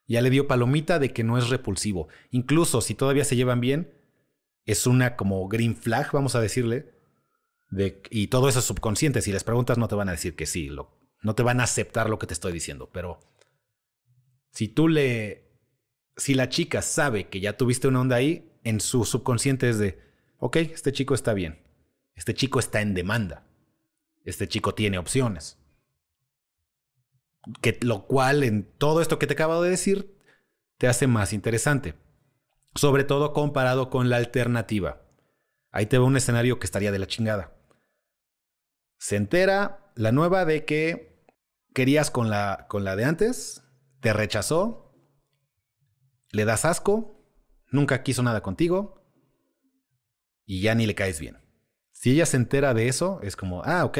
Ya 0.07 0.21
le 0.21 0.31
dio 0.31 0.47
palomita 0.47 0.97
de 0.97 1.13
que 1.13 1.23
no 1.23 1.37
es 1.37 1.49
repulsivo. 1.49 2.07
Incluso 2.31 2.81
si 2.81 2.95
todavía 2.95 3.25
se 3.25 3.35
llevan 3.35 3.59
bien, 3.59 3.93
es 4.65 4.87
una 4.87 5.15
como 5.15 5.47
green 5.47 5.75
flag, 5.75 6.11
vamos 6.13 6.33
a 6.33 6.41
decirle. 6.41 6.89
De, 7.69 8.01
y 8.09 8.27
todo 8.27 8.49
eso 8.49 8.59
es 8.59 8.65
subconsciente. 8.65 9.21
Si 9.21 9.31
les 9.31 9.43
preguntas, 9.43 9.77
no 9.77 9.87
te 9.87 9.95
van 9.95 10.09
a 10.09 10.13
decir 10.13 10.35
que 10.35 10.47
sí. 10.47 10.71
No 11.21 11.35
te 11.35 11.43
van 11.43 11.59
a 11.59 11.65
aceptar 11.65 12.09
lo 12.09 12.17
que 12.17 12.25
te 12.25 12.33
estoy 12.33 12.53
diciendo. 12.53 12.89
Pero 12.91 13.19
si 14.51 14.67
tú 14.69 14.87
le. 14.87 15.47
Si 16.15 16.33
la 16.33 16.49
chica 16.49 16.81
sabe 16.81 17.27
que 17.27 17.39
ya 17.39 17.57
tuviste 17.57 17.87
una 17.87 18.01
onda 18.01 18.15
ahí, 18.15 18.51
en 18.63 18.79
su 18.79 19.05
subconsciente 19.05 19.69
es 19.69 19.77
de: 19.77 19.99
Ok, 20.37 20.55
este 20.55 20.91
chico 20.91 21.13
está 21.13 21.33
bien. 21.33 21.59
Este 22.15 22.33
chico 22.33 22.59
está 22.59 22.81
en 22.81 22.93
demanda. 22.93 23.45
Este 24.23 24.47
chico 24.47 24.73
tiene 24.73 24.97
opciones. 24.97 25.58
Que, 27.61 27.77
lo 27.81 28.05
cual, 28.05 28.43
en 28.43 28.63
todo 28.77 29.01
esto 29.01 29.19
que 29.19 29.27
te 29.27 29.33
acabo 29.33 29.61
de 29.61 29.69
decir, 29.69 30.17
te 30.77 30.87
hace 30.87 31.07
más 31.07 31.33
interesante. 31.33 31.95
Sobre 32.75 33.03
todo 33.03 33.33
comparado 33.33 33.89
con 33.89 34.09
la 34.09 34.17
alternativa. 34.17 35.01
Ahí 35.71 35.85
te 35.85 35.97
va 35.97 36.05
un 36.05 36.17
escenario 36.17 36.59
que 36.59 36.65
estaría 36.65 36.91
de 36.91 36.99
la 36.99 37.07
chingada. 37.07 37.55
Se 38.97 39.15
entera 39.15 39.91
la 39.95 40.11
nueva 40.11 40.45
de 40.45 40.65
que 40.65 41.25
querías 41.73 42.11
con 42.11 42.29
la, 42.29 42.65
con 42.69 42.83
la 42.83 42.95
de 42.95 43.05
antes, 43.05 43.63
te 44.01 44.13
rechazó, 44.13 44.93
le 46.31 46.45
das 46.45 46.65
asco, 46.65 47.19
nunca 47.71 48.03
quiso 48.03 48.23
nada 48.23 48.41
contigo 48.41 49.03
y 50.45 50.61
ya 50.61 50.75
ni 50.75 50.85
le 50.85 50.95
caes 50.95 51.19
bien. 51.19 51.37
Si 51.91 52.11
ella 52.11 52.25
se 52.25 52.37
entera 52.37 52.73
de 52.73 52.87
eso, 52.87 53.19
es 53.23 53.35
como, 53.35 53.61
ah, 53.63 53.85
ok, 53.85 53.97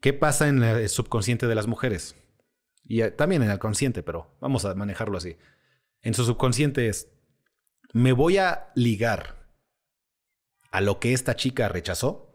¿qué 0.00 0.12
pasa 0.12 0.48
en 0.48 0.62
el 0.62 0.88
subconsciente 0.88 1.46
de 1.46 1.54
las 1.54 1.66
mujeres? 1.66 2.16
Y 2.84 3.08
también 3.12 3.42
en 3.42 3.50
el 3.50 3.58
consciente, 3.58 4.02
pero 4.02 4.36
vamos 4.40 4.64
a 4.64 4.74
manejarlo 4.74 5.18
así. 5.18 5.36
En 6.02 6.14
su 6.14 6.24
subconsciente 6.24 6.88
es, 6.88 7.08
me 7.92 8.12
voy 8.12 8.38
a 8.38 8.72
ligar 8.74 9.48
a 10.70 10.80
lo 10.80 10.98
que 10.98 11.12
esta 11.12 11.36
chica 11.36 11.68
rechazó, 11.68 12.34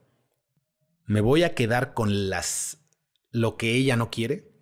me 1.06 1.22
voy 1.22 1.43
a 1.43 1.56
quedar 1.56 1.93
con 1.93 2.30
las 2.30 2.88
lo 3.32 3.58
que 3.58 3.74
ella 3.76 3.95
no 3.95 4.10
quiere. 4.10 4.54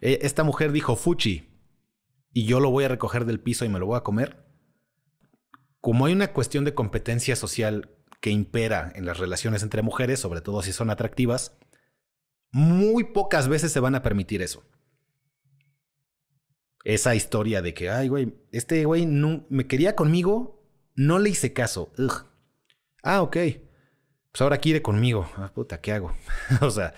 Esta 0.00 0.44
mujer 0.44 0.72
dijo 0.72 0.96
fuchi 0.96 1.50
y 2.32 2.46
yo 2.46 2.60
lo 2.60 2.70
voy 2.70 2.84
a 2.84 2.88
recoger 2.88 3.24
del 3.24 3.40
piso 3.40 3.64
y 3.64 3.68
me 3.68 3.78
lo 3.78 3.86
voy 3.86 3.96
a 3.96 4.02
comer. 4.02 4.46
Como 5.80 6.06
hay 6.06 6.12
una 6.12 6.32
cuestión 6.32 6.64
de 6.64 6.74
competencia 6.74 7.36
social 7.36 7.90
que 8.20 8.30
impera 8.30 8.92
en 8.94 9.06
las 9.06 9.18
relaciones 9.18 9.62
entre 9.62 9.82
mujeres, 9.82 10.20
sobre 10.20 10.40
todo 10.40 10.62
si 10.62 10.72
son 10.72 10.90
atractivas, 10.90 11.56
muy 12.52 13.04
pocas 13.04 13.48
veces 13.48 13.72
se 13.72 13.80
van 13.80 13.94
a 13.94 14.02
permitir 14.02 14.42
eso. 14.42 14.64
Esa 16.84 17.14
historia 17.14 17.60
de 17.62 17.74
que, 17.74 17.90
ay, 17.90 18.08
güey, 18.08 18.34
este 18.52 18.84
güey 18.84 19.06
no, 19.06 19.46
me 19.50 19.66
quería 19.66 19.94
conmigo, 19.94 20.62
no 20.94 21.18
le 21.18 21.30
hice 21.30 21.52
caso. 21.52 21.92
Ah, 23.02 23.22
ok. 23.22 23.36
Pues 24.32 24.40
ahora 24.40 24.58
quiere 24.58 24.82
conmigo. 24.82 25.28
Ah, 25.36 25.52
puta, 25.52 25.80
¿qué 25.80 25.92
hago? 25.92 26.14
o 26.60 26.70
sea, 26.70 26.94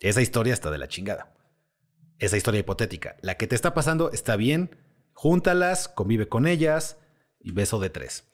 esa 0.00 0.22
historia 0.22 0.54
está 0.54 0.70
de 0.70 0.78
la 0.78 0.88
chingada. 0.88 1.34
Esa 2.18 2.36
historia 2.36 2.60
hipotética. 2.60 3.16
La 3.20 3.36
que 3.36 3.46
te 3.46 3.54
está 3.54 3.74
pasando 3.74 4.10
está 4.12 4.36
bien. 4.36 4.78
Júntalas, 5.12 5.88
convive 5.88 6.28
con 6.28 6.46
ellas 6.46 6.98
y 7.40 7.52
beso 7.52 7.78
de 7.80 7.90
tres. 7.90 8.24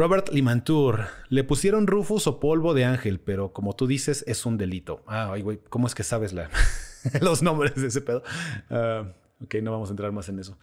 Robert 0.00 0.30
Limantour. 0.30 1.08
Le 1.28 1.44
pusieron 1.44 1.86
Rufus 1.86 2.26
o 2.26 2.40
polvo 2.40 2.72
de 2.72 2.86
ángel, 2.86 3.20
pero 3.20 3.52
como 3.52 3.76
tú 3.76 3.86
dices, 3.86 4.24
es 4.26 4.46
un 4.46 4.56
delito. 4.56 5.04
Ah, 5.06 5.30
ay, 5.30 5.42
güey, 5.42 5.60
¿cómo 5.68 5.86
es 5.86 5.94
que 5.94 6.04
sabes 6.04 6.32
la 6.32 6.48
los 7.20 7.42
nombres 7.42 7.74
de 7.74 7.88
ese 7.88 8.00
pedo? 8.00 8.22
Uh, 8.70 9.10
ok, 9.44 9.56
no 9.62 9.72
vamos 9.72 9.90
a 9.90 9.92
entrar 9.92 10.10
más 10.10 10.30
en 10.30 10.38
eso. 10.38 10.58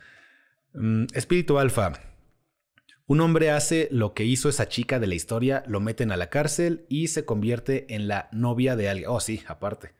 Um, 0.74 1.06
Espíritu 1.14 1.60
Alfa. 1.60 1.94
Un 3.06 3.22
hombre 3.22 3.52
hace 3.52 3.88
lo 3.92 4.16
que 4.16 4.26
hizo 4.26 4.50
esa 4.50 4.70
chica 4.70 5.00
de 5.00 5.06
la 5.06 5.14
historia, 5.14 5.64
lo 5.68 5.82
meten 5.82 6.12
a 6.12 6.18
la 6.18 6.32
cárcel 6.32 6.88
y 6.90 7.10
se 7.10 7.24
convierte 7.24 7.94
en 7.94 8.08
la 8.08 8.30
novia 8.32 8.76
de 8.76 8.90
alguien. 8.90 9.08
Oh, 9.08 9.20
sí, 9.20 9.44
aparte. 9.48 9.94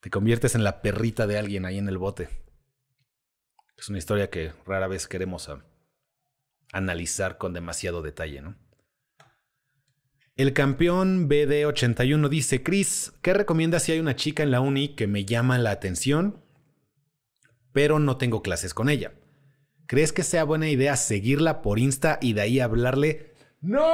Te 0.00 0.08
conviertes 0.08 0.54
en 0.54 0.64
la 0.64 0.80
perrita 0.80 1.26
de 1.26 1.36
alguien 1.36 1.66
ahí 1.66 1.76
en 1.76 1.90
el 1.90 1.98
bote. 1.98 2.30
Es 3.76 3.90
una 3.90 3.98
historia 3.98 4.30
que 4.30 4.52
rara 4.64 4.88
vez 4.88 5.06
queremos 5.06 5.50
a, 5.50 5.62
analizar 6.72 7.38
con 7.38 7.52
demasiado 7.52 8.02
detalle, 8.02 8.42
¿no? 8.42 8.56
El 10.36 10.52
campeón 10.52 11.28
BD81 11.28 12.28
dice, 12.28 12.64
Chris, 12.64 13.12
¿qué 13.22 13.32
recomiendas 13.32 13.84
si 13.84 13.92
hay 13.92 14.00
una 14.00 14.16
chica 14.16 14.42
en 14.42 14.50
la 14.50 14.60
uni 14.60 14.96
que 14.96 15.06
me 15.06 15.24
llama 15.24 15.58
la 15.58 15.70
atención, 15.70 16.42
pero 17.72 18.00
no 18.00 18.16
tengo 18.16 18.42
clases 18.42 18.74
con 18.74 18.88
ella? 18.88 19.14
¿Crees 19.86 20.12
que 20.12 20.24
sea 20.24 20.42
buena 20.42 20.68
idea 20.68 20.96
seguirla 20.96 21.62
por 21.62 21.78
Insta 21.78 22.18
y 22.20 22.32
de 22.32 22.40
ahí 22.40 22.58
hablarle? 22.58 23.34
¡No! 23.60 23.84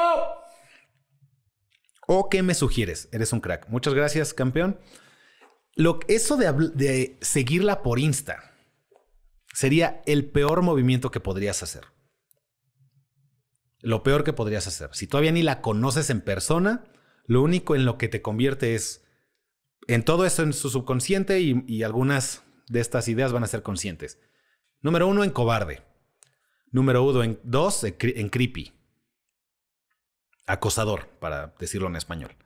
¿O 2.07 2.31
qué 2.31 2.43
me 2.43 2.55
sugieres? 2.55 3.11
Eres 3.12 3.35
un 3.35 3.41
crack. 3.41 3.68
Muchas 3.68 3.93
gracias, 3.93 4.33
campeón. 4.33 4.81
Lo, 5.75 6.01
eso 6.09 6.39
de, 6.39 6.51
de 6.75 7.18
seguirla 7.21 7.83
por 7.83 7.99
Insta 7.99 8.55
sería 9.53 10.01
el 10.07 10.25
peor 10.31 10.62
movimiento 10.62 11.11
que 11.11 11.21
podrías 11.21 11.62
hacer. 11.62 11.85
Lo 13.81 14.03
peor 14.03 14.24
que 14.24 14.33
podrías 14.33 14.66
hacer. 14.66 14.91
Si 14.93 15.07
todavía 15.07 15.33
ni 15.33 15.43
la 15.43 15.62
conoces 15.62 16.11
en 16.11 16.20
persona, 16.20 16.85
lo 17.24 17.43
único 17.43 17.74
en 17.74 17.85
lo 17.85 17.97
que 17.97 18.09
te 18.09 18.22
convierte 18.22 18.74
es 18.74 19.05
en 19.87 20.05
todo 20.05 20.26
eso 20.26 20.43
en 20.43 20.53
su 20.53 20.70
subconsciente 20.70 21.41
y, 21.41 21.83
algunas 21.83 22.43
de 22.68 22.81
estas 22.81 23.09
ideas 23.09 23.33
van 23.33 23.45
a 23.45 23.49
ser 23.49 23.62
conscientes. 23.62 24.20
Número 24.81 25.09
uno, 25.09 25.24
en 25.24 25.31
cobarde. 25.31 25.83
Número 26.70 27.03
uno, 27.03 27.22
en 27.22 27.41
dos, 27.43 27.85
en 27.85 27.97
en 28.01 28.28
creepy. 28.28 28.72
Acosador, 30.47 31.09
para 31.18 31.55
decirlo 31.59 31.89
en 31.89 31.97
español. 31.97 32.37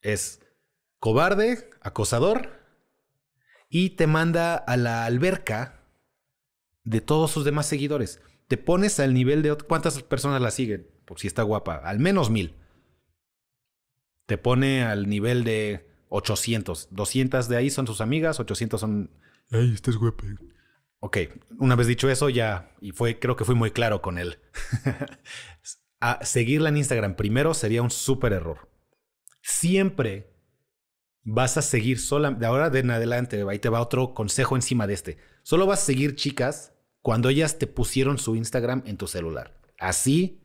Es 0.00 0.40
cobarde, 0.98 1.70
acosador, 1.80 2.58
y 3.68 3.90
te 3.90 4.06
manda 4.06 4.54
a 4.54 4.76
la 4.76 5.04
alberca 5.04 5.82
de 6.84 7.00
todos 7.00 7.30
sus 7.30 7.44
demás 7.44 7.66
seguidores. 7.66 8.20
Te 8.48 8.56
pones 8.56 8.98
al 8.98 9.12
nivel 9.12 9.42
de 9.42 9.54
cuántas 9.56 10.02
personas 10.02 10.40
la 10.40 10.50
siguen, 10.50 10.88
por 11.04 11.20
si 11.20 11.26
está 11.26 11.42
guapa, 11.42 11.76
al 11.76 11.98
menos 11.98 12.30
mil. 12.30 12.56
Te 14.26 14.38
pone 14.38 14.84
al 14.84 15.08
nivel 15.08 15.44
de 15.44 15.86
800. 16.08 16.88
200 16.90 17.48
de 17.48 17.56
ahí 17.56 17.70
son 17.70 17.84
tus 17.84 18.00
amigas, 18.00 18.40
800 18.40 18.80
son... 18.80 19.10
Ay, 19.50 19.72
estás 19.74 19.96
guapa. 19.96 20.24
Ok, 21.00 21.18
una 21.58 21.76
vez 21.76 21.86
dicho 21.86 22.10
eso 22.10 22.28
ya, 22.28 22.74
y 22.80 22.92
fue, 22.92 23.18
creo 23.18 23.36
que 23.36 23.44
fui 23.44 23.54
muy 23.54 23.70
claro 23.70 24.02
con 24.02 24.18
él. 24.18 24.38
a 26.00 26.24
seguirla 26.24 26.70
en 26.70 26.78
Instagram 26.78 27.16
primero 27.16 27.54
sería 27.54 27.82
un 27.82 27.90
súper 27.90 28.32
error. 28.32 28.70
Siempre 29.42 30.32
vas 31.22 31.58
a 31.58 31.62
seguir 31.62 32.00
sola, 32.00 32.30
de 32.30 32.46
ahora 32.46 32.70
de 32.70 32.80
en 32.80 32.90
adelante, 32.90 33.44
ahí 33.48 33.58
te 33.58 33.68
va 33.68 33.80
otro 33.80 34.14
consejo 34.14 34.56
encima 34.56 34.86
de 34.86 34.94
este. 34.94 35.18
Solo 35.42 35.66
vas 35.66 35.82
a 35.82 35.86
seguir 35.86 36.16
chicas 36.16 36.72
cuando 37.08 37.30
ellas 37.30 37.58
te 37.58 37.66
pusieron 37.66 38.18
su 38.18 38.36
Instagram 38.36 38.82
en 38.84 38.98
tu 38.98 39.06
celular. 39.06 39.58
Así, 39.78 40.42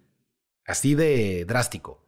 así 0.66 0.95
de 0.95 1.43
drástico. 1.43 2.07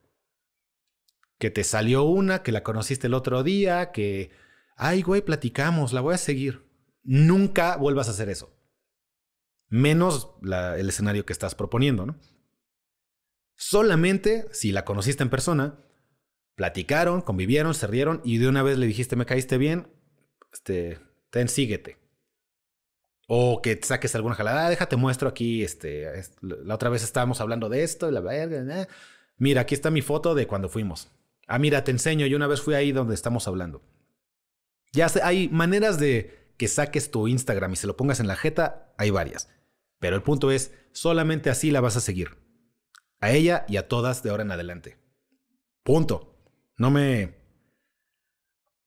Que 1.37 1.49
te 1.51 1.65
salió 1.65 2.03
una, 2.03 2.41
que 2.41 2.53
la 2.53 2.63
conociste 2.63 3.07
el 3.07 3.15
otro 3.15 3.43
día, 3.43 3.91
que, 3.91 4.31
ay, 4.77 5.01
güey, 5.01 5.21
platicamos, 5.21 5.91
la 5.91 5.99
voy 5.99 6.13
a 6.13 6.17
seguir. 6.17 6.65
Nunca 7.03 7.75
vuelvas 7.75 8.07
a 8.07 8.11
hacer 8.11 8.29
eso. 8.29 8.57
Menos 9.67 10.31
el 10.41 10.87
escenario 10.87 11.25
que 11.25 11.33
estás 11.33 11.53
proponiendo, 11.53 12.05
¿no? 12.05 12.17
Solamente 13.55 14.47
si 14.53 14.71
la 14.71 14.85
conociste 14.85 15.21
en 15.21 15.31
persona, 15.31 15.83
platicaron, 16.55 17.19
convivieron, 17.19 17.73
se 17.73 17.87
rieron 17.87 18.21
y 18.23 18.37
de 18.37 18.47
una 18.47 18.63
vez 18.63 18.77
le 18.77 18.87
dijiste, 18.87 19.17
me 19.17 19.25
caíste 19.25 19.57
bien, 19.57 19.89
este, 20.53 21.01
ten, 21.29 21.49
síguete. 21.49 22.04
O 23.27 23.61
que 23.61 23.79
saques 23.81 24.13
alguna 24.15 24.35
jalada, 24.35 24.67
"Ah, 24.67 24.69
déjate 24.69 24.95
muestro 24.97 25.27
aquí, 25.27 25.63
este, 25.63 26.19
es- 26.19 26.33
la 26.41 26.75
otra 26.75 26.89
vez 26.89 27.03
estábamos 27.03 27.41
hablando 27.41 27.69
de 27.69 27.83
esto, 27.83 28.11
la 28.11 28.21
mira, 29.37 29.61
aquí 29.61 29.73
está 29.75 29.89
mi 29.89 30.01
foto 30.01 30.35
de 30.35 30.47
cuando 30.47 30.69
fuimos. 30.69 31.09
Ah, 31.47 31.59
mira, 31.59 31.83
te 31.83 31.91
enseño, 31.91 32.25
yo 32.27 32.37
una 32.37 32.47
vez 32.47 32.61
fui 32.61 32.73
ahí 32.75 32.91
donde 32.91 33.15
estamos 33.15 33.47
hablando. 33.47 33.81
Ya 34.93 35.07
hay 35.23 35.49
maneras 35.49 35.99
de 35.99 36.53
que 36.57 36.67
saques 36.67 37.11
tu 37.11 37.27
Instagram 37.27 37.73
y 37.73 37.75
se 37.75 37.87
lo 37.87 37.97
pongas 37.97 38.19
en 38.19 38.27
la 38.27 38.35
jeta, 38.35 38.93
hay 38.97 39.09
varias. 39.09 39.49
Pero 39.99 40.15
el 40.15 40.23
punto 40.23 40.51
es, 40.51 40.71
solamente 40.93 41.49
así 41.49 41.71
la 41.71 41.81
vas 41.81 41.97
a 41.97 42.01
seguir. 42.01 42.37
A 43.19 43.31
ella 43.31 43.65
y 43.67 43.77
a 43.77 43.87
todas 43.87 44.23
de 44.23 44.29
ahora 44.29 44.43
en 44.43 44.51
adelante. 44.51 44.97
Punto. 45.83 46.37
No 46.77 46.91
me... 46.91 47.34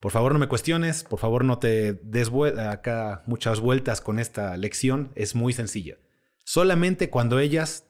Por 0.00 0.12
favor 0.12 0.32
no 0.32 0.38
me 0.38 0.48
cuestiones, 0.48 1.02
por 1.02 1.18
favor 1.18 1.44
no 1.44 1.58
te 1.58 1.94
des 1.94 2.30
acá 2.58 3.24
muchas 3.26 3.60
vueltas 3.60 4.00
con 4.00 4.18
esta 4.18 4.56
lección, 4.56 5.12
es 5.16 5.34
muy 5.34 5.52
sencilla. 5.52 5.98
Solamente 6.44 7.10
cuando 7.10 7.40
ellas 7.40 7.84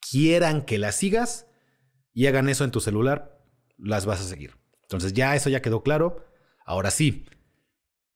quieran 0.00 0.62
que 0.62 0.78
las 0.78 0.96
sigas 0.96 1.46
y 2.14 2.26
hagan 2.26 2.48
eso 2.48 2.64
en 2.64 2.70
tu 2.70 2.80
celular, 2.80 3.38
las 3.76 4.06
vas 4.06 4.20
a 4.20 4.24
seguir. 4.24 4.56
Entonces 4.82 5.12
ya 5.12 5.36
eso 5.36 5.50
ya 5.50 5.60
quedó 5.60 5.82
claro. 5.82 6.24
Ahora 6.64 6.90
sí, 6.90 7.26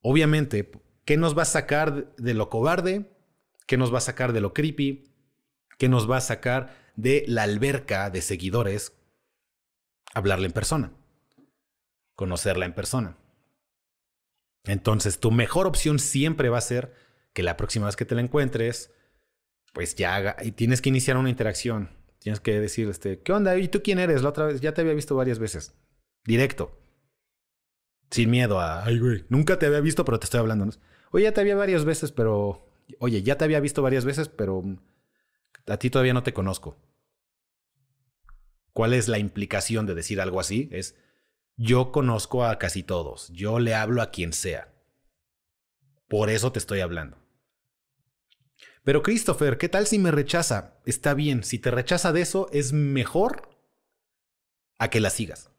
obviamente, 0.01 0.71
¿qué 1.05 1.19
nos 1.19 1.37
va 1.37 1.43
a 1.43 1.47
sacar 1.47 2.15
de 2.17 2.35
lo 2.35 2.49
cobarde? 2.49 3.13
¿Qué 3.67 3.77
nos 3.77 3.93
va 3.93 3.99
a 3.99 4.03
sacar 4.03 4.33
de 4.33 4.41
lo 4.41 4.55
creepy? 4.55 5.13
¿Qué 5.79 5.89
nos 5.89 6.11
va 6.11 6.17
a 6.17 6.23
sacar 6.23 6.75
de 6.97 7.25
la 7.29 7.43
alberca 7.43 8.09
de 8.09 8.23
seguidores? 8.23 8.95
Hablarle 10.15 10.47
en 10.47 10.53
persona. 10.53 10.93
Conocerla 12.21 12.67
en 12.67 12.75
persona. 12.75 13.17
Entonces, 14.65 15.21
tu 15.21 15.31
mejor 15.31 15.67
opción 15.67 15.99
siempre 15.99 16.51
va 16.51 16.59
a 16.59 16.61
ser 16.61 16.93
que 17.33 17.43
la 17.43 17.57
próxima 17.57 17.87
vez 17.87 17.97
que 17.97 18.05
te 18.05 18.15
la 18.15 18.21
encuentres, 18.21 18.93
pues 19.73 19.95
ya 19.95 20.17
haga, 20.17 20.37
y 20.43 20.53
tienes 20.53 20.83
que 20.83 20.91
iniciar 20.91 21.17
una 21.17 21.31
interacción. 21.31 21.89
Tienes 22.19 22.41
que 22.41 22.61
decir, 22.61 22.91
este, 22.91 23.23
¿qué 23.23 23.33
onda? 23.33 23.57
¿Y 23.57 23.69
tú 23.69 23.83
quién 23.83 23.99
eres? 23.99 24.21
La 24.21 24.29
otra 24.29 24.45
vez, 24.45 24.61
ya 24.61 24.75
te 24.75 24.83
había 24.83 24.93
visto 24.93 25.17
varias 25.17 25.39
veces. 25.39 25.73
Directo. 26.27 26.79
Sin 28.11 28.29
miedo 28.29 28.61
a, 28.61 28.85
ay, 28.85 28.99
güey, 28.99 29.25
nunca 29.31 29.59
te 29.59 29.65
había 29.65 29.81
visto, 29.81 30.05
pero 30.05 30.19
te 30.19 30.27
estoy 30.27 30.41
hablando. 30.41 30.69
Oye, 31.13 31.25
ya 31.25 31.33
te 31.33 31.41
había 31.41 31.57
varias 31.57 31.87
veces, 31.87 32.13
pero, 32.13 32.69
oye, 32.99 33.23
ya 33.23 33.39
te 33.39 33.47
había 33.47 33.61
visto 33.61 33.81
varias 33.81 34.05
veces, 34.05 34.29
pero 34.29 34.61
mm, 34.61 34.79
a 35.69 35.79
ti 35.79 35.89
todavía 35.89 36.13
no 36.13 36.23
te 36.23 36.35
conozco. 36.35 36.77
¿Cuál 38.75 38.93
es 38.93 39.09
la 39.09 39.19
implicación 39.19 39.87
de 39.87 39.95
decir 39.95 40.21
algo 40.21 40.39
así? 40.39 40.69
Es, 40.71 40.97
yo 41.63 41.93
conozco 41.93 42.47
a 42.47 42.59
casi 42.59 42.83
todos, 42.83 43.29
yo 43.35 43.59
le 43.59 43.75
hablo 43.75 44.01
a 44.01 44.11
quien 44.11 44.33
sea. 44.33 44.73
Por 46.09 46.31
eso 46.31 46.53
te 46.53 46.59
estoy 46.59 46.81
hablando. 46.81 47.19
Pero 48.83 49.03
Christopher, 49.03 49.59
¿qué 49.59 49.69
tal 49.69 49.87
si 49.87 49.99
me 49.99 50.11
rechaza? 50.11 50.81
Está 50.87 51.13
bien, 51.13 51.45
si 51.45 51.59
te 51.59 51.71
rechaza 51.71 52.15
de 52.15 52.23
eso, 52.23 52.49
es 52.51 52.73
mejor 52.73 53.51
a 54.79 54.89
que 54.89 55.01
la 55.01 55.11
sigas. 55.11 55.51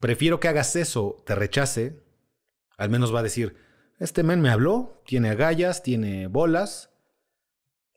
Prefiero 0.00 0.40
que 0.40 0.48
hagas 0.48 0.74
eso, 0.74 1.22
te 1.24 1.36
rechace, 1.36 2.02
al 2.76 2.90
menos 2.90 3.14
va 3.14 3.20
a 3.20 3.22
decir, 3.22 3.56
este 4.00 4.24
men 4.24 4.40
me 4.40 4.50
habló, 4.50 5.04
tiene 5.06 5.30
agallas, 5.30 5.84
tiene 5.84 6.26
bolas, 6.26 6.90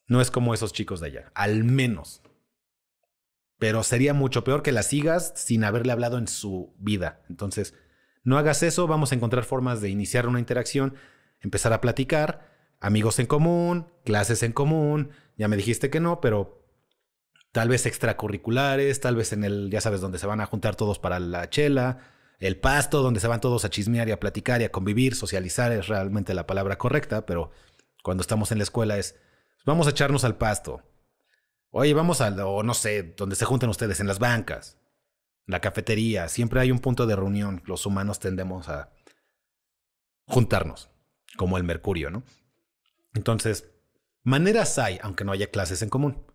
no 0.05 0.21
es 0.21 0.29
como 0.29 0.53
esos 0.53 0.73
chicos 0.73 0.99
de 0.99 1.07
allá, 1.07 1.31
al 1.33 1.63
menos. 1.63 2.21
Pero 3.59 3.83
sería 3.83 4.13
mucho 4.13 4.43
peor 4.43 4.61
que 4.61 4.71
la 4.71 4.83
sigas 4.83 5.33
sin 5.35 5.63
haberle 5.63 5.91
hablado 5.91 6.17
en 6.17 6.27
su 6.27 6.75
vida. 6.77 7.21
Entonces, 7.29 7.73
no 8.23 8.37
hagas 8.37 8.61
eso, 8.63 8.87
vamos 8.87 9.11
a 9.11 9.15
encontrar 9.15 9.45
formas 9.45 9.81
de 9.81 9.89
iniciar 9.89 10.27
una 10.27 10.39
interacción, 10.39 10.95
empezar 11.39 11.73
a 11.73 11.81
platicar, 11.81 12.51
amigos 12.79 13.19
en 13.19 13.25
común, 13.25 13.87
clases 14.03 14.43
en 14.43 14.51
común, 14.51 15.11
ya 15.37 15.47
me 15.47 15.57
dijiste 15.57 15.89
que 15.89 15.99
no, 15.99 16.21
pero 16.21 16.63
tal 17.51 17.69
vez 17.69 17.85
extracurriculares, 17.85 18.99
tal 18.99 19.15
vez 19.15 19.33
en 19.33 19.43
el, 19.43 19.69
ya 19.71 19.81
sabes, 19.81 20.01
donde 20.01 20.19
se 20.19 20.27
van 20.27 20.41
a 20.41 20.45
juntar 20.45 20.75
todos 20.75 20.99
para 20.99 21.19
la 21.19 21.49
chela, 21.49 21.99
el 22.39 22.57
pasto, 22.57 23.01
donde 23.01 23.19
se 23.19 23.27
van 23.27 23.41
todos 23.41 23.65
a 23.65 23.69
chismear 23.69 24.07
y 24.07 24.11
a 24.11 24.19
platicar 24.19 24.61
y 24.61 24.65
a 24.65 24.71
convivir, 24.71 25.15
socializar 25.15 25.71
es 25.71 25.87
realmente 25.87 26.33
la 26.33 26.45
palabra 26.45 26.77
correcta, 26.77 27.25
pero 27.25 27.51
cuando 28.03 28.21
estamos 28.21 28.51
en 28.51 28.59
la 28.59 28.63
escuela 28.63 28.97
es, 28.97 29.15
vamos 29.65 29.87
a 29.87 29.91
echarnos 29.91 30.23
al 30.23 30.37
pasto. 30.37 30.83
Oye, 31.71 31.93
vamos 31.93 32.21
al, 32.21 32.39
o 32.39 32.63
no 32.63 32.73
sé, 32.73 33.03
donde 33.15 33.35
se 33.35 33.45
junten 33.45 33.69
ustedes, 33.69 33.99
en 33.99 34.07
las 34.07 34.19
bancas, 34.19 34.77
la 35.45 35.61
cafetería, 35.61 36.27
siempre 36.27 36.59
hay 36.59 36.71
un 36.71 36.79
punto 36.79 37.05
de 37.05 37.15
reunión. 37.15 37.61
Los 37.65 37.85
humanos 37.85 38.19
tendemos 38.19 38.67
a 38.69 38.91
juntarnos, 40.25 40.89
como 41.37 41.57
el 41.57 41.63
mercurio, 41.63 42.09
¿no? 42.09 42.23
Entonces, 43.13 43.69
maneras 44.23 44.77
hay, 44.77 44.99
aunque 45.01 45.23
no 45.23 45.31
haya 45.31 45.49
clases 45.49 45.81
en 45.81 45.89
común. 45.89 46.25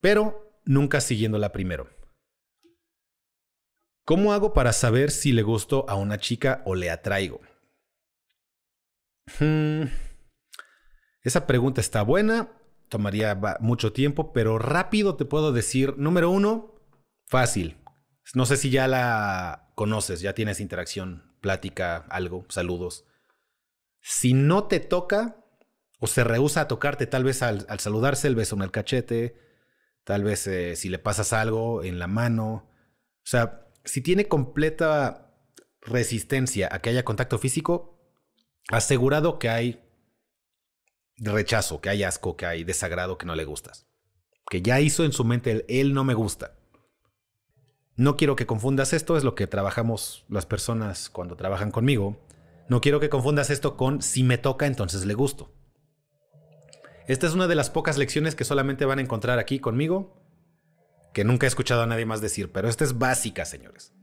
Pero 0.00 0.60
nunca 0.64 1.00
siguiéndola 1.00 1.52
primero. 1.52 1.88
¿Cómo 4.04 4.32
hago 4.32 4.52
para 4.52 4.72
saber 4.72 5.10
si 5.10 5.32
le 5.32 5.42
gusto 5.42 5.84
a 5.88 5.96
una 5.96 6.18
chica 6.18 6.62
o 6.64 6.74
le 6.74 6.90
atraigo? 6.90 7.40
Hmm, 9.40 9.84
Esa 11.22 11.46
pregunta 11.46 11.80
está 11.80 12.02
buena, 12.02 12.52
tomaría 12.88 13.38
mucho 13.60 13.92
tiempo, 13.92 14.32
pero 14.32 14.58
rápido 14.58 15.16
te 15.16 15.24
puedo 15.24 15.52
decir, 15.52 15.94
número 15.98 16.30
uno, 16.30 16.74
fácil. 17.26 17.76
No 18.34 18.46
sé 18.46 18.56
si 18.56 18.70
ya 18.70 18.88
la 18.88 19.70
conoces, 19.74 20.20
ya 20.20 20.34
tienes 20.34 20.60
interacción, 20.60 21.34
plática, 21.40 22.06
algo, 22.08 22.44
saludos. 22.48 23.04
Si 24.00 24.34
no 24.34 24.64
te 24.64 24.80
toca 24.80 25.44
o 25.98 26.06
se 26.06 26.24
rehúsa 26.24 26.62
a 26.62 26.68
tocarte, 26.68 27.06
tal 27.06 27.24
vez 27.24 27.42
al, 27.42 27.66
al 27.68 27.80
saludarse 27.80 28.28
el 28.28 28.34
beso 28.34 28.56
en 28.56 28.62
el 28.62 28.70
cachete, 28.70 29.36
tal 30.04 30.24
vez 30.24 30.46
eh, 30.46 30.76
si 30.76 30.88
le 30.88 30.98
pasas 30.98 31.32
algo 31.32 31.82
en 31.82 31.98
la 31.98 32.06
mano. 32.06 32.70
O 33.24 33.28
sea, 33.28 33.66
si 33.84 34.00
tiene 34.00 34.28
completa 34.28 35.34
resistencia 35.80 36.68
a 36.70 36.80
que 36.80 36.90
haya 36.90 37.04
contacto 37.04 37.38
físico, 37.38 37.98
asegurado 38.68 39.38
que 39.38 39.48
hay 39.48 39.85
rechazo, 41.18 41.80
que 41.80 41.88
hay 41.88 42.02
asco, 42.02 42.36
que 42.36 42.46
hay 42.46 42.64
desagrado, 42.64 43.18
que 43.18 43.26
no 43.26 43.34
le 43.34 43.44
gustas. 43.44 43.86
Que 44.48 44.62
ya 44.62 44.80
hizo 44.80 45.04
en 45.04 45.12
su 45.12 45.24
mente 45.24 45.50
el 45.50 45.64
él 45.68 45.94
no 45.94 46.04
me 46.04 46.14
gusta. 46.14 46.56
No 47.96 48.16
quiero 48.16 48.36
que 48.36 48.46
confundas 48.46 48.92
esto, 48.92 49.16
es 49.16 49.24
lo 49.24 49.34
que 49.34 49.46
trabajamos 49.46 50.24
las 50.28 50.44
personas 50.44 51.08
cuando 51.08 51.36
trabajan 51.36 51.70
conmigo. 51.70 52.18
No 52.68 52.80
quiero 52.80 53.00
que 53.00 53.08
confundas 53.08 53.48
esto 53.48 53.76
con 53.76 54.02
si 54.02 54.22
me 54.22 54.38
toca, 54.38 54.66
entonces 54.66 55.06
le 55.06 55.14
gusto. 55.14 55.52
Esta 57.06 57.26
es 57.26 57.34
una 57.34 57.46
de 57.46 57.54
las 57.54 57.70
pocas 57.70 57.96
lecciones 57.96 58.34
que 58.34 58.44
solamente 58.44 58.84
van 58.84 58.98
a 58.98 59.02
encontrar 59.02 59.38
aquí 59.38 59.60
conmigo, 59.60 60.20
que 61.14 61.24
nunca 61.24 61.46
he 61.46 61.48
escuchado 61.48 61.82
a 61.82 61.86
nadie 61.86 62.04
más 62.04 62.20
decir, 62.20 62.52
pero 62.52 62.68
esta 62.68 62.84
es 62.84 62.98
básica, 62.98 63.44
señores. 63.44 63.94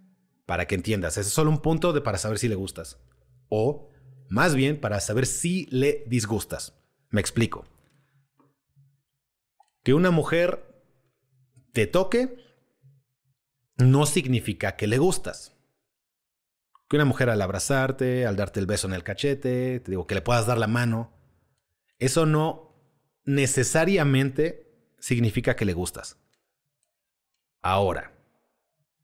Para 0.46 0.66
que 0.66 0.76
entiendas, 0.76 1.18
es 1.18 1.28
solo 1.28 1.52
un 1.52 1.62
punto 1.62 1.94
de 1.94 2.02
para 2.02 2.18
saber 2.18 2.40
si 2.40 2.48
le 2.48 2.56
gustas. 2.56 2.98
O, 3.50 3.92
más 4.30 4.56
bien, 4.56 4.80
para 4.80 5.00
saber 5.02 5.26
si 5.26 5.68
le 5.70 6.04
disgustas. 6.08 6.74
Me 7.14 7.22
explico. 7.22 7.68
Que 9.84 9.94
una 9.94 10.10
mujer 10.10 10.84
te 11.72 11.86
toque 11.86 12.44
no 13.78 14.08
significa 14.08 14.76
que 14.76 14.88
le 14.88 14.98
gustas. 14.98 15.56
Que 16.90 16.96
una 16.96 17.06
mujer 17.06 17.30
al 17.30 17.44
abrazarte, 17.44 18.26
al 18.26 18.36
darte 18.36 18.60
el 18.60 18.66
beso 18.66 18.88
en 18.88 18.94
el 18.94 19.04
cachete, 19.04 19.80
te 19.80 19.92
digo 19.92 20.08
que 20.08 20.16
le 20.16 20.24
puedas 20.24 20.48
dar 20.48 20.58
la 20.58 20.66
mano, 20.66 21.14
eso 22.00 22.26
no 22.26 22.74
necesariamente 23.26 24.92
significa 24.98 25.56
que 25.56 25.66
le 25.66 25.74
gustas. 25.74 26.18
Ahora, 27.62 28.12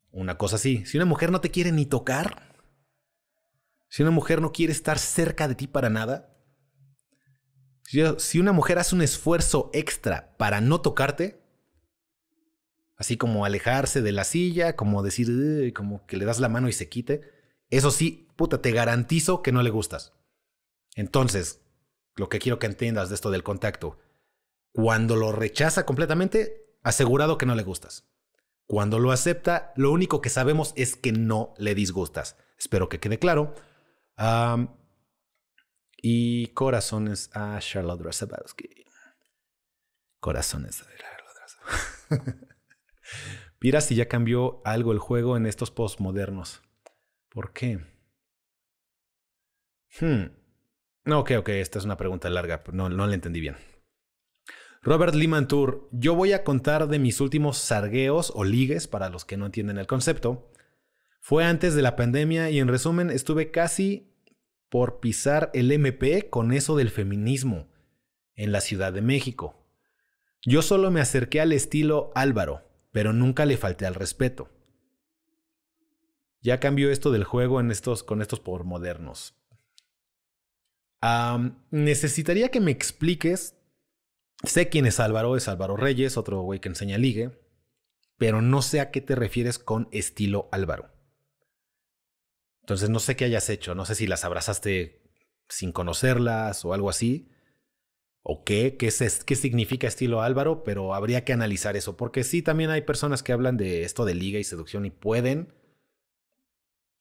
una 0.10 0.36
cosa 0.39 0.55
así, 0.55 0.84
si 0.88 0.97
una 0.97 1.05
mujer 1.05 1.32
no 1.32 1.41
te 1.41 1.51
quiere 1.51 1.72
ni 1.72 1.86
tocar, 1.86 2.55
si 3.88 4.01
una 4.01 4.12
mujer 4.12 4.41
no 4.41 4.51
quiere 4.51 4.74
estar 4.74 4.97
cerca 4.97 5.47
de 5.47 5.53
ti 5.53 5.68
para 5.68 5.91
nada, 5.91 6.39
si 8.18 8.40
una 8.40 8.52
mujer 8.52 8.78
hace 8.78 8.96
un 8.96 9.02
esfuerzo 9.02 9.72
extra 9.74 10.36
para 10.38 10.62
no 10.62 10.82
tocarte, 10.82 11.42
así 12.98 13.18
como 13.18 13.46
alejarse 13.46 14.02
de 14.02 14.12
la 14.12 14.26
silla, 14.26 14.76
como 14.76 15.02
decir, 15.02 15.74
como 15.74 16.06
que 16.06 16.18
le 16.18 16.26
das 16.26 16.40
la 16.40 16.50
mano 16.50 16.70
y 16.70 16.74
se 16.74 16.88
quite, 16.88 17.22
eso 17.70 17.90
sí, 17.92 18.28
puta, 18.36 18.62
te 18.62 18.72
garantizo 18.72 19.42
que 19.42 19.52
no 19.52 19.64
le 19.64 19.70
gustas. 19.70 20.14
Entonces, 20.96 21.62
lo 22.16 22.30
que 22.30 22.40
quiero 22.40 22.60
que 22.60 22.68
entiendas 22.68 23.10
de 23.10 23.16
esto 23.16 23.32
del 23.32 23.44
contacto, 23.44 23.98
cuando 24.72 25.16
lo 25.16 25.32
rechaza 25.32 25.86
completamente, 25.86 26.76
asegurado 26.84 27.38
que 27.38 27.46
no 27.46 27.56
le 27.56 27.64
gustas. 27.64 28.06
Cuando 28.68 29.00
lo 29.00 29.12
acepta, 29.12 29.74
lo 29.76 29.92
único 29.92 30.22
que 30.22 30.30
sabemos 30.30 30.74
es 30.76 30.96
que 30.96 31.12
no 31.12 31.56
le 31.58 31.74
disgustas. 31.74 32.36
Espero 32.58 32.88
que 32.88 33.00
quede 33.00 33.18
claro. 33.18 33.56
Y 36.02 36.47
corazones 36.47 37.30
a 37.34 37.58
Charlotte 37.60 38.02
Rasabowski. 38.02 38.86
Corazones 40.20 40.82
a 40.82 40.86
Charlotte 40.86 41.36
Rasabowski. 41.41 42.45
Mira 43.62 43.82
si 43.82 43.95
ya 43.95 44.08
cambió 44.08 44.62
algo 44.66 44.91
el 44.91 45.00
juego 45.00 45.36
en 45.36 45.45
estos 45.45 45.72
postmodernos. 45.72 46.62
¿Por 47.30 47.54
qué? 47.54 47.80
Hmm. 50.00 50.32
No, 51.06 51.20
ok, 51.20 51.32
ok, 51.39 51.50
esta 51.50 51.80
es 51.80 51.86
una 51.86 51.97
pregunta 51.97 52.30
larga, 52.30 52.64
no, 52.72 52.89
no 52.89 53.08
la 53.08 53.16
entendí 53.16 53.39
bien. 53.39 53.58
Robert 54.82 55.14
Limantur, 55.14 55.89
yo 55.91 56.16
voy 56.16 56.32
a 56.32 56.43
contar 56.43 56.88
de 56.88 57.00
mis 57.00 57.20
últimos 57.20 57.58
sargueos 57.58 58.32
o 58.34 58.45
ligues 58.45 58.88
para 58.88 59.10
los 59.10 59.26
que 59.26 59.36
no 59.36 59.47
entienden 59.47 59.78
el 59.78 59.88
concepto. 59.88 60.52
Fue 61.20 61.43
antes 61.43 61.76
de 61.76 61.82
la 61.82 61.97
pandemia 61.97 62.50
y 62.50 62.60
en 62.60 62.70
resumen 62.70 63.10
estuve 63.10 63.52
casi 63.52 64.14
por 64.70 65.00
pisar 65.00 65.50
el 65.54 65.72
MP 65.72 66.30
con 66.30 66.54
eso 66.54 66.76
del 66.76 66.90
feminismo 66.90 67.68
en 68.36 68.52
la 68.52 68.62
Ciudad 68.62 68.94
de 68.94 69.02
México. 69.02 69.56
Yo 70.44 70.62
solo 70.62 70.92
me 70.92 71.02
acerqué 71.02 71.42
al 71.42 71.52
estilo 71.52 72.12
Álvaro, 72.16 72.64
pero 72.92 73.12
nunca 73.12 73.46
le 73.46 73.58
falté 73.58 73.86
al 73.86 73.96
respeto. 73.96 74.50
Ya 76.42 76.60
cambió 76.60 76.90
esto 76.90 77.12
del 77.12 77.26
juego 77.26 77.60
en 77.60 77.72
estos, 77.72 78.04
con 78.04 78.22
estos 78.22 78.40
por 78.40 78.64
modernos. 78.64 79.36
necesitaría 81.72 82.50
que 82.50 82.62
me 82.62 82.72
expliques 82.72 83.56
Sé 84.44 84.70
quién 84.70 84.86
es 84.86 85.00
Álvaro, 85.02 85.36
es 85.36 85.50
Álvaro 85.50 85.76
Reyes, 85.76 86.18
otro 86.18 86.42
güey 86.42 86.60
que 86.60 86.70
enseña 86.70 86.98
ligue, 86.98 87.32
pero 88.18 88.42
no 88.42 88.62
sé 88.62 88.80
a 88.80 88.90
qué 88.90 89.02
te 89.02 89.16
refieres 89.16 89.60
con 89.60 89.90
estilo 89.92 90.48
Álvaro. 90.52 90.90
Entonces 92.70 92.92
no 92.92 93.00
sé 93.00 93.16
qué 93.16 93.26
hayas 93.26 93.50
hecho, 93.50 93.74
no 93.74 93.86
sé 93.86 93.96
si 93.96 94.06
las 94.06 94.24
abrazaste 94.24 95.02
sin 95.48 95.72
conocerlas 95.72 96.64
o 96.64 96.76
algo 96.76 96.92
así, 96.92 97.32
o 98.22 98.44
qué, 98.44 98.78
qué, 98.78 98.88
es, 98.88 99.24
qué 99.24 99.36
significa 99.36 99.88
estilo 99.88 100.22
Álvaro, 100.22 100.64
pero 100.64 100.94
habría 100.94 101.26
que 101.26 101.34
analizar 101.34 101.76
eso, 101.76 101.98
porque 101.98 102.24
sí, 102.24 102.44
también 102.44 102.70
hay 102.70 102.82
personas 102.82 103.24
que 103.24 103.34
hablan 103.34 103.58
de 103.58 103.84
esto 103.84 104.06
de 104.06 104.14
liga 104.14 104.38
y 104.38 104.44
seducción 104.44 104.86
y 104.86 104.92
pueden, 104.92 105.52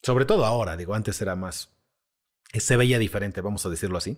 sobre 0.02 0.24
todo 0.24 0.46
ahora, 0.46 0.78
digo, 0.78 0.94
antes 0.94 1.20
era 1.20 1.36
más, 1.36 1.76
se 2.54 2.76
veía 2.78 2.98
diferente, 2.98 3.42
vamos 3.42 3.66
a 3.66 3.68
decirlo 3.68 3.98
así 3.98 4.16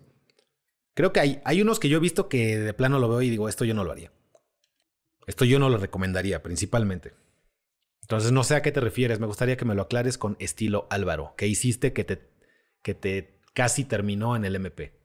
Creo 0.95 1.13
que 1.13 1.21
hay, 1.21 1.41
hay 1.45 1.63
unos 1.63 1.81
que 1.81 1.89
yo 1.89 1.97
he 1.97 2.01
visto 2.01 2.29
que 2.29 2.59
de 2.59 2.75
plano 2.75 2.99
lo 2.99 3.09
veo 3.09 3.23
y 3.23 3.31
digo, 3.31 3.49
esto 3.49 3.65
yo 3.65 3.75
no 3.75 3.85
lo 3.85 3.93
haría. 3.93 4.13
Esto 5.27 5.45
yo 5.45 5.59
no 5.59 5.69
lo 5.69 5.79
recomendaría, 5.79 6.43
principalmente. 6.43 7.15
Entonces 8.11 8.33
no 8.33 8.43
sé 8.43 8.57
a 8.57 8.63
qué 8.63 8.73
te 8.73 8.81
refieres, 8.81 9.21
me 9.21 9.29
gustaría 9.29 9.57
que 9.57 9.65
me 9.65 9.77
lo 9.77 9.83
aclares 9.83 10.19
con 10.19 10.35
estilo 10.41 10.89
Álvaro. 10.91 11.35
¿Qué 11.37 11.47
hiciste 11.47 11.93
que 11.93 12.03
te, 12.03 12.29
que 12.83 12.93
te 12.93 13.39
casi 13.55 13.85
terminó 13.85 14.35
en 14.35 14.45
el 14.45 14.57
MP? 14.57 14.99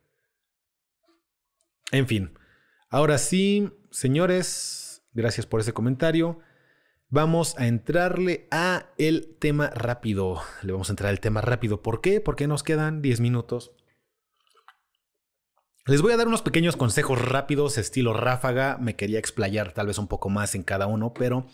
En 1.92 2.08
fin, 2.08 2.34
ahora 2.90 3.20
sí, 3.20 3.70
señores, 3.92 5.04
gracias 5.14 5.46
por 5.46 5.60
ese 5.60 5.72
comentario. 5.72 6.40
Vamos 7.10 7.56
a 7.60 7.68
entrarle 7.68 8.48
a 8.50 8.88
el 8.98 9.38
tema 9.38 9.70
rápido. 9.70 10.42
Le 10.64 10.72
vamos 10.72 10.90
a 10.90 10.94
entrar 10.94 11.12
al 11.12 11.20
tema 11.20 11.42
rápido. 11.42 11.84
¿Por 11.84 12.02
qué? 12.02 12.22
Porque 12.22 12.48
nos 12.48 12.64
quedan 12.64 13.04
10 13.04 13.20
minutos 13.20 13.76
les 15.88 16.02
voy 16.02 16.14
a 16.14 16.18
dar 16.18 16.28
unos 16.28 16.42
pequeños 16.42 16.76
consejos 16.76 17.22
rápidos, 17.22 17.78
estilo 17.78 18.12
ráfaga. 18.14 18.80
Me 18.80 18.96
quería 18.96 19.20
explayar 19.20 19.72
tal 19.72 19.86
vez 19.86 20.00
un 20.00 20.08
poco 20.08 20.30
más 20.30 20.56
en 20.56 20.64
cada 20.64 20.88
uno, 20.88 21.14
pero 21.14 21.46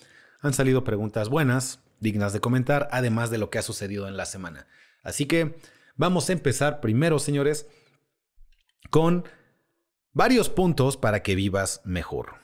han 0.42 0.54
salido 0.54 0.84
preguntas 0.84 1.30
buenas, 1.30 1.80
dignas 2.00 2.34
de 2.34 2.42
comentar, 2.42 2.90
además 2.92 3.30
de 3.30 3.38
lo 3.38 3.50
que 3.50 3.60
ha 3.60 3.62
sucedido 3.62 4.08
en 4.08 4.18
la 4.18 4.26
semana. 4.26 4.68
Así 5.04 5.26
que 5.26 5.56
vamos 5.96 6.30
a 6.30 6.34
empezar 6.34 6.82
primero, 6.82 7.20
señores, 7.20 7.68
con 8.90 9.24
varios 10.12 10.50
puntos 10.50 10.98
para 10.98 11.24
que 11.24 11.36
vivas 11.36 11.82
mejor. 11.86 12.42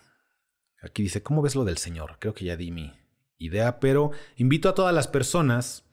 Aquí 0.81 1.03
dice, 1.03 1.23
¿cómo 1.23 1.41
ves 1.41 1.55
lo 1.55 1.65
del 1.65 1.77
Señor? 1.77 2.17
Creo 2.19 2.33
que 2.33 2.45
ya 2.45 2.55
di 2.55 2.71
mi 2.71 2.93
idea, 3.37 3.79
pero 3.79 4.11
invito 4.35 4.69
a 4.69 4.75
todas 4.75 4.93
las 4.93 5.07
personas 5.07 5.83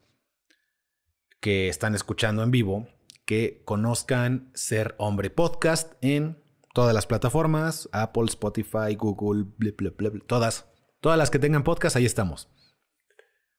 que 1.39 1.67
están 1.69 1.95
escuchando 1.95 2.43
en 2.43 2.51
vivo 2.51 2.87
que 3.25 3.63
conozcan 3.65 4.51
Ser 4.53 4.95
Hombre 4.99 5.31
Podcast 5.31 5.93
en 6.01 6.41
todas 6.73 6.93
las 6.93 7.07
plataformas, 7.07 7.89
Apple, 7.91 8.25
Spotify, 8.25 8.95
Google, 8.95 9.45
todas. 10.27 10.67
Todas 11.05 11.19
las 11.19 11.29
que 11.29 11.37
tengan 11.37 11.63
podcast, 11.63 11.95
ahí 11.95 12.05
estamos. 12.07 12.49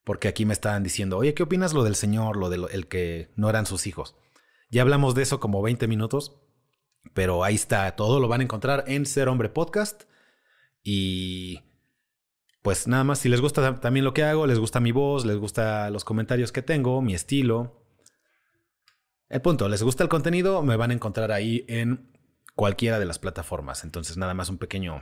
Porque 0.02 0.26
aquí 0.26 0.44
me 0.44 0.52
estaban 0.52 0.82
diciendo, 0.82 1.16
oye, 1.16 1.32
¿qué 1.32 1.44
opinas 1.44 1.74
lo 1.74 1.84
del 1.84 1.94
señor, 1.94 2.36
lo 2.36 2.50
del 2.50 2.88
que 2.88 3.30
no 3.36 3.48
eran 3.48 3.66
sus 3.66 3.86
hijos? 3.86 4.16
Ya 4.68 4.82
hablamos 4.82 5.14
de 5.14 5.22
eso 5.22 5.38
como 5.38 5.62
20 5.62 5.86
minutos, 5.86 6.42
pero 7.14 7.44
ahí 7.44 7.54
está, 7.54 7.94
todo 7.94 8.18
lo 8.18 8.26
van 8.26 8.40
a 8.40 8.42
encontrar 8.42 8.82
en 8.88 9.06
Ser 9.06 9.28
Hombre 9.28 9.48
Podcast. 9.48 10.10
Y 10.82 11.60
pues 12.62 12.88
nada 12.88 13.04
más, 13.04 13.20
si 13.20 13.28
les 13.28 13.40
gusta 13.40 13.78
también 13.78 14.02
lo 14.02 14.12
que 14.12 14.24
hago, 14.24 14.48
les 14.48 14.58
gusta 14.58 14.80
mi 14.80 14.90
voz, 14.90 15.24
les 15.24 15.36
gusta 15.36 15.88
los 15.90 16.02
comentarios 16.02 16.50
que 16.50 16.62
tengo, 16.62 17.00
mi 17.00 17.14
estilo, 17.14 17.86
el 19.28 19.40
punto, 19.40 19.68
¿les 19.68 19.84
gusta 19.84 20.02
el 20.02 20.08
contenido? 20.08 20.64
Me 20.64 20.74
van 20.74 20.90
a 20.90 20.94
encontrar 20.94 21.30
ahí 21.30 21.64
en 21.68 22.12
cualquiera 22.56 22.98
de 22.98 23.04
las 23.04 23.20
plataformas. 23.20 23.84
Entonces, 23.84 24.16
nada 24.16 24.34
más 24.34 24.50
un 24.50 24.58
pequeño 24.58 25.00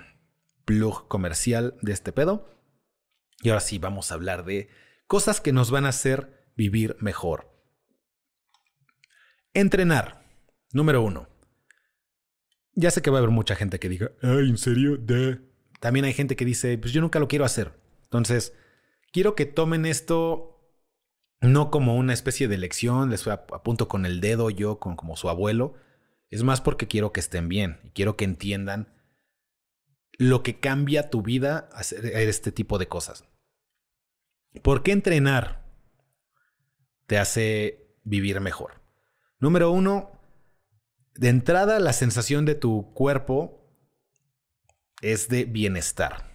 plug 0.65 1.09
comercial 1.09 1.77
de 1.83 1.93
este 1.93 2.13
pedo. 2.13 2.51
Y 3.43 3.51
ahora 3.51 3.61
sí, 3.61 3.79
vamos 3.79 4.11
a 4.11 4.15
hablar 4.15 4.45
de 4.45 4.69
cosas 5.07 5.41
que 5.41 5.53
nos 5.53 5.71
van 5.71 5.87
a 5.87 5.91
hacer 5.91 6.49
vivir 6.57 6.97
mejor. 7.01 7.51
Entrenar. 9.53 10.25
Número 10.73 11.03
uno. 11.03 11.29
Ya 12.73 12.91
sé 12.91 13.03
que 13.03 13.11
va 13.11 13.19
a 13.19 13.21
haber 13.21 13.31
mucha 13.31 13.55
gente 13.55 13.79
que 13.79 13.89
diga, 13.89 14.13
ay, 14.23 14.49
¿en 14.49 14.59
serio? 14.59 14.97
De. 14.97 15.41
También 15.81 16.05
hay 16.05 16.13
gente 16.13 16.35
que 16.35 16.45
dice, 16.45 16.77
pues 16.79 16.93
yo 16.93 17.01
nunca 17.01 17.21
lo 17.21 17.29
quiero 17.29 17.45
hacer. 17.45 17.73
Entonces, 18.05 18.55
quiero 19.13 19.35
que 19.35 19.47
tomen 19.47 19.87
esto 19.87 20.55
no 21.41 21.71
como 21.71 21.97
una 21.97 22.13
especie 22.13 22.49
de 22.49 22.59
lección, 22.59 23.11
les 23.11 23.27
apunto 23.27 23.87
con 23.87 24.07
el 24.07 24.21
dedo 24.21 24.51
yo, 24.51 24.79
con, 24.79 24.97
como 24.97 25.17
su 25.17 25.29
abuelo, 25.29 25.75
es 26.31 26.43
más 26.43 26.61
porque 26.61 26.89
quiero 26.89 27.13
que 27.13 27.21
estén 27.21 27.49
bien 27.49 27.81
y 27.85 27.91
quiero 27.91 28.17
que 28.17 28.25
entiendan 28.25 28.94
lo 30.19 30.43
que 30.43 30.61
cambia 30.61 31.11
tu 31.11 31.23
vida 31.23 31.69
hacer 31.73 32.05
este 32.07 32.53
tipo 32.53 32.79
de 32.79 32.89
cosas. 32.89 33.25
¿Por 34.63 34.83
qué 34.83 34.93
entrenar 34.93 35.65
te 37.07 37.19
hace 37.19 37.97
vivir 38.05 38.41
mejor? 38.41 38.83
Número 39.39 39.71
uno, 39.71 40.21
de 41.15 41.29
entrada 41.29 41.79
la 41.81 41.93
sensación 41.93 42.45
de 42.45 42.55
tu 42.55 42.93
cuerpo 42.95 43.65
es 45.01 45.29
de 45.29 45.45
bienestar. 45.45 46.33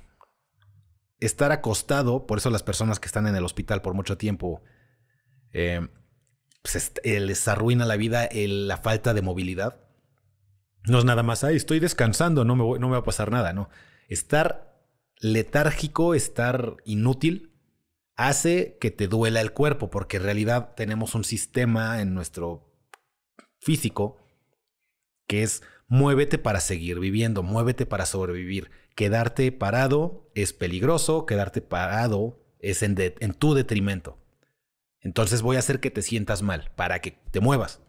Estar 1.20 1.52
acostado, 1.52 2.28
por 2.28 2.38
eso 2.38 2.50
las 2.50 2.64
personas 2.64 3.00
que 3.00 3.08
están 3.08 3.28
en 3.28 3.36
el 3.36 3.44
hospital 3.44 3.82
por 3.82 3.94
mucho 3.94 4.18
tiempo 4.18 4.64
eh, 5.52 5.88
pues, 6.62 6.92
eh, 7.04 7.20
les 7.20 7.48
arruina 7.48 7.86
la 7.86 7.98
vida 7.98 8.30
la 8.32 8.78
falta 8.78 9.14
de 9.14 9.22
movilidad. 9.22 9.89
No 10.90 11.00
es 11.00 11.06
nada 11.06 11.24
más, 11.24 11.44
ahí 11.44 11.56
estoy 11.56 11.80
descansando, 11.80 12.46
no 12.46 12.56
me, 12.56 12.64
voy, 12.64 12.80
no 12.80 12.88
me 12.88 12.94
va 12.94 13.00
a 13.00 13.04
pasar 13.04 13.32
nada, 13.32 13.54
no. 13.54 13.70
Estar 14.08 14.80
letárgico, 15.20 16.16
estar 16.16 16.78
inútil, 16.86 17.54
hace 18.16 18.78
que 18.80 18.92
te 18.92 19.08
duela 19.08 19.42
el 19.42 19.54
cuerpo, 19.54 19.90
porque 19.90 20.18
en 20.18 20.24
realidad 20.24 20.74
tenemos 20.76 21.16
un 21.16 21.24
sistema 21.24 22.02
en 22.02 22.14
nuestro 22.14 22.70
físico 23.60 24.18
que 25.28 25.44
es 25.44 25.62
muévete 25.88 26.38
para 26.38 26.60
seguir 26.60 27.00
viviendo, 27.00 27.44
muévete 27.44 27.86
para 27.86 28.06
sobrevivir. 28.06 28.72
Quedarte 28.96 29.52
parado 29.52 30.30
es 30.36 30.54
peligroso, 30.54 31.26
quedarte 31.26 31.62
parado 31.62 32.42
es 32.60 32.84
en, 32.84 32.96
en 32.98 33.34
tu 33.34 33.54
detrimento. 33.54 34.18
Entonces 35.02 35.42
voy 35.42 35.56
a 35.56 35.60
hacer 35.60 35.80
que 35.80 35.92
te 35.92 36.02
sientas 36.02 36.42
mal, 36.42 36.72
para 36.76 37.00
que 37.00 37.12
te 37.12 37.40
muevas. 37.40 37.82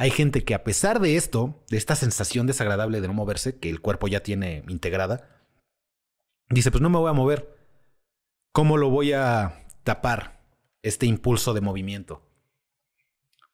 Hay 0.00 0.10
gente 0.10 0.44
que 0.44 0.54
a 0.54 0.64
pesar 0.64 0.98
de 0.98 1.16
esto, 1.16 1.62
de 1.68 1.76
esta 1.76 1.94
sensación 1.94 2.46
desagradable 2.46 3.02
de 3.02 3.06
no 3.06 3.12
moverse, 3.12 3.58
que 3.58 3.68
el 3.68 3.82
cuerpo 3.82 4.08
ya 4.08 4.22
tiene 4.22 4.64
integrada, 4.66 5.28
dice, 6.48 6.70
pues 6.70 6.80
no 6.80 6.88
me 6.88 6.96
voy 6.96 7.10
a 7.10 7.12
mover. 7.12 7.54
¿Cómo 8.50 8.78
lo 8.78 8.88
voy 8.88 9.12
a 9.12 9.66
tapar 9.84 10.40
este 10.80 11.04
impulso 11.04 11.52
de 11.52 11.60
movimiento? 11.60 12.22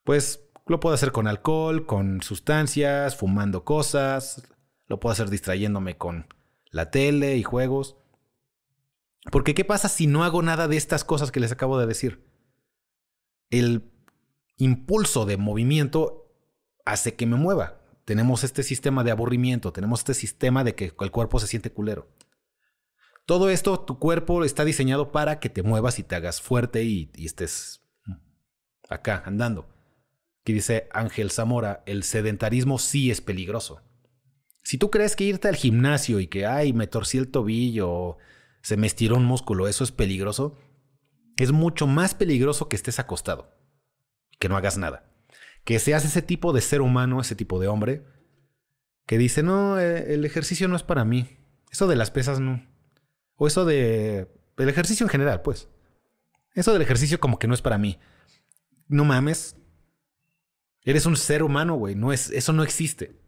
Pues 0.05 0.49
lo 0.69 0.79
puedo 0.79 0.95
hacer 0.95 1.11
con 1.11 1.27
alcohol, 1.27 1.85
con 1.85 2.23
sustancias, 2.23 3.17
fumando 3.17 3.65
cosas, 3.65 4.49
lo 4.87 5.01
puedo 5.01 5.15
hacer 5.15 5.31
distrayéndome 5.31 5.99
con 5.99 6.29
la 6.71 6.93
tele 6.93 7.37
y 7.37 7.43
juegos. 7.43 7.97
Porque 9.33 9.53
¿qué 9.53 9.65
pasa 9.65 9.89
si 9.89 10.07
no 10.07 10.23
hago 10.23 10.43
nada 10.43 10.69
de 10.69 10.77
estas 10.77 11.03
cosas 11.03 11.33
que 11.33 11.41
les 11.41 11.51
acabo 11.51 11.77
de 11.77 11.89
decir? 11.89 12.25
El 13.51 13.91
impulso 14.59 15.27
de 15.27 15.39
movimiento 15.39 16.23
hace 16.87 17.15
que 17.15 17.27
me 17.27 17.37
mueva. 17.37 17.83
Tenemos 18.07 18.45
este 18.45 18.63
sistema 18.63 19.05
de 19.05 19.11
aburrimiento, 19.11 19.73
tenemos 19.73 20.01
este 20.01 20.15
sistema 20.15 20.65
de 20.65 20.75
que 20.75 20.95
el 20.99 21.11
cuerpo 21.11 21.39
se 21.41 21.49
siente 21.49 21.71
culero. 21.71 22.09
Todo 23.27 23.51
esto, 23.51 23.81
tu 23.81 23.99
cuerpo 23.99 24.45
está 24.45 24.65
diseñado 24.65 25.11
para 25.11 25.41
que 25.41 25.51
te 25.51 25.65
muevas 25.65 25.99
y 25.99 26.05
te 26.05 26.15
hagas 26.15 26.41
fuerte 26.41 26.85
y, 26.85 27.11
estés 27.17 27.83
acá 28.89 29.25
andando. 29.27 29.69
Aquí 30.43 30.53
dice 30.53 30.89
Ángel 30.93 31.33
Zamora, 31.33 31.83
el 31.87 32.05
sedentarismo 32.05 32.79
sí 32.79 33.11
es 33.11 33.21
peligroso. 33.21 33.83
Si 34.63 34.79
tú 34.79 34.91
crees 34.91 35.17
que 35.17 35.25
irte 35.25 35.49
al 35.49 35.57
gimnasio 35.57 36.21
y 36.21 36.29
que, 36.29 36.47
ay, 36.47 36.73
me 36.73 36.87
torcí 36.87 37.19
el 37.19 37.29
tobillo 37.29 37.91
o 37.91 38.19
se 38.63 38.77
me 38.77 38.87
estiró 38.87 39.17
un 39.17 39.25
músculo, 39.25 39.67
eso 39.67 39.83
es 39.83 39.91
peligroso, 39.91 40.57
es 41.37 41.51
mucho 41.51 41.89
más 41.89 42.15
peligroso 42.15 42.69
que 42.69 42.77
estés 42.77 43.01
acostado, 43.01 43.53
que 44.39 44.49
no 44.49 44.57
hagas 44.57 44.79
nada. 44.79 45.16
Que 45.67 45.81
seas 45.81 46.05
ese 46.05 46.23
tipo 46.23 46.53
de 46.53 46.61
ser 46.61 46.81
humano, 46.81 47.21
ese 47.21 47.35
tipo 47.35 47.59
de 47.59 47.67
hombre, 47.67 48.05
que 49.05 49.19
dice, 49.19 49.43
no, 49.43 49.81
eh, 49.81 50.15
el 50.15 50.25
ejercicio 50.25 50.69
no 50.69 50.77
es 50.77 50.85
para 50.85 51.05
mí. 51.05 51.29
Eso 51.73 51.89
de 51.89 51.97
las 51.97 52.13
pesas 52.13 52.39
no. 52.39 52.65
O 53.35 53.49
eso 53.49 53.65
de... 53.65 54.31
El 54.57 54.69
ejercicio 54.69 55.05
en 55.05 55.11
general, 55.11 55.43
pues. 55.43 55.69
Eso 56.55 56.73
del 56.73 56.83
ejercicio 56.83 57.19
como 57.19 57.41
que 57.41 57.49
no 57.49 57.55
es 57.55 57.63
para 57.63 57.79
mí. 57.79 57.99
No 58.87 59.05
mames. 59.05 59.57
Eres 60.85 61.05
un 61.05 61.17
ser 61.17 61.43
humano, 61.43 61.75
güey. 61.75 61.97
No 61.97 62.13
es, 62.13 62.31
eso 62.31 62.53
no 62.53 62.63
existe. 62.63 63.21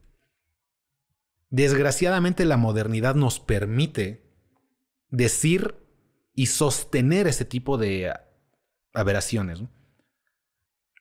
Desgraciadamente 1.50 2.44
la 2.44 2.56
modernidad 2.56 3.16
nos 3.16 3.40
permite 3.40 4.22
decir 5.10 5.74
y 6.34 6.46
sostener 6.46 7.26
ese 7.26 7.44
tipo 7.44 7.78
de 7.78 8.14
aberraciones. 8.94 9.60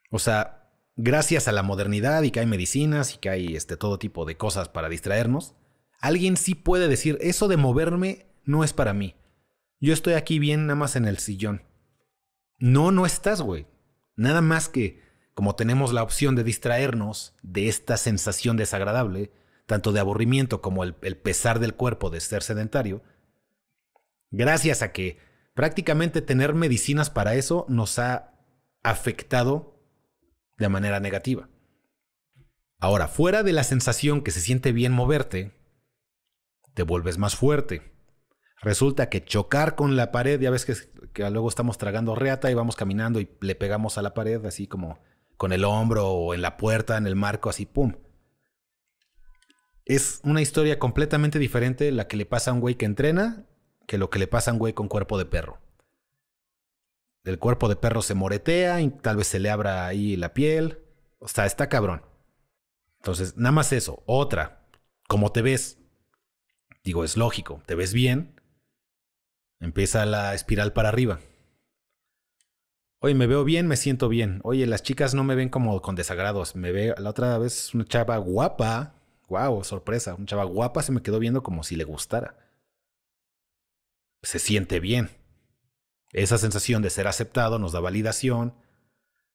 O 0.10 0.18
sea, 0.18 0.57
gracias 0.98 1.48
a 1.48 1.52
la 1.52 1.64
modernidad 1.64 2.24
y 2.24 2.32
que 2.32 2.42
hay 2.42 2.48
medicinas 2.48 3.16
y 3.16 3.20
que 3.20 3.30
hay 3.30 3.56
este, 3.56 3.78
todo 3.78 4.00
tipo 4.00 4.26
de 4.26 4.36
cosas 4.36 4.68
para 4.68 4.90
distraernos, 4.90 5.56
alguien 6.00 6.36
sí 6.36 6.56
puede 6.56 6.88
decir, 6.88 7.18
eso 7.22 7.48
de 7.48 7.56
moverme 7.58 8.26
no 8.44 8.64
es 8.64 8.74
para 8.74 8.94
mí. 8.94 9.16
Yo 9.80 9.94
estoy 9.94 10.14
aquí 10.14 10.40
bien 10.40 10.66
nada 10.66 10.76
más 10.76 10.96
en 10.96 11.06
el 11.06 11.20
sillón. 11.20 11.64
No, 12.58 12.92
no 12.92 13.06
estás, 13.06 13.42
güey. 13.42 13.68
Nada 14.16 14.42
más 14.42 14.68
que 14.68 15.06
como 15.36 15.56
tenemos 15.56 15.94
la 15.94 16.02
opción 16.02 16.36
de 16.36 16.44
distraernos 16.44 17.36
de 17.44 17.70
esta 17.70 17.96
sensación 17.98 18.58
desagradable, 18.58 19.32
tanto 19.68 19.92
de 19.92 20.00
aburrimiento 20.00 20.62
como 20.62 20.84
el, 20.84 20.96
el 21.04 21.16
pesar 21.16 21.60
del 21.60 21.76
cuerpo 21.76 22.10
de 22.10 22.22
ser 22.22 22.42
sedentario, 22.42 23.04
gracias 24.32 24.82
a 24.82 24.92
que 24.92 25.20
prácticamente 25.54 26.24
tener 26.24 26.56
medicinas 26.56 27.12
para 27.12 27.36
eso 27.36 27.68
nos 27.70 28.00
ha 28.00 28.34
afectado 28.82 29.77
de 30.58 30.70
manera 30.70 31.00
negativa. 31.00 31.50
Ahora, 32.80 33.08
fuera 33.08 33.44
de 33.44 33.54
la 33.54 33.64
sensación 33.64 34.22
que 34.22 34.32
se 34.32 34.42
siente 34.42 34.72
bien 34.72 34.92
moverte, 34.92 35.54
te 36.74 36.84
vuelves 36.84 37.18
más 37.18 37.36
fuerte, 37.36 37.98
Resulta 38.62 39.10
que 39.10 39.24
chocar 39.24 39.76
con 39.76 39.96
la 39.96 40.12
pared, 40.12 40.40
ya 40.40 40.50
ves 40.50 40.66
que, 40.66 41.30
luego 41.30 41.48
estamos 41.48 41.78
tragando 41.78 42.16
reata 42.16 42.50
y 42.50 42.56
vamos 42.56 42.76
caminando 42.76 43.20
y 43.20 43.30
le 43.40 43.56
pegamos 43.56 43.98
a 43.98 44.02
la 44.02 44.14
pared 44.14 44.44
así 44.46 44.68
como 44.68 45.00
con 45.38 45.54
el 45.54 45.64
hombro 45.64 46.10
o 46.10 46.34
en 46.34 46.42
la 46.42 46.58
puerta, 46.58 46.98
en 46.98 47.06
el 47.06 47.16
marco, 47.16 47.50
así, 47.50 47.68
¡pum! 47.68 47.94
Es 49.86 50.22
una 50.24 50.42
historia 50.42 50.80
completamente 50.80 51.38
diferente 51.38 51.92
la 51.92 52.08
que 52.08 52.18
le 52.18 52.26
pasa 52.26 52.52
a 52.52 52.56
un 52.56 52.60
güey 52.60 52.76
que 52.76 52.86
entrena 52.86 53.46
que 53.86 53.98
lo 53.98 54.10
que 54.10 54.20
le 54.20 54.28
pasa 54.28 54.52
a 54.52 54.54
un 54.54 54.60
güey 54.60 54.74
con 54.74 54.88
cuerpo 54.88 55.18
de 55.18 55.26
perro. 55.26 55.60
El 57.24 57.40
cuerpo 57.40 57.68
de 57.68 57.76
perro 57.76 58.02
se 58.02 58.14
moretea 58.14 58.82
y 58.82 58.90
tal 58.90 59.18
vez 59.18 59.28
se 59.28 59.40
le 59.40 59.50
abra 59.50 59.86
ahí 59.86 60.16
la 60.16 60.34
piel. 60.34 60.80
O 61.20 61.28
sea, 61.28 61.46
está 61.46 61.70
cabrón. 61.70 62.04
Entonces, 62.98 63.36
nada 63.38 63.52
más 63.52 63.74
eso. 63.74 64.04
Otra, 64.06 64.66
¿cómo 65.08 65.32
te 65.32 65.42
ves? 65.42 65.78
Digo, 66.84 67.04
es 67.04 67.18
lógico. 67.18 67.62
Te 67.66 67.76
ves 67.76 67.94
bien, 67.94 68.38
Empieza 69.60 70.06
la 70.06 70.36
espiral 70.36 70.74
para 70.74 70.90
arriba. 70.90 71.20
Oye, 73.00 73.16
me 73.16 73.28
veo 73.28 73.44
bien, 73.44 73.68
me 73.68 73.78
siento 73.78 74.10
bien. 74.10 74.40
Oye, 74.44 74.66
las 74.68 74.84
chicas 74.84 75.14
no 75.14 75.24
me 75.24 75.36
ven 75.36 75.50
como 75.50 75.82
con 75.82 75.96
desagrados. 75.96 76.56
Me 76.56 76.72
ve 76.72 76.94
la 76.98 77.10
otra 77.10 77.38
vez 77.38 77.74
una 77.74 77.86
chava 77.86 78.18
guapa. 78.18 78.96
Wow, 79.30 79.64
sorpresa. 79.64 80.16
Una 80.16 80.26
chava 80.26 80.46
guapa 80.46 80.84
se 80.84 80.92
me 80.92 81.02
quedó 81.02 81.20
viendo 81.20 81.44
como 81.44 81.64
si 81.64 81.76
le 81.76 81.84
gustara. 81.84 82.38
Se 84.22 84.40
siente 84.40 84.80
bien. 84.80 85.10
Esa 86.14 86.38
sensación 86.38 86.82
de 86.82 86.90
ser 86.90 87.08
aceptado 87.08 87.60
nos 87.60 87.72
da 87.72 87.80
validación. 87.80 88.56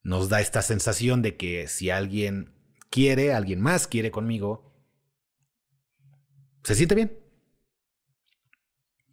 Nos 0.02 0.28
da 0.28 0.40
esta 0.40 0.62
sensación 0.62 1.22
de 1.22 1.36
que 1.36 1.68
si 1.68 1.90
alguien 1.90 2.54
quiere, 2.90 3.32
alguien 3.32 3.60
más 3.60 3.86
quiere 3.86 4.10
conmigo, 4.10 4.72
se 6.64 6.74
siente 6.74 6.94
bien. 6.94 7.18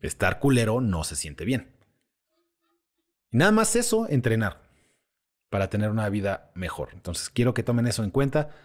Estar 0.02 0.40
culero 0.40 0.82
no 0.82 1.04
se 1.04 1.16
siente 1.16 1.46
bien. 1.46 1.76
Y 3.32 3.38
nada 3.38 3.52
más 3.52 3.76
eso, 3.76 4.08
entrenar 4.10 4.70
para 5.50 5.70
tener 5.70 5.90
una 5.90 6.10
vida 6.10 6.52
mejor. 6.56 6.90
Entonces 6.94 7.30
quiero 7.30 7.54
que 7.54 7.64
tomen 7.64 7.88
eso 7.88 8.04
en 8.04 8.12
cuenta. 8.12 8.56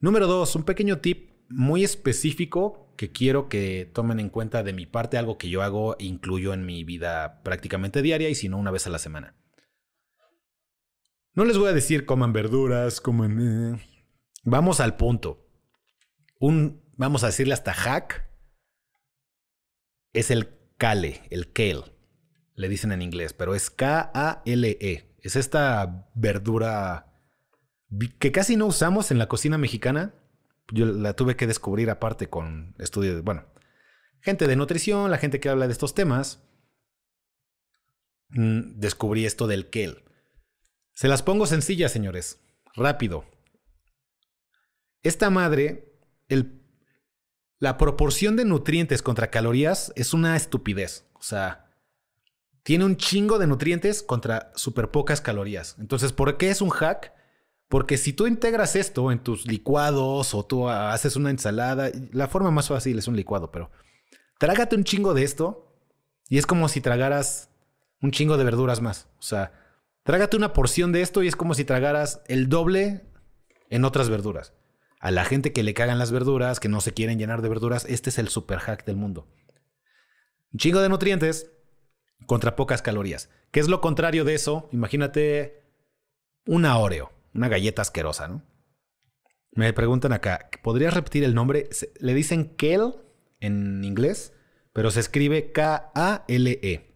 Número 0.00 0.26
dos, 0.26 0.54
un 0.54 0.64
pequeño 0.64 0.98
tip 0.98 1.31
muy 1.52 1.84
específico 1.84 2.92
que 2.96 3.12
quiero 3.12 3.48
que 3.48 3.90
tomen 3.92 4.20
en 4.20 4.28
cuenta 4.28 4.62
de 4.62 4.72
mi 4.72 4.86
parte, 4.86 5.18
algo 5.18 5.38
que 5.38 5.48
yo 5.48 5.62
hago 5.62 5.96
incluyo 5.98 6.54
en 6.54 6.64
mi 6.64 6.84
vida 6.84 7.42
prácticamente 7.42 8.02
diaria 8.02 8.28
y 8.28 8.34
si 8.34 8.48
no 8.48 8.58
una 8.58 8.70
vez 8.70 8.86
a 8.86 8.90
la 8.90 8.98
semana. 8.98 9.34
No 11.34 11.44
les 11.44 11.56
voy 11.56 11.68
a 11.68 11.72
decir 11.72 12.04
coman 12.04 12.32
verduras, 12.32 13.00
coman... 13.00 13.74
Eh. 13.74 14.02
Vamos 14.44 14.80
al 14.80 14.96
punto. 14.96 15.46
Un, 16.38 16.82
vamos 16.96 17.24
a 17.24 17.28
decirle 17.28 17.54
hasta 17.54 17.72
hack, 17.72 18.28
es 20.12 20.30
el 20.30 20.50
kale, 20.76 21.22
el 21.30 21.52
kale, 21.52 21.84
le 22.54 22.68
dicen 22.68 22.92
en 22.92 23.02
inglés, 23.02 23.32
pero 23.32 23.54
es 23.54 23.70
K-A-L-E. 23.70 25.16
Es 25.20 25.36
esta 25.36 26.08
verdura 26.14 27.12
que 28.18 28.32
casi 28.32 28.56
no 28.56 28.66
usamos 28.66 29.10
en 29.10 29.18
la 29.18 29.28
cocina 29.28 29.58
mexicana. 29.58 30.14
Yo 30.70 30.86
la 30.86 31.14
tuve 31.14 31.36
que 31.36 31.46
descubrir 31.46 31.90
aparte 31.90 32.28
con 32.28 32.74
estudios, 32.78 33.22
bueno, 33.22 33.44
gente 34.20 34.46
de 34.46 34.56
nutrición, 34.56 35.10
la 35.10 35.18
gente 35.18 35.40
que 35.40 35.48
habla 35.48 35.66
de 35.66 35.72
estos 35.72 35.94
temas. 35.94 36.42
Mm, 38.30 38.78
descubrí 38.78 39.26
esto 39.26 39.46
del 39.46 39.70
kale. 39.70 40.04
Se 40.92 41.08
las 41.08 41.22
pongo 41.22 41.46
sencillas, 41.46 41.92
señores. 41.92 42.40
Rápido. 42.74 43.24
Esta 45.02 45.30
madre, 45.30 45.92
el 46.28 46.62
la 47.62 47.78
proporción 47.78 48.34
de 48.34 48.44
nutrientes 48.44 49.02
contra 49.02 49.30
calorías 49.30 49.92
es 49.94 50.14
una 50.14 50.34
estupidez. 50.34 51.06
O 51.14 51.22
sea, 51.22 51.70
tiene 52.64 52.84
un 52.84 52.96
chingo 52.96 53.38
de 53.38 53.46
nutrientes 53.46 54.02
contra 54.02 54.50
súper 54.56 54.90
pocas 54.90 55.20
calorías. 55.20 55.76
Entonces, 55.78 56.12
¿por 56.12 56.38
qué 56.38 56.50
es 56.50 56.60
un 56.60 56.70
hack? 56.70 57.12
Porque 57.72 57.96
si 57.96 58.12
tú 58.12 58.26
integras 58.26 58.76
esto 58.76 59.10
en 59.10 59.18
tus 59.20 59.46
licuados 59.46 60.34
o 60.34 60.44
tú 60.44 60.68
haces 60.68 61.16
una 61.16 61.30
ensalada, 61.30 61.90
la 62.10 62.28
forma 62.28 62.50
más 62.50 62.68
fácil 62.68 62.98
es 62.98 63.08
un 63.08 63.16
licuado, 63.16 63.50
pero 63.50 63.70
trágate 64.38 64.76
un 64.76 64.84
chingo 64.84 65.14
de 65.14 65.22
esto 65.22 65.74
y 66.28 66.36
es 66.36 66.44
como 66.44 66.68
si 66.68 66.82
tragaras 66.82 67.48
un 68.02 68.10
chingo 68.10 68.36
de 68.36 68.44
verduras 68.44 68.82
más. 68.82 69.08
O 69.18 69.22
sea, 69.22 69.54
trágate 70.02 70.36
una 70.36 70.52
porción 70.52 70.92
de 70.92 71.00
esto 71.00 71.22
y 71.22 71.28
es 71.28 71.34
como 71.34 71.54
si 71.54 71.64
tragaras 71.64 72.20
el 72.26 72.50
doble 72.50 73.06
en 73.70 73.86
otras 73.86 74.10
verduras. 74.10 74.52
A 75.00 75.10
la 75.10 75.24
gente 75.24 75.54
que 75.54 75.62
le 75.62 75.72
cagan 75.72 75.98
las 75.98 76.12
verduras, 76.12 76.60
que 76.60 76.68
no 76.68 76.82
se 76.82 76.92
quieren 76.92 77.18
llenar 77.18 77.40
de 77.40 77.48
verduras, 77.48 77.86
este 77.88 78.10
es 78.10 78.18
el 78.18 78.28
super 78.28 78.58
hack 78.58 78.84
del 78.84 78.96
mundo. 78.96 79.28
Un 80.52 80.58
chingo 80.58 80.82
de 80.82 80.90
nutrientes 80.90 81.50
contra 82.26 82.54
pocas 82.54 82.82
calorías. 82.82 83.30
¿Qué 83.50 83.60
es 83.60 83.68
lo 83.68 83.80
contrario 83.80 84.26
de 84.26 84.34
eso? 84.34 84.68
Imagínate 84.72 85.64
una 86.44 86.76
Oreo, 86.76 87.12
una 87.34 87.48
galleta 87.48 87.82
asquerosa, 87.82 88.28
¿no? 88.28 88.42
Me 89.54 89.72
preguntan 89.72 90.12
acá, 90.12 90.48
¿podrías 90.62 90.94
repetir 90.94 91.24
el 91.24 91.34
nombre? 91.34 91.68
Le 92.00 92.14
dicen 92.14 92.54
Kale 92.56 92.94
en 93.40 93.84
inglés, 93.84 94.32
pero 94.72 94.90
se 94.90 95.00
escribe 95.00 95.52
K-A-L-E. 95.52 96.94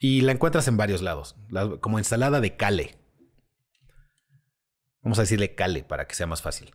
Y 0.00 0.20
la 0.20 0.32
encuentras 0.32 0.68
en 0.68 0.76
varios 0.76 1.02
lados, 1.02 1.34
como 1.80 1.98
ensalada 1.98 2.40
de 2.40 2.56
cale. 2.56 2.96
Vamos 5.02 5.18
a 5.18 5.22
decirle 5.22 5.56
cale 5.56 5.82
para 5.82 6.06
que 6.06 6.14
sea 6.14 6.28
más 6.28 6.42
fácil. 6.42 6.70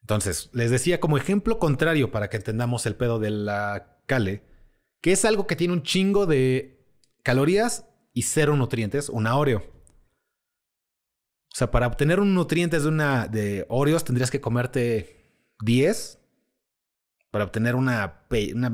Entonces, 0.00 0.48
les 0.52 0.70
decía 0.70 1.00
como 1.00 1.18
ejemplo 1.18 1.58
contrario 1.58 2.10
para 2.10 2.30
que 2.30 2.38
entendamos 2.38 2.86
el 2.86 2.94
pedo 2.94 3.18
de 3.18 3.30
la 3.30 3.98
cale, 4.06 4.44
que 5.02 5.12
es 5.12 5.24
algo 5.26 5.46
que 5.46 5.56
tiene 5.56 5.74
un 5.74 5.82
chingo 5.82 6.24
de 6.24 6.86
calorías 7.22 7.86
y 8.14 8.22
cero 8.22 8.56
nutrientes, 8.56 9.10
una 9.10 9.36
Oreo. 9.36 9.75
O 11.56 11.58
sea, 11.58 11.70
para 11.70 11.86
obtener 11.86 12.20
un 12.20 12.34
nutrientes 12.34 12.82
de 12.82 12.88
una 12.90 13.28
de 13.28 13.64
Oreos 13.70 14.04
tendrías 14.04 14.30
que 14.30 14.42
comerte 14.42 15.32
10 15.62 16.18
para 17.30 17.46
obtener 17.46 17.76
una, 17.76 18.26
una 18.54 18.68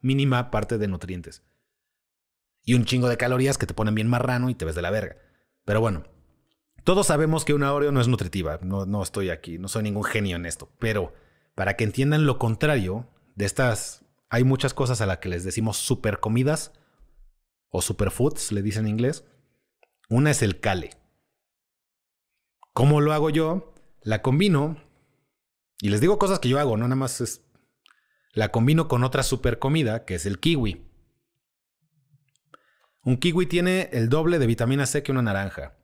mínima 0.00 0.50
parte 0.50 0.78
de 0.78 0.88
nutrientes. 0.88 1.42
Y 2.64 2.72
un 2.72 2.86
chingo 2.86 3.10
de 3.10 3.18
calorías 3.18 3.58
que 3.58 3.66
te 3.66 3.74
ponen 3.74 3.94
bien 3.94 4.08
marrano 4.08 4.48
y 4.48 4.54
te 4.54 4.64
ves 4.64 4.74
de 4.74 4.80
la 4.80 4.90
verga. 4.90 5.18
Pero 5.66 5.82
bueno, 5.82 6.04
todos 6.84 7.08
sabemos 7.08 7.44
que 7.44 7.52
una 7.52 7.74
Oreo 7.74 7.92
no 7.92 8.00
es 8.00 8.08
nutritiva. 8.08 8.58
No, 8.62 8.86
no 8.86 9.02
estoy 9.02 9.28
aquí, 9.28 9.58
no 9.58 9.68
soy 9.68 9.82
ningún 9.82 10.04
genio 10.04 10.36
en 10.36 10.46
esto. 10.46 10.70
Pero 10.78 11.12
para 11.54 11.76
que 11.76 11.84
entiendan 11.84 12.24
lo 12.24 12.38
contrario 12.38 13.10
de 13.34 13.44
estas, 13.44 14.06
hay 14.30 14.44
muchas 14.44 14.72
cosas 14.72 15.02
a 15.02 15.06
las 15.06 15.18
que 15.18 15.28
les 15.28 15.44
decimos 15.44 15.76
super 15.76 16.18
comidas 16.18 16.72
o 17.68 17.82
superfoods, 17.82 18.52
le 18.52 18.62
dicen 18.62 18.86
en 18.86 18.92
inglés. 18.92 19.26
Una 20.08 20.30
es 20.30 20.42
el 20.42 20.60
cale. 20.60 20.90
¿Cómo 22.72 23.00
lo 23.00 23.12
hago 23.12 23.30
yo? 23.30 23.74
La 24.02 24.22
combino 24.22 24.76
y 25.80 25.88
les 25.88 26.00
digo 26.00 26.18
cosas 26.18 26.38
que 26.38 26.48
yo 26.48 26.58
hago, 26.58 26.76
no 26.76 26.84
nada 26.84 26.96
más 26.96 27.20
es 27.20 27.42
la 28.32 28.50
combino 28.50 28.86
con 28.86 29.02
otra 29.02 29.22
super 29.22 29.58
comida 29.58 30.04
que 30.04 30.14
es 30.14 30.26
el 30.26 30.38
kiwi. 30.38 30.86
Un 33.02 33.16
kiwi 33.16 33.46
tiene 33.46 33.88
el 33.92 34.08
doble 34.08 34.38
de 34.38 34.46
vitamina 34.46 34.86
C 34.86 35.02
que 35.02 35.12
una 35.12 35.22
naranja 35.22 35.76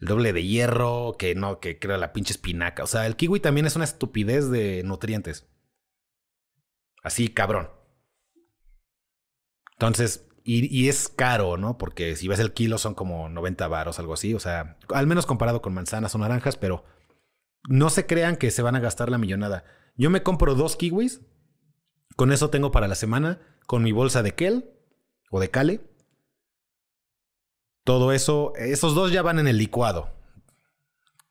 el 0.00 0.08
doble 0.08 0.32
de 0.32 0.44
hierro, 0.44 1.16
que 1.18 1.34
no, 1.34 1.60
que 1.60 1.78
crea 1.78 1.96
la 1.96 2.12
pinche 2.12 2.32
espinaca. 2.32 2.82
O 2.82 2.86
sea, 2.86 3.06
el 3.06 3.16
kiwi 3.16 3.40
también 3.40 3.66
es 3.66 3.76
una 3.76 3.84
estupidez 3.84 4.50
de 4.50 4.82
nutrientes. 4.84 5.46
Así, 7.02 7.28
cabrón. 7.28 7.70
Entonces, 9.72 10.26
y, 10.46 10.88
es 10.88 11.08
caro, 11.08 11.56
¿no? 11.56 11.76
Porque 11.76 12.14
si 12.16 12.28
ves 12.28 12.38
el 12.38 12.52
kilo 12.52 12.78
son 12.78 12.94
como 12.94 13.28
90 13.28 13.66
varos, 13.68 13.98
algo 13.98 14.14
así. 14.14 14.32
O 14.34 14.40
sea, 14.40 14.78
al 14.94 15.06
menos 15.06 15.26
comparado 15.26 15.60
con 15.60 15.74
manzanas 15.74 16.14
o 16.14 16.18
naranjas, 16.18 16.56
pero 16.56 16.84
no 17.68 17.90
se 17.90 18.06
crean 18.06 18.36
que 18.36 18.50
se 18.50 18.62
van 18.62 18.76
a 18.76 18.80
gastar 18.80 19.10
la 19.10 19.18
millonada. 19.18 19.64
Yo 19.96 20.10
me 20.10 20.22
compro 20.22 20.54
dos 20.54 20.76
kiwis. 20.76 21.22
Con 22.14 22.32
eso 22.32 22.48
tengo 22.50 22.70
para 22.70 22.88
la 22.88 22.94
semana. 22.94 23.40
Con 23.66 23.82
mi 23.82 23.92
bolsa 23.92 24.22
de 24.22 24.34
kel 24.34 24.70
o 25.30 25.40
de 25.40 25.50
kale 25.50 25.80
todo 27.86 28.10
eso, 28.10 28.52
esos 28.56 28.96
dos 28.96 29.12
ya 29.12 29.22
van 29.22 29.38
en 29.38 29.46
el 29.46 29.58
licuado. 29.58 30.10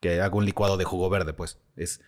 Que 0.00 0.22
hago 0.22 0.38
un 0.38 0.46
licuado 0.46 0.78
de 0.78 0.84
jugo 0.84 1.10
verde, 1.10 1.34
pues. 1.34 1.60
Es. 1.76 2.00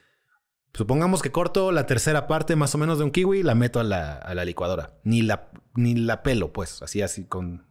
Supongamos 0.74 1.22
que 1.22 1.32
corto 1.32 1.72
la 1.72 1.86
tercera 1.86 2.26
parte 2.26 2.54
más 2.56 2.74
o 2.74 2.78
menos 2.78 2.98
de 2.98 3.04
un 3.04 3.10
kiwi 3.10 3.40
y 3.40 3.42
la 3.42 3.54
meto 3.54 3.80
a 3.80 3.84
la, 3.84 4.44
licuadora. 4.44 4.98
Ni 5.02 5.22
la, 5.22 5.50
ni 5.74 5.94
la 5.94 6.22
pelo, 6.22 6.52
pues, 6.52 6.82
así, 6.82 7.02
así, 7.02 7.24
con, 7.24 7.66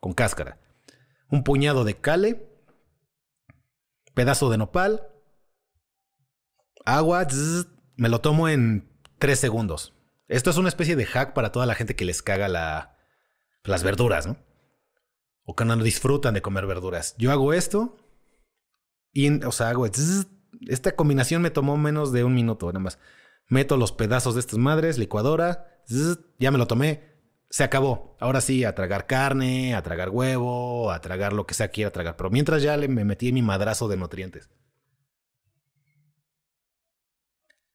con 0.00 0.12
cáscara. 0.12 0.58
Un 1.30 1.44
puñado 1.44 1.84
de 1.84 2.00
cale, 2.00 2.48
pedazo 4.14 4.50
de 4.50 4.58
nopal, 4.58 5.08
agua, 6.84 7.26
me 7.96 8.08
lo 8.08 8.20
tomo 8.20 8.48
en 8.48 8.88
tres 9.18 9.38
segundos. 9.38 9.94
Esto 10.26 10.50
es 10.50 10.56
una 10.56 10.68
especie 10.68 10.96
de 10.96 11.06
hack 11.06 11.34
para 11.34 11.52
toda 11.52 11.66
la 11.66 11.74
gente 11.74 11.94
que 11.94 12.04
les 12.04 12.22
caga 12.22 12.48
la, 12.48 12.96
las 13.62 13.82
verduras, 13.82 14.26
¿no? 14.26 14.36
o 15.50 15.56
que 15.56 15.64
no 15.64 15.74
disfrutan 15.78 16.34
de 16.34 16.42
comer 16.42 16.66
verduras. 16.66 17.14
Yo 17.16 17.32
hago 17.32 17.54
esto 17.54 17.96
y, 19.14 19.42
o 19.42 19.50
sea, 19.50 19.70
hago 19.70 19.86
esta 20.66 20.96
combinación 20.96 21.42
me 21.42 21.50
tomó 21.50 21.76
menos 21.76 22.12
de 22.12 22.24
un 22.24 22.34
minuto, 22.34 22.66
nada 22.68 22.80
más. 22.80 22.98
Meto 23.48 23.76
los 23.76 23.92
pedazos 23.92 24.34
de 24.34 24.40
estas 24.40 24.58
madres, 24.58 24.98
licuadora, 24.98 25.82
ya 26.38 26.50
me 26.50 26.58
lo 26.58 26.66
tomé, 26.66 27.02
se 27.50 27.64
acabó. 27.64 28.16
Ahora 28.20 28.40
sí, 28.40 28.64
a 28.64 28.74
tragar 28.74 29.06
carne, 29.06 29.74
a 29.74 29.82
tragar 29.82 30.10
huevo, 30.10 30.90
a 30.90 31.00
tragar 31.00 31.32
lo 31.32 31.46
que 31.46 31.54
sea 31.54 31.68
quiera 31.68 31.90
tragar. 31.90 32.16
Pero 32.16 32.30
mientras 32.30 32.62
ya 32.62 32.76
le 32.76 32.88
me 32.88 33.04
metí 33.04 33.32
mi 33.32 33.42
madrazo 33.42 33.88
de 33.88 33.96
nutrientes. 33.96 34.50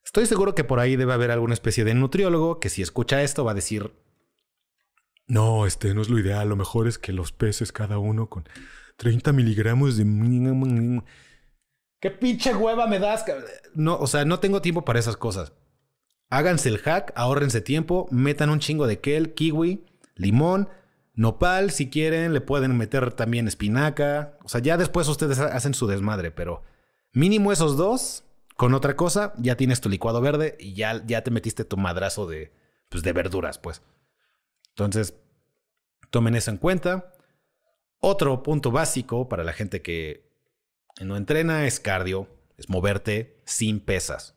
Estoy 0.04 0.28
seguro 0.28 0.54
que 0.54 0.64
por 0.64 0.80
ahí 0.80 0.96
debe 0.96 1.14
haber 1.14 1.32
alguna 1.32 1.56
especie 1.56 1.84
de 1.84 1.96
nutriólogo 1.96 2.60
que 2.60 2.70
si 2.70 2.84
escucha 2.84 3.24
esto 3.24 3.44
va 3.44 3.52
a 3.52 3.56
decir, 3.56 3.94
no, 5.26 5.66
este 5.66 5.94
no 5.96 6.02
es 6.02 6.10
lo 6.10 6.20
ideal. 6.20 6.50
Lo 6.50 6.56
mejor 6.56 6.88
es 6.88 7.00
que 7.00 7.14
los 7.14 7.32
peces 7.32 7.72
cada 7.72 7.98
uno 7.98 8.30
con 8.30 8.48
30 8.98 9.34
miligramos 9.34 9.98
de... 9.98 10.04
¿Qué 12.04 12.12
pinche 12.12 12.54
hueva 12.54 12.86
me 12.86 12.99
das? 12.99 13.24
No, 13.76 13.97
o 13.97 14.08
sea, 14.08 14.26
no 14.26 14.41
tengo 14.41 14.62
tiempo 14.62 14.84
para 14.84 14.99
esas 14.99 15.16
cosas. 15.16 15.54
Háganse 16.30 16.68
el 16.68 16.80
hack, 16.80 17.14
ahórrense 17.16 17.62
tiempo, 17.62 18.10
metan 18.12 18.49
un 18.49 18.60
chingo 18.60 18.88
de 18.88 18.99
kel, 18.99 19.34
kiwi, 19.34 19.86
limón, 20.16 20.68
nopal, 21.14 21.72
si 21.72 21.89
quieren, 21.89 22.34
le 22.34 22.41
pueden 22.41 22.78
meter 22.78 23.14
también 23.14 23.47
espinaca. 23.47 24.38
O 24.43 24.49
sea, 24.49 24.60
ya 24.60 24.76
después 24.76 25.08
ustedes 25.08 25.39
hacen 25.39 25.74
su 25.74 25.88
desmadre, 25.88 26.32
pero 26.32 26.64
mínimo 27.14 27.54
esos 27.54 27.78
dos, 27.78 28.26
con 28.58 28.74
otra 28.74 28.97
cosa, 28.97 29.34
ya 29.38 29.56
tienes 29.56 29.80
tu 29.80 29.88
licuado 29.88 30.20
verde 30.20 30.58
y 30.60 30.74
ya, 30.74 31.01
ya 31.06 31.24
te 31.24 31.32
metiste 31.32 31.64
tu 31.64 31.78
madrazo 31.78 32.28
de, 32.28 32.51
pues, 32.89 33.01
de 33.04 33.14
verduras, 33.14 33.60
pues. 33.60 33.82
Entonces, 34.72 35.14
tomen 36.10 36.36
eso 36.36 36.51
en 36.51 36.58
cuenta. 36.58 37.14
Otro 38.01 38.43
punto 38.43 38.72
básico 38.72 39.30
para 39.30 39.45
la 39.45 39.54
gente 39.54 39.82
que 39.82 40.33
no 41.06 41.18
entrena 41.18 41.66
es 41.66 41.80
cardio, 41.80 42.28
es 42.58 42.70
moverte 42.70 43.41
sin 43.45 43.80
pesas. 43.80 44.36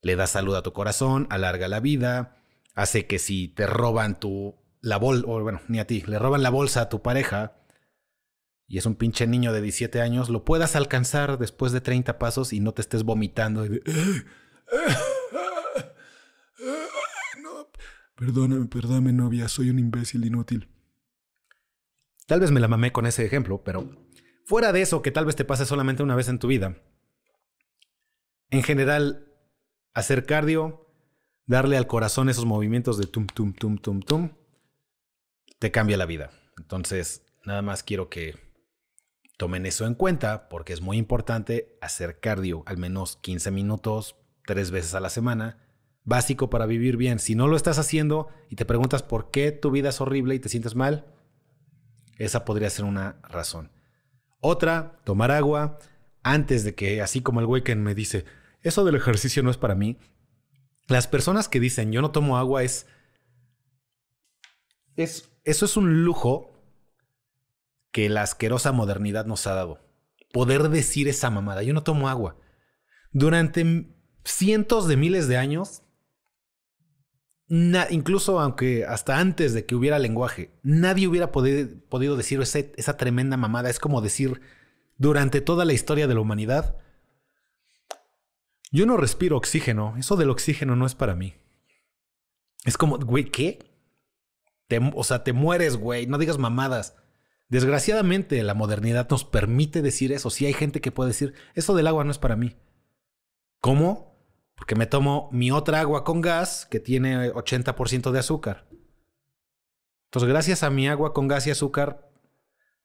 Le 0.00 0.16
da 0.16 0.26
salud 0.26 0.54
a 0.56 0.62
tu 0.62 0.72
corazón, 0.72 1.26
alarga 1.30 1.68
la 1.68 1.80
vida, 1.80 2.36
hace 2.74 3.06
que 3.06 3.18
si 3.18 3.48
te 3.48 3.66
roban 3.66 4.18
tu 4.18 4.56
la 4.80 4.96
bolsa, 4.96 5.26
o 5.28 5.40
bueno, 5.40 5.60
ni 5.68 5.78
a 5.78 5.86
ti, 5.86 6.02
le 6.06 6.18
roban 6.18 6.42
la 6.42 6.50
bolsa 6.50 6.82
a 6.82 6.88
tu 6.88 7.02
pareja 7.02 7.56
y 8.66 8.78
es 8.78 8.86
un 8.86 8.94
pinche 8.94 9.26
niño 9.26 9.52
de 9.52 9.60
17 9.60 10.00
años, 10.00 10.30
lo 10.30 10.44
puedas 10.44 10.76
alcanzar 10.76 11.38
después 11.38 11.72
de 11.72 11.80
30 11.80 12.18
pasos 12.18 12.52
y 12.52 12.60
no 12.60 12.72
te 12.72 12.80
estés 12.82 13.04
vomitando. 13.04 13.66
Y 13.66 13.82
Perdóname, 18.16 18.66
perdóname, 18.66 19.12
novia, 19.12 19.48
soy 19.48 19.68
un 19.70 19.78
imbécil 19.78 20.24
inútil. 20.24 20.68
Tal 22.26 22.40
vez 22.40 22.50
me 22.50 22.60
la 22.60 22.68
mamé 22.68 22.92
con 22.92 23.04
ese 23.04 23.24
ejemplo, 23.24 23.62
pero 23.64 23.90
fuera 24.46 24.72
de 24.72 24.82
eso, 24.82 25.02
que 25.02 25.10
tal 25.10 25.24
vez 25.24 25.36
te 25.36 25.44
pase 25.44 25.66
solamente 25.66 26.02
una 26.02 26.16
vez 26.16 26.28
en 26.28 26.38
tu 26.38 26.48
vida, 26.48 26.76
en 28.50 28.62
general, 28.62 29.32
hacer 29.94 30.26
cardio, 30.26 30.86
darle 31.46 31.76
al 31.76 31.86
corazón 31.86 32.28
esos 32.28 32.44
movimientos 32.44 32.98
de 32.98 33.06
tum, 33.06 33.26
tum, 33.26 33.52
tum, 33.52 33.78
tum, 33.78 34.00
tum, 34.00 34.30
te 35.58 35.70
cambia 35.70 35.96
la 35.96 36.06
vida. 36.06 36.30
Entonces, 36.58 37.24
nada 37.44 37.62
más 37.62 37.82
quiero 37.82 38.08
que 38.08 38.38
tomen 39.38 39.66
eso 39.66 39.86
en 39.86 39.94
cuenta 39.94 40.48
porque 40.48 40.72
es 40.72 40.80
muy 40.80 40.98
importante 40.98 41.76
hacer 41.80 42.20
cardio 42.20 42.62
al 42.66 42.76
menos 42.76 43.16
15 43.16 43.50
minutos, 43.50 44.16
tres 44.44 44.70
veces 44.70 44.94
a 44.94 45.00
la 45.00 45.10
semana 45.10 45.58
básico 46.04 46.50
para 46.50 46.66
vivir 46.66 46.96
bien. 46.96 47.18
Si 47.18 47.34
no 47.34 47.48
lo 47.48 47.56
estás 47.56 47.78
haciendo 47.78 48.28
y 48.48 48.56
te 48.56 48.64
preguntas 48.64 49.02
por 49.02 49.30
qué 49.30 49.50
tu 49.50 49.70
vida 49.70 49.88
es 49.88 50.00
horrible 50.00 50.34
y 50.34 50.40
te 50.40 50.48
sientes 50.48 50.74
mal, 50.74 51.06
esa 52.18 52.44
podría 52.44 52.70
ser 52.70 52.84
una 52.84 53.16
razón. 53.22 53.71
Otra, 54.44 55.00
tomar 55.04 55.30
agua 55.30 55.78
antes 56.24 56.64
de 56.64 56.74
que, 56.74 57.00
así 57.00 57.20
como 57.20 57.38
el 57.38 57.46
güey 57.46 57.62
que 57.62 57.76
me 57.76 57.94
dice, 57.94 58.24
eso 58.62 58.84
del 58.84 58.96
ejercicio 58.96 59.44
no 59.44 59.52
es 59.52 59.56
para 59.56 59.76
mí. 59.76 59.98
Las 60.88 61.06
personas 61.06 61.48
que 61.48 61.60
dicen 61.60 61.92
yo 61.92 62.02
no 62.02 62.10
tomo 62.10 62.36
agua 62.36 62.64
es, 62.64 62.88
es 64.96 65.30
eso 65.44 65.64
es 65.64 65.76
un 65.76 66.02
lujo 66.02 66.50
que 67.92 68.08
la 68.08 68.22
asquerosa 68.22 68.72
modernidad 68.72 69.26
nos 69.26 69.46
ha 69.46 69.54
dado. 69.54 69.78
Poder 70.32 70.70
decir 70.70 71.06
esa 71.06 71.30
mamada, 71.30 71.62
yo 71.62 71.72
no 71.72 71.84
tomo 71.84 72.08
agua. 72.08 72.36
Durante 73.12 73.94
cientos 74.24 74.88
de 74.88 74.96
miles 74.96 75.28
de 75.28 75.36
años, 75.36 75.84
incluso 77.90 78.40
aunque 78.40 78.86
hasta 78.86 79.18
antes 79.18 79.52
de 79.52 79.66
que 79.66 79.74
hubiera 79.74 79.98
lenguaje, 79.98 80.50
nadie 80.62 81.06
hubiera 81.06 81.30
podido 81.32 82.16
decir 82.16 82.40
esa 82.40 82.96
tremenda 82.96 83.36
mamada. 83.36 83.68
Es 83.68 83.78
como 83.78 84.00
decir, 84.00 84.40
durante 84.96 85.42
toda 85.42 85.64
la 85.66 85.74
historia 85.74 86.06
de 86.06 86.14
la 86.14 86.20
humanidad, 86.20 86.78
Yo 88.74 88.86
no 88.86 88.96
respiro 88.96 89.36
oxígeno. 89.36 89.94
Eso 89.98 90.16
del 90.16 90.30
oxígeno 90.30 90.76
no 90.76 90.86
es 90.86 90.94
para 90.94 91.14
mí. 91.14 91.34
Es 92.64 92.78
como, 92.78 92.96
güey, 92.98 93.26
¿qué? 93.26 93.58
o 94.94 95.04
sea, 95.04 95.22
te 95.22 95.34
mueres, 95.34 95.76
güey. 95.76 96.06
No 96.06 96.16
digas 96.16 96.38
mamadas. 96.38 96.96
Desgraciadamente, 97.50 98.42
la 98.42 98.54
modernidad 98.54 99.10
nos 99.10 99.26
permite 99.26 99.82
decir 99.82 100.10
eso. 100.10 100.30
Sí 100.30 100.46
hay 100.46 100.54
gente 100.54 100.80
que 100.80 100.90
puede 100.90 101.08
decir, 101.08 101.34
eso 101.54 101.74
del 101.74 101.86
agua 101.86 102.04
no 102.04 102.10
es 102.10 102.16
para 102.18 102.34
mí. 102.34 102.56
¿Cómo? 103.60 104.11
Porque 104.62 104.76
me 104.76 104.86
tomo 104.86 105.28
mi 105.32 105.50
otra 105.50 105.80
agua 105.80 106.04
con 106.04 106.20
gas 106.20 106.68
que 106.70 106.78
tiene 106.78 107.32
80% 107.32 108.12
de 108.12 108.18
azúcar. 108.20 108.68
Entonces, 110.06 110.28
gracias 110.28 110.62
a 110.62 110.70
mi 110.70 110.86
agua 110.86 111.12
con 111.12 111.26
gas 111.26 111.48
y 111.48 111.50
azúcar, 111.50 112.08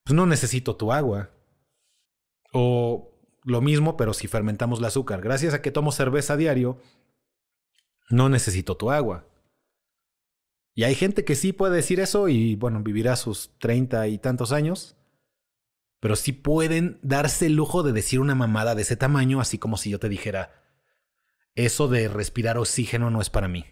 pues 0.02 0.12
no 0.16 0.26
necesito 0.26 0.74
tu 0.74 0.90
agua. 0.90 1.30
O 2.52 3.12
lo 3.44 3.60
mismo, 3.60 3.96
pero 3.96 4.12
si 4.12 4.26
fermentamos 4.26 4.80
el 4.80 4.86
azúcar. 4.86 5.20
Gracias 5.20 5.54
a 5.54 5.62
que 5.62 5.70
tomo 5.70 5.92
cerveza 5.92 6.32
a 6.32 6.36
diario, 6.36 6.80
no 8.10 8.28
necesito 8.28 8.76
tu 8.76 8.90
agua. 8.90 9.28
Y 10.74 10.82
hay 10.82 10.96
gente 10.96 11.24
que 11.24 11.36
sí 11.36 11.52
puede 11.52 11.76
decir 11.76 12.00
eso 12.00 12.28
y, 12.28 12.56
bueno, 12.56 12.82
vivirá 12.82 13.14
sus 13.14 13.56
treinta 13.60 14.08
y 14.08 14.18
tantos 14.18 14.50
años. 14.50 14.96
Pero 16.00 16.16
sí 16.16 16.32
pueden 16.32 16.98
darse 17.02 17.46
el 17.46 17.54
lujo 17.54 17.84
de 17.84 17.92
decir 17.92 18.18
una 18.18 18.34
mamada 18.34 18.74
de 18.74 18.82
ese 18.82 18.96
tamaño, 18.96 19.40
así 19.40 19.58
como 19.58 19.76
si 19.76 19.90
yo 19.90 20.00
te 20.00 20.08
dijera, 20.08 20.58
eso 21.64 21.88
de 21.88 22.08
respirar 22.08 22.56
oxígeno 22.56 23.10
no 23.10 23.20
es 23.20 23.30
para 23.30 23.48
mí. 23.48 23.66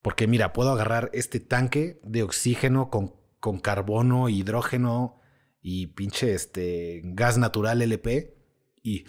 Porque 0.00 0.28
mira, 0.28 0.52
puedo 0.52 0.70
agarrar 0.70 1.10
este 1.12 1.40
tanque 1.40 2.00
de 2.04 2.22
oxígeno 2.22 2.88
con, 2.88 3.16
con 3.40 3.58
carbono, 3.58 4.28
hidrógeno 4.28 5.20
y 5.60 5.88
pinche 5.88 6.34
este 6.34 7.02
gas 7.04 7.36
natural 7.38 7.82
LP 7.82 8.36
y... 8.82 9.04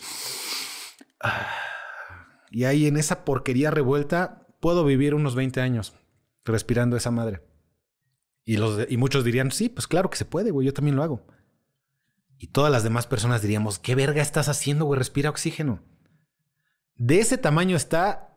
Y 2.50 2.64
ahí 2.64 2.88
en 2.88 2.98
esa 2.98 3.26
porquería 3.26 3.72
revuelta 3.72 4.48
puedo 4.60 4.86
vivir 4.86 5.14
unos 5.14 5.36
20 5.36 5.60
años 5.62 5.94
respirando 6.46 6.96
esa 6.96 7.12
madre. 7.12 7.42
Y, 8.46 8.58
los, 8.58 8.90
y 8.90 8.96
muchos 8.98 9.26
dirían, 9.26 9.52
sí, 9.52 9.68
pues 9.68 9.86
claro 9.86 10.10
que 10.10 10.18
se 10.18 10.26
puede, 10.26 10.52
güey, 10.52 10.66
yo 10.66 10.74
también 10.74 10.96
lo 10.96 11.04
hago. 11.04 11.28
Y 12.38 12.48
todas 12.48 12.72
las 12.72 12.84
demás 12.84 13.06
personas 13.06 13.42
diríamos, 13.42 13.78
¿qué 13.78 13.94
verga 13.96 14.22
estás 14.22 14.48
haciendo, 14.48 14.86
güey? 14.86 14.98
Respira 14.98 15.30
oxígeno. 15.30 15.84
De 16.98 17.20
ese 17.20 17.38
tamaño 17.38 17.76
está, 17.76 18.36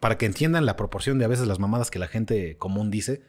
para 0.00 0.16
que 0.16 0.26
entiendan 0.26 0.66
la 0.66 0.76
proporción 0.76 1.18
de 1.18 1.26
a 1.26 1.28
veces 1.28 1.46
las 1.46 1.58
mamadas 1.58 1.90
que 1.90 1.98
la 1.98 2.08
gente 2.08 2.56
común 2.56 2.90
dice, 2.90 3.22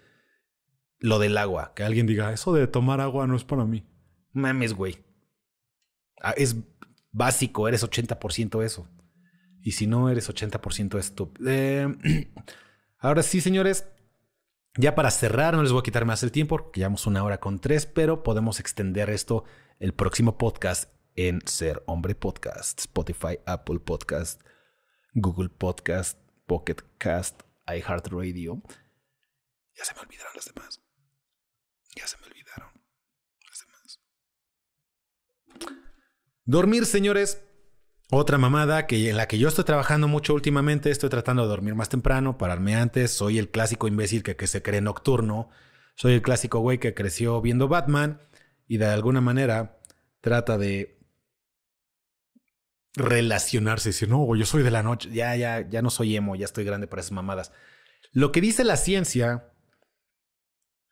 lo 0.99 1.19
del 1.19 1.37
agua. 1.37 1.73
Que 1.75 1.83
alguien 1.83 2.07
diga, 2.07 2.31
eso 2.31 2.53
de 2.53 2.67
tomar 2.67 3.01
agua 3.01 3.27
no 3.27 3.35
es 3.35 3.43
para 3.43 3.65
mí. 3.65 3.85
Mames, 4.31 4.73
güey. 4.73 5.03
Ah, 6.21 6.33
es 6.37 6.55
básico, 7.11 7.67
eres 7.67 7.83
80% 7.83 8.63
eso. 8.63 8.87
Y 9.61 9.73
si 9.73 9.85
no, 9.85 10.09
eres 10.09 10.29
80% 10.29 10.97
esto. 10.97 11.31
Eh, 11.45 11.87
ahora 12.99 13.23
sí, 13.23 13.41
señores. 13.41 13.87
Ya 14.77 14.95
para 14.95 15.11
cerrar, 15.11 15.53
no 15.53 15.63
les 15.63 15.73
voy 15.73 15.81
a 15.81 15.83
quitar 15.83 16.05
más 16.05 16.23
el 16.23 16.31
tiempo, 16.31 16.55
porque 16.55 16.79
llevamos 16.79 17.05
una 17.05 17.21
hora 17.25 17.41
con 17.41 17.59
tres, 17.59 17.85
pero 17.85 18.23
podemos 18.23 18.61
extender 18.61 19.09
esto 19.09 19.43
el 19.79 19.93
próximo 19.93 20.37
podcast 20.37 20.89
en 21.15 21.41
Ser 21.45 21.83
Hombre 21.85 22.15
Podcast, 22.15 22.79
Spotify, 22.79 23.39
Apple 23.45 23.79
Podcast, 23.79 24.41
Google 25.13 25.49
Podcast, 25.49 26.17
Pocket 26.45 26.77
Cast, 26.97 27.41
iHeartRadio. 27.67 28.61
Ya 29.75 29.85
se 29.85 29.93
me 29.93 30.01
olvidaron 30.01 30.33
las 30.35 30.45
demás. 30.45 30.81
Ya 31.95 32.07
se 32.07 32.17
me 32.17 32.27
olvidaron 32.27 32.69
las 33.49 33.65
demás. 33.65 33.99
Dormir, 36.45 36.85
señores, 36.85 37.43
otra 38.09 38.37
mamada 38.37 38.87
que 38.87 39.09
en 39.09 39.17
la 39.17 39.27
que 39.27 39.37
yo 39.37 39.47
estoy 39.47 39.63
trabajando 39.63 40.07
mucho 40.07 40.33
últimamente, 40.33 40.91
estoy 40.91 41.09
tratando 41.09 41.43
de 41.43 41.49
dormir 41.49 41.75
más 41.75 41.89
temprano, 41.89 42.37
pararme 42.37 42.75
antes, 42.75 43.11
soy 43.11 43.39
el 43.39 43.49
clásico 43.49 43.87
imbécil 43.87 44.23
que, 44.23 44.35
que 44.35 44.47
se 44.47 44.61
cree 44.61 44.81
nocturno, 44.81 45.49
soy 45.95 46.13
el 46.13 46.21
clásico 46.21 46.59
güey 46.59 46.79
que 46.79 46.93
creció 46.93 47.41
viendo 47.41 47.67
Batman 47.67 48.19
y 48.67 48.77
de 48.77 48.87
alguna 48.87 49.21
manera 49.21 49.79
trata 50.21 50.57
de 50.57 51.00
relacionarse, 52.95 53.89
decir, 53.89 54.09
no, 54.09 54.35
yo 54.35 54.45
soy 54.45 54.63
de 54.63 54.71
la 54.71 54.83
noche, 54.83 55.09
ya, 55.11 55.35
ya, 55.35 55.67
ya 55.67 55.81
no 55.81 55.89
soy 55.89 56.15
emo, 56.15 56.35
ya 56.35 56.45
estoy 56.45 56.63
grande 56.65 56.87
para 56.87 57.01
esas 57.01 57.13
mamadas. 57.13 57.51
Lo 58.11 58.31
que 58.31 58.41
dice 58.41 58.63
la 58.63 58.77
ciencia 58.77 59.51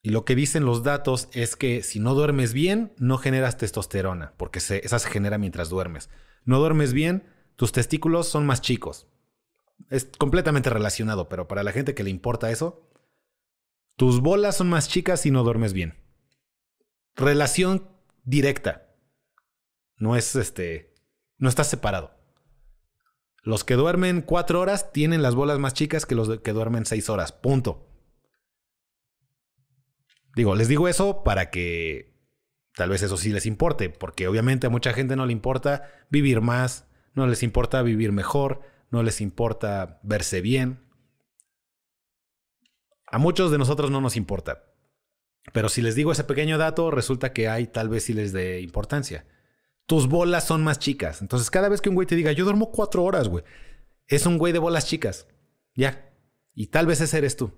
y 0.02 0.10
lo 0.10 0.24
que 0.24 0.36
dicen 0.36 0.64
los 0.66 0.84
datos 0.84 1.28
es 1.34 1.56
que 1.56 1.84
si 1.84 2.00
no 2.00 2.14
duermes 2.16 2.54
bien, 2.54 2.94
no 2.98 3.18
generas 3.18 3.58
testosterona, 3.58 4.34
porque 4.38 4.60
esa 4.60 5.00
se 5.00 5.10
genera 5.10 5.38
mientras 5.38 5.70
duermes 5.70 6.10
no 6.46 6.60
duermes 6.60 6.94
bien, 6.94 7.24
tus 7.56 7.72
testículos 7.72 8.28
son 8.28 8.46
más 8.46 8.62
chicos. 8.62 9.08
Es 9.90 10.06
completamente 10.18 10.70
relacionado, 10.70 11.30
pero 11.30 11.48
para 11.48 11.64
la 11.64 11.72
gente 11.72 11.94
que 11.94 12.04
le 12.04 12.10
importa 12.10 12.52
eso, 12.52 12.90
tus 13.96 14.22
bolas 14.22 14.58
son 14.58 14.70
más 14.70 14.90
chicas 14.90 15.22
si 15.22 15.32
no 15.32 15.44
duermes 15.44 15.74
bien. 15.74 15.96
Relación 17.16 17.88
directa. 18.24 18.96
No 19.98 20.16
es 20.16 20.36
este. 20.36 20.89
No 21.40 21.50
estás 21.50 21.68
separado. 21.68 22.12
Los 23.42 23.64
que 23.64 23.74
duermen 23.74 24.22
cuatro 24.22 24.60
horas 24.62 24.92
tienen 24.92 25.24
las 25.24 25.34
bolas 25.34 25.58
más 25.58 25.74
chicas 25.74 26.06
que 26.06 26.14
los 26.14 26.40
que 26.42 26.54
duermen 26.54 26.86
seis 26.86 27.10
horas. 27.10 27.32
Punto. 27.32 27.88
Digo, 30.36 30.54
les 30.56 30.68
digo 30.68 30.88
eso 30.88 31.24
para 31.24 31.50
que 31.50 32.10
Tal 32.80 32.88
vez 32.90 33.02
eso 33.04 33.18
sí 33.18 33.34
les 33.34 33.46
importe, 33.46 33.90
porque 33.90 34.30
obviamente 34.30 34.68
a 34.68 34.70
mucha 34.70 34.94
gente 34.94 35.18
no 35.18 35.26
le 35.26 35.34
importa 35.34 35.92
vivir 36.10 36.40
más, 36.40 36.88
no 37.14 37.28
les 37.28 37.44
importa 37.44 37.82
vivir 37.82 38.14
mejor, 38.14 38.62
no 38.90 39.04
les 39.04 39.20
importa 39.20 40.00
verse 40.02 40.40
bien. 40.40 40.80
A 43.06 43.18
muchos 43.18 43.52
de 43.52 43.58
nosotros 43.58 43.92
no 43.92 44.00
nos 44.00 44.16
importa. 44.16 44.64
Pero 45.52 45.68
si 45.68 45.82
les 45.82 45.94
digo 45.94 46.14
ese 46.14 46.24
pequeño 46.24 46.58
dato, 46.58 46.90
resulta 46.90 47.34
que 47.34 47.50
hay 47.50 47.68
tal 47.68 47.90
vez 47.90 48.04
sí 48.06 48.14
les 48.14 48.32
dé 48.32 48.62
importancia. 48.62 49.26
Tus 49.90 50.08
bolas 50.08 50.44
son 50.44 50.64
más 50.64 50.78
chicas. 50.78 51.20
Entonces, 51.20 51.50
cada 51.50 51.68
vez 51.68 51.82
que 51.82 51.90
un 51.90 51.96
güey 51.96 52.06
te 52.06 52.16
diga, 52.16 52.32
yo 52.32 52.44
duermo 52.44 52.72
cuatro 52.72 53.04
horas, 53.04 53.28
güey, 53.28 53.44
es 54.06 54.28
un 54.28 54.38
güey 54.38 54.54
de 54.54 54.60
bolas 54.60 54.86
chicas. 54.86 55.26
Ya. 55.74 56.14
Y 56.54 56.68
tal 56.68 56.86
vez 56.86 57.02
ese 57.02 57.18
eres 57.18 57.36
tú. 57.36 57.58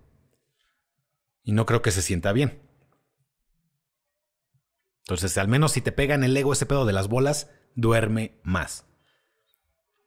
Y 1.43 1.51
no 1.51 1.65
creo 1.65 1.81
que 1.81 1.91
se 1.91 2.01
sienta 2.01 2.31
bien. 2.31 2.61
Entonces, 5.01 5.37
al 5.37 5.49
menos 5.49 5.73
si 5.73 5.81
te 5.81 5.91
pega 5.91 6.15
en 6.15 6.23
el 6.23 6.37
ego 6.37 6.53
ese 6.53 6.65
pedo 6.65 6.85
de 6.85 6.93
las 6.93 7.09
bolas, 7.09 7.49
duerme 7.75 8.39
más. 8.43 8.85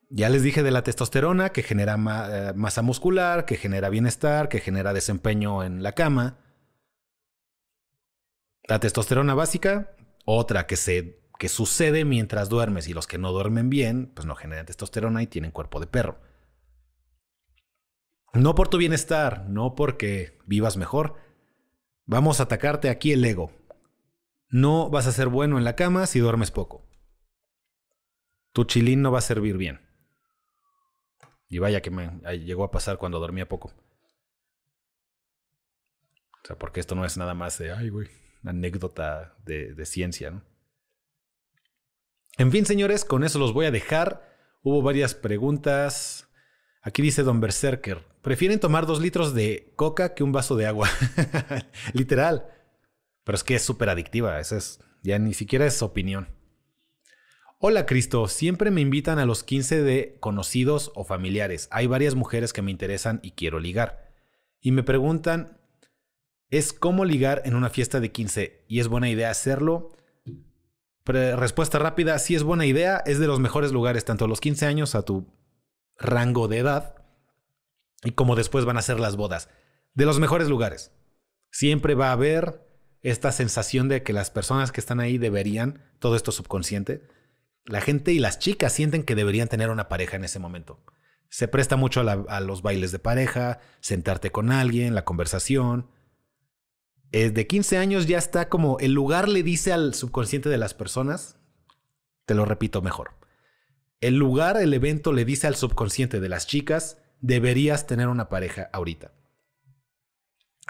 Ya 0.09 0.31
les 0.31 0.43
dije 0.43 0.62
de 0.62 0.70
la 0.70 0.83
testosterona, 0.83 1.51
que 1.51 1.62
genera 1.62 1.99
eh, 2.31 2.55
masa 2.57 2.81
muscular, 2.81 3.45
que 3.45 3.59
genera 3.59 3.91
bienestar, 3.91 4.49
que 4.49 4.61
genera 4.61 4.95
desempeño 4.95 5.62
en 5.62 5.83
la 5.83 5.93
cama. 5.93 6.39
La 8.66 8.81
testosterona 8.81 9.35
básica, 9.35 9.95
otra 10.25 10.66
que, 10.66 10.77
se, 10.77 11.24
sucede 11.49 12.05
mientras 12.05 12.49
duermes 12.49 12.88
y 12.88 12.95
los 12.95 13.07
que 13.07 13.18
no 13.18 13.32
duermen 13.32 13.70
bien, 13.70 14.12
pues 14.14 14.26
no 14.26 14.34
generan 14.34 14.66
testosterona 14.66 15.22
y 15.22 15.26
tienen 15.26 15.51
cuerpo 15.51 15.80
de 15.80 15.86
perro. 15.86 16.20
No 18.32 18.55
por 18.55 18.68
tu 18.68 18.78
bienestar, 18.78 19.49
no 19.49 19.74
porque 19.74 20.38
vivas 20.47 20.76
mejor. 20.76 21.14
Vamos 22.05 22.40
a 22.40 22.45
atacarte 22.45 22.90
aquí 22.90 23.12
el 23.12 23.24
ego. 23.24 23.53
No 24.49 24.90
vas 24.90 25.07
a 25.07 25.12
ser 25.12 25.28
bueno 25.28 25.57
en 25.57 25.64
la 25.64 25.76
cama 25.76 26.07
si 26.07 26.18
duermes 26.18 26.51
poco. 26.51 26.86
Tu 28.53 28.64
chilín 28.64 29.03
no 29.03 29.12
va 29.12 29.18
a 29.18 29.22
servir 29.22 29.57
bien. 29.57 29.80
Y 31.49 31.59
vaya 31.59 31.80
que 31.80 31.90
me 31.90 32.09
llegó 32.38 32.64
a 32.64 32.70
pasar 32.70 32.99
cuando 32.99 33.20
dormía 33.20 33.49
poco. 33.49 33.72
O 36.42 36.47
sea, 36.47 36.59
porque 36.59 36.80
esto 36.80 36.95
no 36.95 37.05
es 37.05 37.16
nada 37.16 37.34
más 37.34 37.59
de, 37.59 37.72
ay, 37.72 37.88
güey, 37.88 38.09
anécdota 38.45 39.36
de, 39.45 39.74
de 39.74 39.86
ciencia, 39.86 40.30
¿no? 40.30 40.42
En 42.37 42.51
fin, 42.51 42.66
señores, 42.66 43.05
con 43.05 43.22
eso 43.22 43.39
los 43.39 43.53
voy 43.53 43.66
a 43.66 43.70
dejar. 43.70 44.35
Hubo 44.62 44.82
varias 44.82 45.14
preguntas. 45.14 46.28
Aquí 46.82 47.01
dice 47.01 47.22
Don 47.22 47.41
Berserker, 47.41 48.05
prefieren 48.22 48.61
tomar 48.61 48.87
dos 48.87 49.01
litros 49.01 49.35
de 49.35 49.72
coca 49.76 50.14
que 50.14 50.24
un 50.24 50.32
vaso 50.32 50.57
de 50.57 50.66
agua. 50.66 50.89
Literal. 51.93 52.47
Pero 53.24 53.37
es 53.37 53.45
que 53.45 53.55
es 53.55 53.62
súper 53.62 53.89
adictiva, 53.89 54.39
esa 54.39 54.59
es, 54.59 54.80
ya 55.03 55.18
ni 55.18 55.32
siquiera 55.32 55.64
es 55.64 55.80
opinión. 55.82 56.28
Hola 57.59 57.87
Cristo, 57.87 58.28
siempre 58.28 58.70
me 58.70 58.82
invitan 58.82 59.18
a 59.18 59.24
los 59.24 59.43
15 59.45 59.82
de 59.82 60.18
conocidos 60.20 60.93
o 60.95 61.05
familiares. 61.05 61.68
Hay 61.70 61.87
varias 61.87 62.14
mujeres 62.14 62.53
que 62.53 62.61
me 62.61 62.70
interesan 62.70 63.20
y 63.22 63.30
quiero 63.30 63.61
ligar. 63.61 64.12
Y 64.61 64.72
me 64.72 64.82
preguntan, 64.82 65.59
¿es 66.51 66.74
cómo 66.74 67.07
ligar 67.07 67.41
en 67.47 67.55
una 67.55 67.70
fiesta 67.70 68.01
de 68.01 68.12
15? 68.12 68.64
¿Y 68.68 68.80
es 68.80 68.89
buena 68.89 69.09
idea 69.09 69.30
hacerlo? 69.30 69.97
Respuesta 71.12 71.78
rápida, 71.78 72.18
sí 72.18 72.34
es 72.34 72.42
buena 72.42 72.66
idea, 72.66 73.02
es 73.07 73.18
de 73.18 73.26
los 73.26 73.40
mejores 73.40 73.72
lugares, 73.72 74.05
tanto 74.05 74.24
a 74.24 74.28
los 74.28 74.40
15 74.40 74.66
años 74.66 74.94
a 74.94 75.02
tu 75.02 75.26
rango 75.98 76.48
de 76.48 76.59
edad, 76.59 76.94
y 78.02 78.12
como 78.12 78.36
después 78.36 78.64
van 78.64 78.76
a 78.78 78.82
ser 78.82 79.00
las 79.00 79.16
bodas. 79.16 79.48
De 79.94 80.07
los 80.07 80.18
mejores 80.18 80.48
lugares. 80.48 80.92
Siempre 81.50 81.94
va 81.94 82.09
a 82.09 82.12
haber 82.12 82.66
esta 83.02 83.32
sensación 83.32 83.88
de 83.88 84.02
que 84.02 84.12
las 84.12 84.30
personas 84.30 84.72
que 84.72 84.80
están 84.80 84.98
ahí 84.98 85.18
deberían, 85.18 85.82
todo 85.98 86.16
esto 86.16 86.32
subconsciente, 86.32 87.07
la 87.64 87.80
gente 87.80 88.12
y 88.12 88.18
las 88.18 88.38
chicas 88.38 88.72
sienten 88.72 89.05
que 89.05 89.14
deberían 89.14 89.48
tener 89.48 89.70
una 89.70 89.88
pareja 89.88 90.16
en 90.16 90.24
ese 90.24 90.38
momento. 90.38 90.82
Se 91.28 91.48
presta 91.48 91.76
mucho 91.76 92.00
a, 92.00 92.05
la- 92.05 92.24
a 92.28 92.40
los 92.40 92.62
bailes 92.62 92.92
de 92.92 92.98
pareja, 92.98 93.61
sentarte 93.80 94.30
con 94.32 94.50
alguien, 94.52 94.94
la 94.94 95.05
conversación. 95.05 95.88
De 97.15 97.47
15 97.47 97.79
años 97.79 98.07
ya 98.07 98.19
está 98.19 98.49
como 98.49 98.77
el 98.81 98.91
lugar 98.91 99.29
le 99.29 99.45
dice 99.45 99.73
al 99.73 99.95
subconsciente 99.95 100.49
de 100.49 100.59
las 100.59 100.75
personas, 100.75 101.37
te 102.27 102.35
lo 102.35 102.45
repito 102.45 102.83
mejor. 102.83 103.12
El 104.01 104.17
lugar, 104.17 104.57
el 104.57 104.75
evento 104.75 105.12
le 105.12 105.25
dice 105.25 105.47
al 105.47 105.55
subconsciente 105.55 106.19
de 106.19 106.29
las 106.29 106.49
chicas, 106.49 106.99
deberías 107.21 107.87
tener 107.87 108.09
una 108.09 108.29
pareja 108.29 108.69
ahorita. 108.73 109.12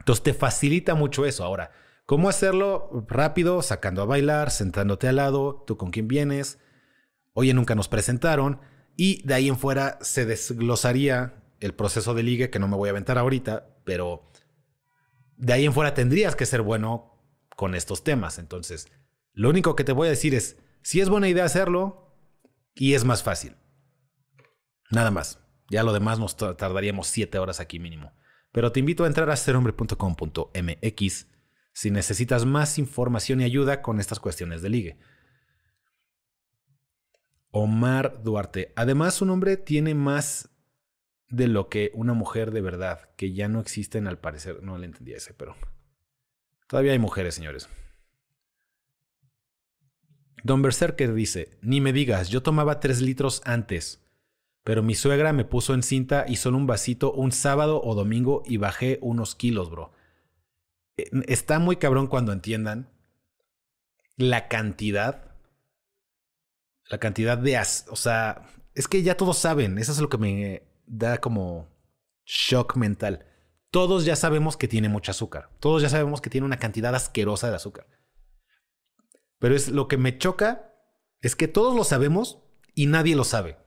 Entonces 0.01 0.23
te 0.23 0.35
facilita 0.35 0.95
mucho 0.95 1.25
eso. 1.25 1.45
Ahora, 1.45 1.71
¿cómo 2.05 2.29
hacerlo 2.29 3.07
rápido? 3.09 3.63
Sacando 3.63 4.03
a 4.03 4.05
bailar, 4.05 4.51
sentándote 4.51 5.09
al 5.09 5.17
lado, 5.17 5.65
tú 5.67 5.79
con 5.79 5.91
quién 5.93 6.09
vienes. 6.09 6.59
Oye, 7.33 7.55
nunca 7.55 7.75
nos 7.75 7.89
presentaron. 7.89 8.61
Y 8.97 9.27
de 9.27 9.33
ahí 9.33 9.49
en 9.49 9.57
fuera 9.57 9.99
se 10.03 10.27
desglosaría 10.27 11.43
el 11.61 11.73
proceso 11.73 12.13
de 12.13 12.23
ligue, 12.23 12.51
que 12.51 12.59
no 12.59 12.69
me 12.69 12.77
voy 12.77 12.89
a 12.89 12.93
aventar 12.93 13.17
ahorita, 13.17 13.67
pero 13.85 14.31
de 15.37 15.53
ahí 15.53 15.65
en 15.65 15.73
fuera 15.73 15.95
tendrías 15.95 16.37
que 16.37 16.47
ser 16.47 16.63
bueno 16.63 17.13
con 17.57 17.75
estos 17.75 18.05
temas. 18.05 18.39
Entonces, 18.39 18.89
lo 19.33 19.51
único 19.51 19.77
que 19.77 19.85
te 19.85 19.93
voy 19.93 20.07
a 20.09 20.11
decir 20.11 20.35
es, 20.35 20.59
si 20.83 21.01
es 21.01 21.09
buena 21.09 21.29
idea 21.29 21.45
hacerlo 21.45 22.17
y 22.75 22.95
es 22.95 23.05
más 23.05 23.23
fácil. 23.23 23.57
Nada 24.91 25.11
más. 25.11 25.41
Ya 25.71 25.83
lo 25.83 25.93
demás 25.93 26.19
nos 26.19 26.37
ta- 26.37 26.57
tardaríamos 26.57 27.07
siete 27.07 27.39
horas 27.39 27.59
aquí 27.59 27.79
mínimo. 27.79 28.13
Pero 28.53 28.71
te 28.71 28.81
invito 28.81 29.05
a 29.05 29.07
entrar 29.07 29.31
a 29.31 29.37
serhombre.com.mx 29.37 31.27
si 31.73 31.91
necesitas 31.91 32.45
más 32.45 32.79
información 32.79 33.41
y 33.41 33.45
ayuda 33.45 33.83
con 33.83 33.99
estas 33.99 34.21
cuestiones 34.21 34.63
de 34.63 34.69
ligue. 34.69 34.99
Omar 37.51 38.23
Duarte. 38.23 38.73
Además, 38.77 39.23
un 39.23 39.31
hombre 39.31 39.57
tiene 39.57 39.95
más 39.95 40.51
de 41.31 41.49
lo 41.49 41.69
que 41.69 41.91
una 41.95 42.15
mujer 42.15 42.51
de 42.51 42.61
verdad, 42.61 43.11
que 43.17 43.33
ya 43.33 43.49
no 43.49 43.61
existen 43.61 44.07
al 44.07 44.19
parecer. 44.19 44.63
No 44.63 44.79
le 44.79 44.87
entendía 44.87 45.17
ese, 45.17 45.35
pero 45.35 45.57
todavía 46.69 46.93
hay 46.93 46.99
mujeres, 46.99 47.35
señores. 47.35 47.69
Don 50.43 50.61
Berserker 50.63 51.15
dice, 51.15 51.59
ni 51.63 51.81
me 51.81 51.93
digas, 51.93 52.29
yo 52.29 52.43
tomaba 52.43 52.79
tres 52.81 53.01
litros 53.01 53.41
antes, 53.45 54.03
pero 54.63 54.83
mi 54.83 54.95
suegra 54.95 55.33
me 55.33 55.45
puso 55.45 55.75
en 55.75 55.83
cinta 55.83 56.25
y 56.29 56.37
solo 56.37 56.59
un 56.59 56.67
vasito 56.67 57.13
un 57.13 57.33
sábado 57.33 57.81
o 57.83 57.95
domingo 57.95 58.43
y 58.45 58.59
bajé 58.59 58.99
unos 59.01 59.35
kilos, 59.35 59.71
bro. 59.71 59.93
Eh, 60.97 61.11
Está 61.29 61.59
muy 61.59 61.77
cabrón 61.77 62.07
cuando 62.09 62.33
entiendan 62.33 62.91
la 64.17 64.49
cantidad, 64.49 65.35
la 66.91 66.99
cantidad 66.99 67.39
de, 67.39 67.57
as- 67.57 67.87
o 67.91 67.97
sea, 67.97 68.47
es 68.75 68.89
que 68.89 69.03
ya 69.03 69.17
todos 69.17 69.39
saben, 69.39 69.79
eso 69.79 69.93
es 69.93 69.99
lo 70.01 70.09
que 70.09 70.19
me 70.19 70.63
da 70.87 71.19
como 71.19 71.69
shock 72.25 72.77
mental. 72.77 73.27
Todos 73.71 74.05
ya 74.05 74.17
sabemos 74.17 74.57
que 74.57 74.69
tiene 74.69 74.89
mucho 74.89 75.11
azúcar, 75.11 75.51
todos 75.59 75.83
ya 75.83 75.89
sabemos 75.89 76.21
que 76.21 76.31
tiene 76.31 76.47
una 76.47 76.59
cantidad 76.59 76.95
asquerosa 76.95 77.51
de 77.51 77.57
azúcar. 77.57 77.87
Pero 79.39 79.57
es 79.57 79.69
lo 79.69 79.89
que 79.89 79.97
me 79.97 80.17
choca 80.17 80.73
es 81.21 81.37
que 81.37 81.49
todos 81.49 81.75
lo 81.75 81.85
sabemos 81.85 82.39
y 82.75 82.87
nadie 82.87 83.17
lo 83.17 83.25
sabe. 83.25 83.59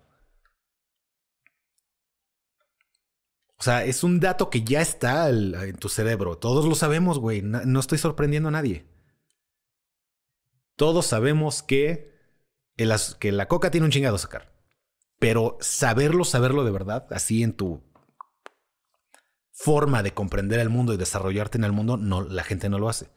O 3.59 3.63
sea, 3.63 3.83
es 3.83 4.03
un 4.03 4.19
dato 4.19 4.49
que 4.51 4.63
ya 4.63 4.81
está 4.81 5.29
en 5.29 5.75
tu 5.77 5.89
cerebro. 5.89 6.37
Todos 6.37 6.65
lo 6.65 6.75
sabemos, 6.75 7.17
güey. 7.17 7.41
No, 7.41 7.79
estoy 7.79 7.97
sorprendiendo 7.97 8.49
a 8.49 8.51
nadie. 8.51 8.85
Todos 10.75 11.07
sabemos 11.07 11.63
que, 11.63 12.15
el 12.77 12.93
que 13.19 13.31
la 13.31 13.47
coca 13.47 13.71
tiene 13.71 13.85
un 13.85 13.91
chingado 13.91 14.15
azúcar. 14.15 14.56
Pero 15.19 15.57
saberlo, 15.59 16.23
saberlo 16.23 16.63
de 16.63 16.71
verdad, 16.71 17.07
así 17.11 17.43
en 17.43 17.53
tu 17.53 17.81
forma 19.51 20.03
de 20.03 20.13
comprender 20.13 20.59
el 20.59 20.69
mundo 20.69 20.93
y 20.93 20.97
desarrollarte 20.97 21.57
en 21.57 21.63
el 21.63 21.71
mundo, 21.71 21.97
no, 21.97 22.21
la 22.21 22.43
gente 22.43 22.69
no 22.69 22.77
lo 22.77 22.89
hace. 22.89 23.09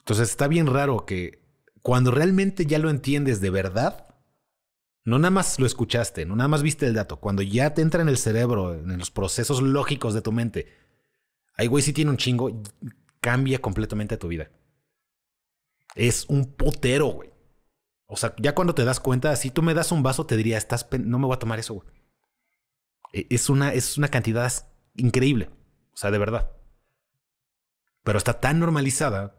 Entonces 0.00 0.30
está 0.30 0.48
bien 0.48 0.66
raro 0.66 1.06
que 1.06 1.42
cuando 1.82 2.10
realmente 2.10 2.66
ya 2.66 2.78
lo 2.78 2.90
entiendes 2.90 3.40
de 3.40 3.50
verdad, 3.50 4.14
no 5.04 5.18
nada 5.18 5.30
más 5.30 5.58
lo 5.58 5.64
escuchaste, 5.64 6.26
no 6.26 6.36
nada 6.36 6.48
más 6.48 6.62
viste 6.62 6.86
el 6.86 6.92
dato, 6.92 7.18
cuando 7.18 7.40
ya 7.40 7.72
te 7.72 7.80
entra 7.80 8.02
en 8.02 8.10
el 8.10 8.18
cerebro, 8.18 8.74
en 8.74 8.98
los 8.98 9.10
procesos 9.10 9.62
lógicos 9.62 10.12
de 10.12 10.20
tu 10.20 10.32
mente, 10.32 10.68
ay 11.54 11.66
güey, 11.66 11.82
si 11.82 11.94
tiene 11.94 12.10
un 12.10 12.18
chingo, 12.18 12.62
cambia 13.20 13.60
completamente 13.60 14.18
tu 14.18 14.28
vida. 14.28 14.50
Es 15.94 16.26
un 16.28 16.52
putero, 16.52 17.06
güey. 17.06 17.30
O 18.10 18.16
sea, 18.16 18.34
ya 18.38 18.54
cuando 18.54 18.74
te 18.74 18.84
das 18.84 19.00
cuenta, 19.00 19.36
si 19.36 19.50
tú 19.50 19.62
me 19.62 19.74
das 19.74 19.92
un 19.92 20.02
vaso, 20.02 20.24
te 20.26 20.36
diría, 20.36 20.56
estás 20.56 20.88
no 20.98 21.18
me 21.18 21.26
voy 21.26 21.34
a 21.36 21.38
tomar 21.38 21.58
eso, 21.58 21.74
güey. 21.74 21.86
E- 23.12 23.26
Es 23.30 23.50
una, 23.50 23.72
es 23.74 23.98
una 23.98 24.08
cantidad 24.08 24.50
increíble. 24.94 25.50
O 25.92 25.96
sea, 25.96 26.10
de 26.10 26.18
verdad. 26.18 26.50
Pero 28.02 28.16
está 28.18 28.40
tan 28.40 28.58
normalizada 28.60 29.38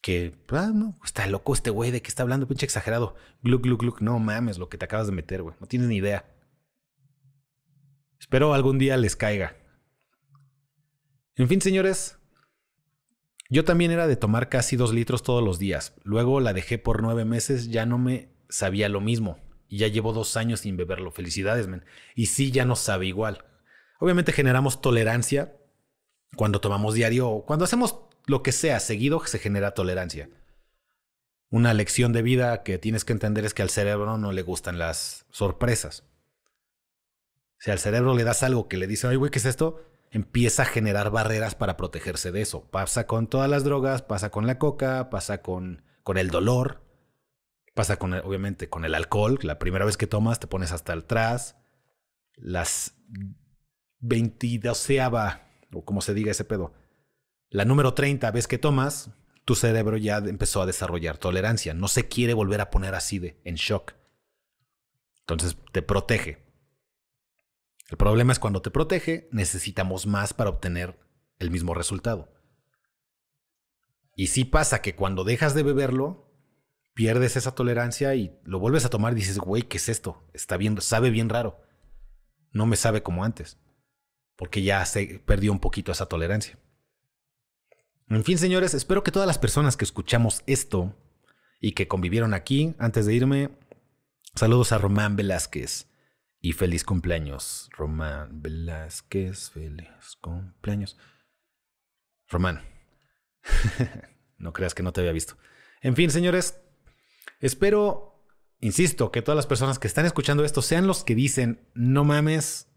que, 0.00 0.36
ah, 0.50 0.70
no, 0.72 0.96
está 1.04 1.26
loco 1.26 1.54
este 1.54 1.70
güey 1.70 1.90
de 1.90 2.02
que 2.02 2.08
está 2.08 2.22
hablando, 2.22 2.46
pinche 2.46 2.66
exagerado. 2.66 3.16
Gluck, 3.42 3.62
gluck, 3.64 3.80
gluck. 3.80 4.00
No 4.00 4.18
mames 4.20 4.58
lo 4.58 4.68
que 4.68 4.78
te 4.78 4.84
acabas 4.84 5.06
de 5.08 5.12
meter, 5.12 5.42
güey. 5.42 5.56
No 5.60 5.66
tienes 5.66 5.88
ni 5.88 5.96
idea. 5.96 6.24
Espero 8.20 8.54
algún 8.54 8.78
día 8.78 8.96
les 8.96 9.16
caiga. 9.16 9.56
En 11.34 11.48
fin, 11.48 11.60
señores. 11.60 12.16
Yo 13.50 13.64
también 13.64 13.90
era 13.90 14.06
de 14.06 14.16
tomar 14.16 14.48
casi 14.48 14.76
dos 14.76 14.92
litros 14.92 15.22
todos 15.22 15.42
los 15.42 15.58
días. 15.58 15.94
Luego 16.02 16.40
la 16.40 16.52
dejé 16.52 16.78
por 16.78 17.02
nueve 17.02 17.24
meses, 17.24 17.68
ya 17.70 17.86
no 17.86 17.98
me 17.98 18.30
sabía 18.48 18.88
lo 18.88 19.00
mismo. 19.00 19.38
Y 19.68 19.78
ya 19.78 19.88
llevo 19.88 20.12
dos 20.12 20.36
años 20.36 20.60
sin 20.60 20.76
beberlo. 20.76 21.10
Felicidades, 21.10 21.66
men. 21.66 21.84
Y 22.14 22.26
sí, 22.26 22.50
ya 22.50 22.64
no 22.64 22.76
sabe 22.76 23.06
igual. 23.06 23.44
Obviamente 23.98 24.32
generamos 24.32 24.80
tolerancia 24.80 25.56
cuando 26.36 26.60
tomamos 26.60 26.94
diario 26.94 27.28
o 27.28 27.46
cuando 27.46 27.64
hacemos 27.64 28.00
lo 28.26 28.42
que 28.42 28.52
sea 28.52 28.80
seguido, 28.80 29.24
se 29.26 29.38
genera 29.38 29.74
tolerancia. 29.74 30.30
Una 31.50 31.74
lección 31.74 32.12
de 32.12 32.22
vida 32.22 32.62
que 32.62 32.78
tienes 32.78 33.04
que 33.04 33.12
entender 33.12 33.44
es 33.44 33.54
que 33.54 33.62
al 33.62 33.70
cerebro 33.70 34.18
no 34.18 34.32
le 34.32 34.42
gustan 34.42 34.78
las 34.78 35.26
sorpresas. 35.30 36.04
Si 37.58 37.70
al 37.70 37.78
cerebro 37.78 38.14
le 38.14 38.24
das 38.24 38.42
algo 38.42 38.68
que 38.68 38.76
le 38.76 38.86
dice, 38.86 39.06
ay, 39.06 39.16
güey, 39.16 39.30
¿qué 39.30 39.38
es 39.38 39.44
esto? 39.44 39.82
Empieza 40.14 40.62
a 40.62 40.66
generar 40.66 41.10
barreras 41.10 41.56
para 41.56 41.76
protegerse 41.76 42.30
de 42.30 42.40
eso. 42.40 42.70
Pasa 42.70 43.08
con 43.08 43.26
todas 43.26 43.50
las 43.50 43.64
drogas, 43.64 44.02
pasa 44.02 44.30
con 44.30 44.46
la 44.46 44.60
coca, 44.60 45.10
pasa 45.10 45.42
con, 45.42 45.82
con 46.04 46.18
el 46.18 46.30
dolor, 46.30 46.84
pasa 47.74 47.96
con, 47.96 48.14
obviamente, 48.14 48.68
con 48.68 48.84
el 48.84 48.94
alcohol. 48.94 49.40
La 49.42 49.58
primera 49.58 49.84
vez 49.84 49.96
que 49.96 50.06
tomas 50.06 50.38
te 50.38 50.46
pones 50.46 50.70
hasta 50.70 50.92
atrás. 50.92 51.56
Las 52.36 52.94
22 53.98 54.88
o 55.72 55.84
como 55.84 56.00
se 56.00 56.14
diga 56.14 56.30
ese 56.30 56.44
pedo, 56.44 56.74
la 57.50 57.64
número 57.64 57.92
30 57.92 58.30
vez 58.30 58.46
que 58.46 58.58
tomas, 58.58 59.10
tu 59.44 59.56
cerebro 59.56 59.96
ya 59.96 60.18
empezó 60.18 60.62
a 60.62 60.66
desarrollar 60.66 61.18
tolerancia. 61.18 61.74
No 61.74 61.88
se 61.88 62.06
quiere 62.06 62.34
volver 62.34 62.60
a 62.60 62.70
poner 62.70 62.94
así 62.94 63.18
de 63.18 63.40
en 63.42 63.56
shock. 63.56 63.94
Entonces 65.22 65.56
te 65.72 65.82
protege. 65.82 66.43
El 67.90 67.96
problema 67.96 68.32
es 68.32 68.38
cuando 68.38 68.62
te 68.62 68.70
protege, 68.70 69.28
necesitamos 69.30 70.06
más 70.06 70.32
para 70.32 70.50
obtener 70.50 70.98
el 71.38 71.50
mismo 71.50 71.74
resultado. 71.74 72.32
Y 74.16 74.28
sí 74.28 74.44
pasa 74.44 74.80
que 74.80 74.94
cuando 74.94 75.24
dejas 75.24 75.54
de 75.54 75.62
beberlo, 75.62 76.32
pierdes 76.94 77.36
esa 77.36 77.54
tolerancia 77.54 78.14
y 78.14 78.38
lo 78.44 78.58
vuelves 78.58 78.84
a 78.84 78.90
tomar 78.90 79.12
y 79.12 79.16
dices, 79.16 79.38
güey, 79.38 79.64
¿qué 79.64 79.76
es 79.76 79.88
esto? 79.88 80.28
Está 80.32 80.56
bien, 80.56 80.80
sabe 80.80 81.10
bien 81.10 81.28
raro. 81.28 81.60
No 82.52 82.66
me 82.66 82.76
sabe 82.76 83.02
como 83.02 83.24
antes. 83.24 83.58
Porque 84.36 84.62
ya 84.62 84.84
se 84.86 85.20
perdió 85.26 85.52
un 85.52 85.60
poquito 85.60 85.92
esa 85.92 86.06
tolerancia. 86.06 86.58
En 88.08 88.24
fin, 88.24 88.38
señores, 88.38 88.74
espero 88.74 89.02
que 89.02 89.10
todas 89.10 89.26
las 89.26 89.38
personas 89.38 89.76
que 89.76 89.84
escuchamos 89.84 90.42
esto 90.46 90.94
y 91.60 91.72
que 91.72 91.88
convivieron 91.88 92.34
aquí, 92.34 92.74
antes 92.78 93.06
de 93.06 93.14
irme, 93.14 93.50
saludos 94.34 94.72
a 94.72 94.78
Román 94.78 95.16
Velázquez 95.16 95.88
y 96.44 96.52
feliz 96.52 96.84
cumpleaños. 96.84 97.70
Román 97.72 98.42
Velázquez, 98.42 99.48
feliz 99.48 99.88
cumpleaños. 100.20 100.98
Román, 102.28 102.60
no 104.36 104.52
creas 104.52 104.74
que 104.74 104.82
no 104.82 104.92
te 104.92 105.00
había 105.00 105.12
visto. 105.12 105.38
En 105.80 105.96
fin, 105.96 106.10
señores, 106.10 106.60
espero, 107.40 108.26
insisto, 108.60 109.10
que 109.10 109.22
todas 109.22 109.36
las 109.36 109.46
personas 109.46 109.78
que 109.78 109.86
están 109.86 110.04
escuchando 110.04 110.44
esto 110.44 110.60
sean 110.60 110.86
los 110.86 111.02
que 111.02 111.14
dicen, 111.14 111.66
no 111.72 112.04
mames, 112.04 112.68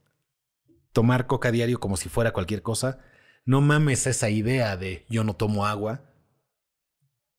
tomar 0.93 1.27
coca 1.27 1.51
diario 1.51 1.81
como 1.81 1.97
si 1.97 2.07
fuera 2.07 2.31
cualquier 2.31 2.61
cosa. 2.61 2.99
No 3.43 3.59
mames 3.59 4.07
a 4.07 4.11
esa 4.11 4.29
idea 4.29 4.77
de 4.77 5.05
yo 5.09 5.25
no 5.25 5.35
tomo 5.35 5.65
agua. 5.65 6.13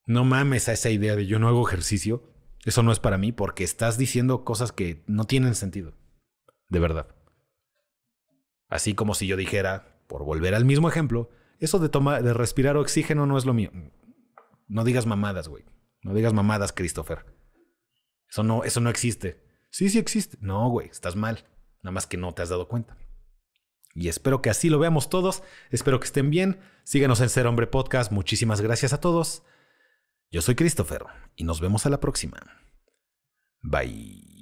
No 0.04 0.24
mames 0.24 0.68
a 0.68 0.74
esa 0.74 0.90
idea 0.90 1.16
de 1.16 1.26
yo 1.26 1.38
no 1.38 1.48
hago 1.48 1.66
ejercicio. 1.66 2.22
Eso 2.66 2.82
no 2.82 2.92
es 2.92 3.00
para 3.00 3.16
mí 3.16 3.32
porque 3.32 3.64
estás 3.64 3.96
diciendo 3.96 4.44
cosas 4.44 4.72
que 4.72 5.04
no 5.06 5.24
tienen 5.24 5.54
sentido. 5.54 5.94
De 6.68 6.78
verdad. 6.78 7.14
Así 8.68 8.94
como 8.94 9.14
si 9.14 9.26
yo 9.26 9.36
dijera, 9.36 10.02
por 10.06 10.24
volver 10.24 10.54
al 10.54 10.64
mismo 10.64 10.88
ejemplo, 10.88 11.30
eso 11.58 11.78
de, 11.78 11.88
tomar, 11.88 12.22
de 12.22 12.34
respirar 12.34 12.76
oxígeno 12.76 13.26
no 13.26 13.38
es 13.38 13.44
lo 13.44 13.54
mío. 13.54 13.70
No 14.68 14.84
digas 14.84 15.06
mamadas, 15.06 15.48
güey. 15.48 15.64
No 16.02 16.14
digas 16.14 16.34
mamadas, 16.34 16.72
Christopher. 16.72 17.24
Eso 18.30 18.42
no, 18.42 18.64
eso 18.64 18.80
no 18.80 18.90
existe. 18.90 19.42
Sí, 19.70 19.88
sí 19.88 19.98
existe. 19.98 20.36
No, 20.40 20.68
güey, 20.68 20.88
estás 20.88 21.16
mal. 21.16 21.44
Nada 21.82 21.92
más 21.92 22.06
que 22.06 22.16
no 22.16 22.32
te 22.34 22.42
has 22.42 22.50
dado 22.50 22.68
cuenta. 22.68 22.96
Y 23.94 24.08
espero 24.08 24.42
que 24.42 24.50
así 24.50 24.68
lo 24.68 24.78
veamos 24.78 25.10
todos. 25.10 25.42
Espero 25.70 25.98
que 25.98 26.06
estén 26.06 26.30
bien. 26.30 26.60
Síguenos 26.84 27.20
en 27.20 27.30
Ser 27.30 27.46
Hombre 27.46 27.66
Podcast. 27.66 28.12
Muchísimas 28.12 28.60
gracias 28.60 28.92
a 28.92 29.00
todos. 29.00 29.42
Yo 30.30 30.42
soy 30.42 30.54
Christopher 30.54 31.04
y 31.36 31.44
nos 31.44 31.60
vemos 31.60 31.86
a 31.86 31.90
la 31.90 32.00
próxima. 32.00 32.38
Bye. 33.62 34.37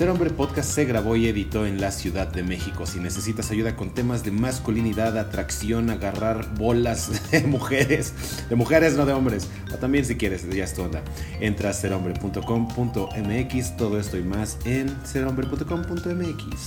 Ser 0.00 0.08
Hombre 0.08 0.30
Podcast 0.30 0.70
se 0.70 0.86
grabó 0.86 1.14
y 1.14 1.28
editó 1.28 1.66
en 1.66 1.78
la 1.78 1.90
Ciudad 1.90 2.26
de 2.26 2.42
México. 2.42 2.86
Si 2.86 2.98
necesitas 2.98 3.50
ayuda 3.50 3.76
con 3.76 3.92
temas 3.92 4.24
de 4.24 4.30
masculinidad, 4.30 5.18
atracción, 5.18 5.90
agarrar 5.90 6.54
bolas 6.54 7.30
de 7.30 7.42
mujeres, 7.42 8.14
de 8.48 8.56
mujeres, 8.56 8.96
no 8.96 9.04
de 9.04 9.12
hombres, 9.12 9.48
o 9.70 9.76
también 9.76 10.06
si 10.06 10.16
quieres, 10.16 10.48
ya 10.48 10.64
es 10.64 10.72
tu 10.72 10.80
onda. 10.80 11.02
Entra 11.38 11.68
a 11.68 11.74
serhombre.com.mx, 11.74 13.76
todo 13.76 14.00
esto 14.00 14.16
y 14.16 14.22
más 14.22 14.56
en 14.64 14.88
serhombre.com.mx. 15.04 16.60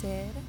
Ser. 0.00 0.43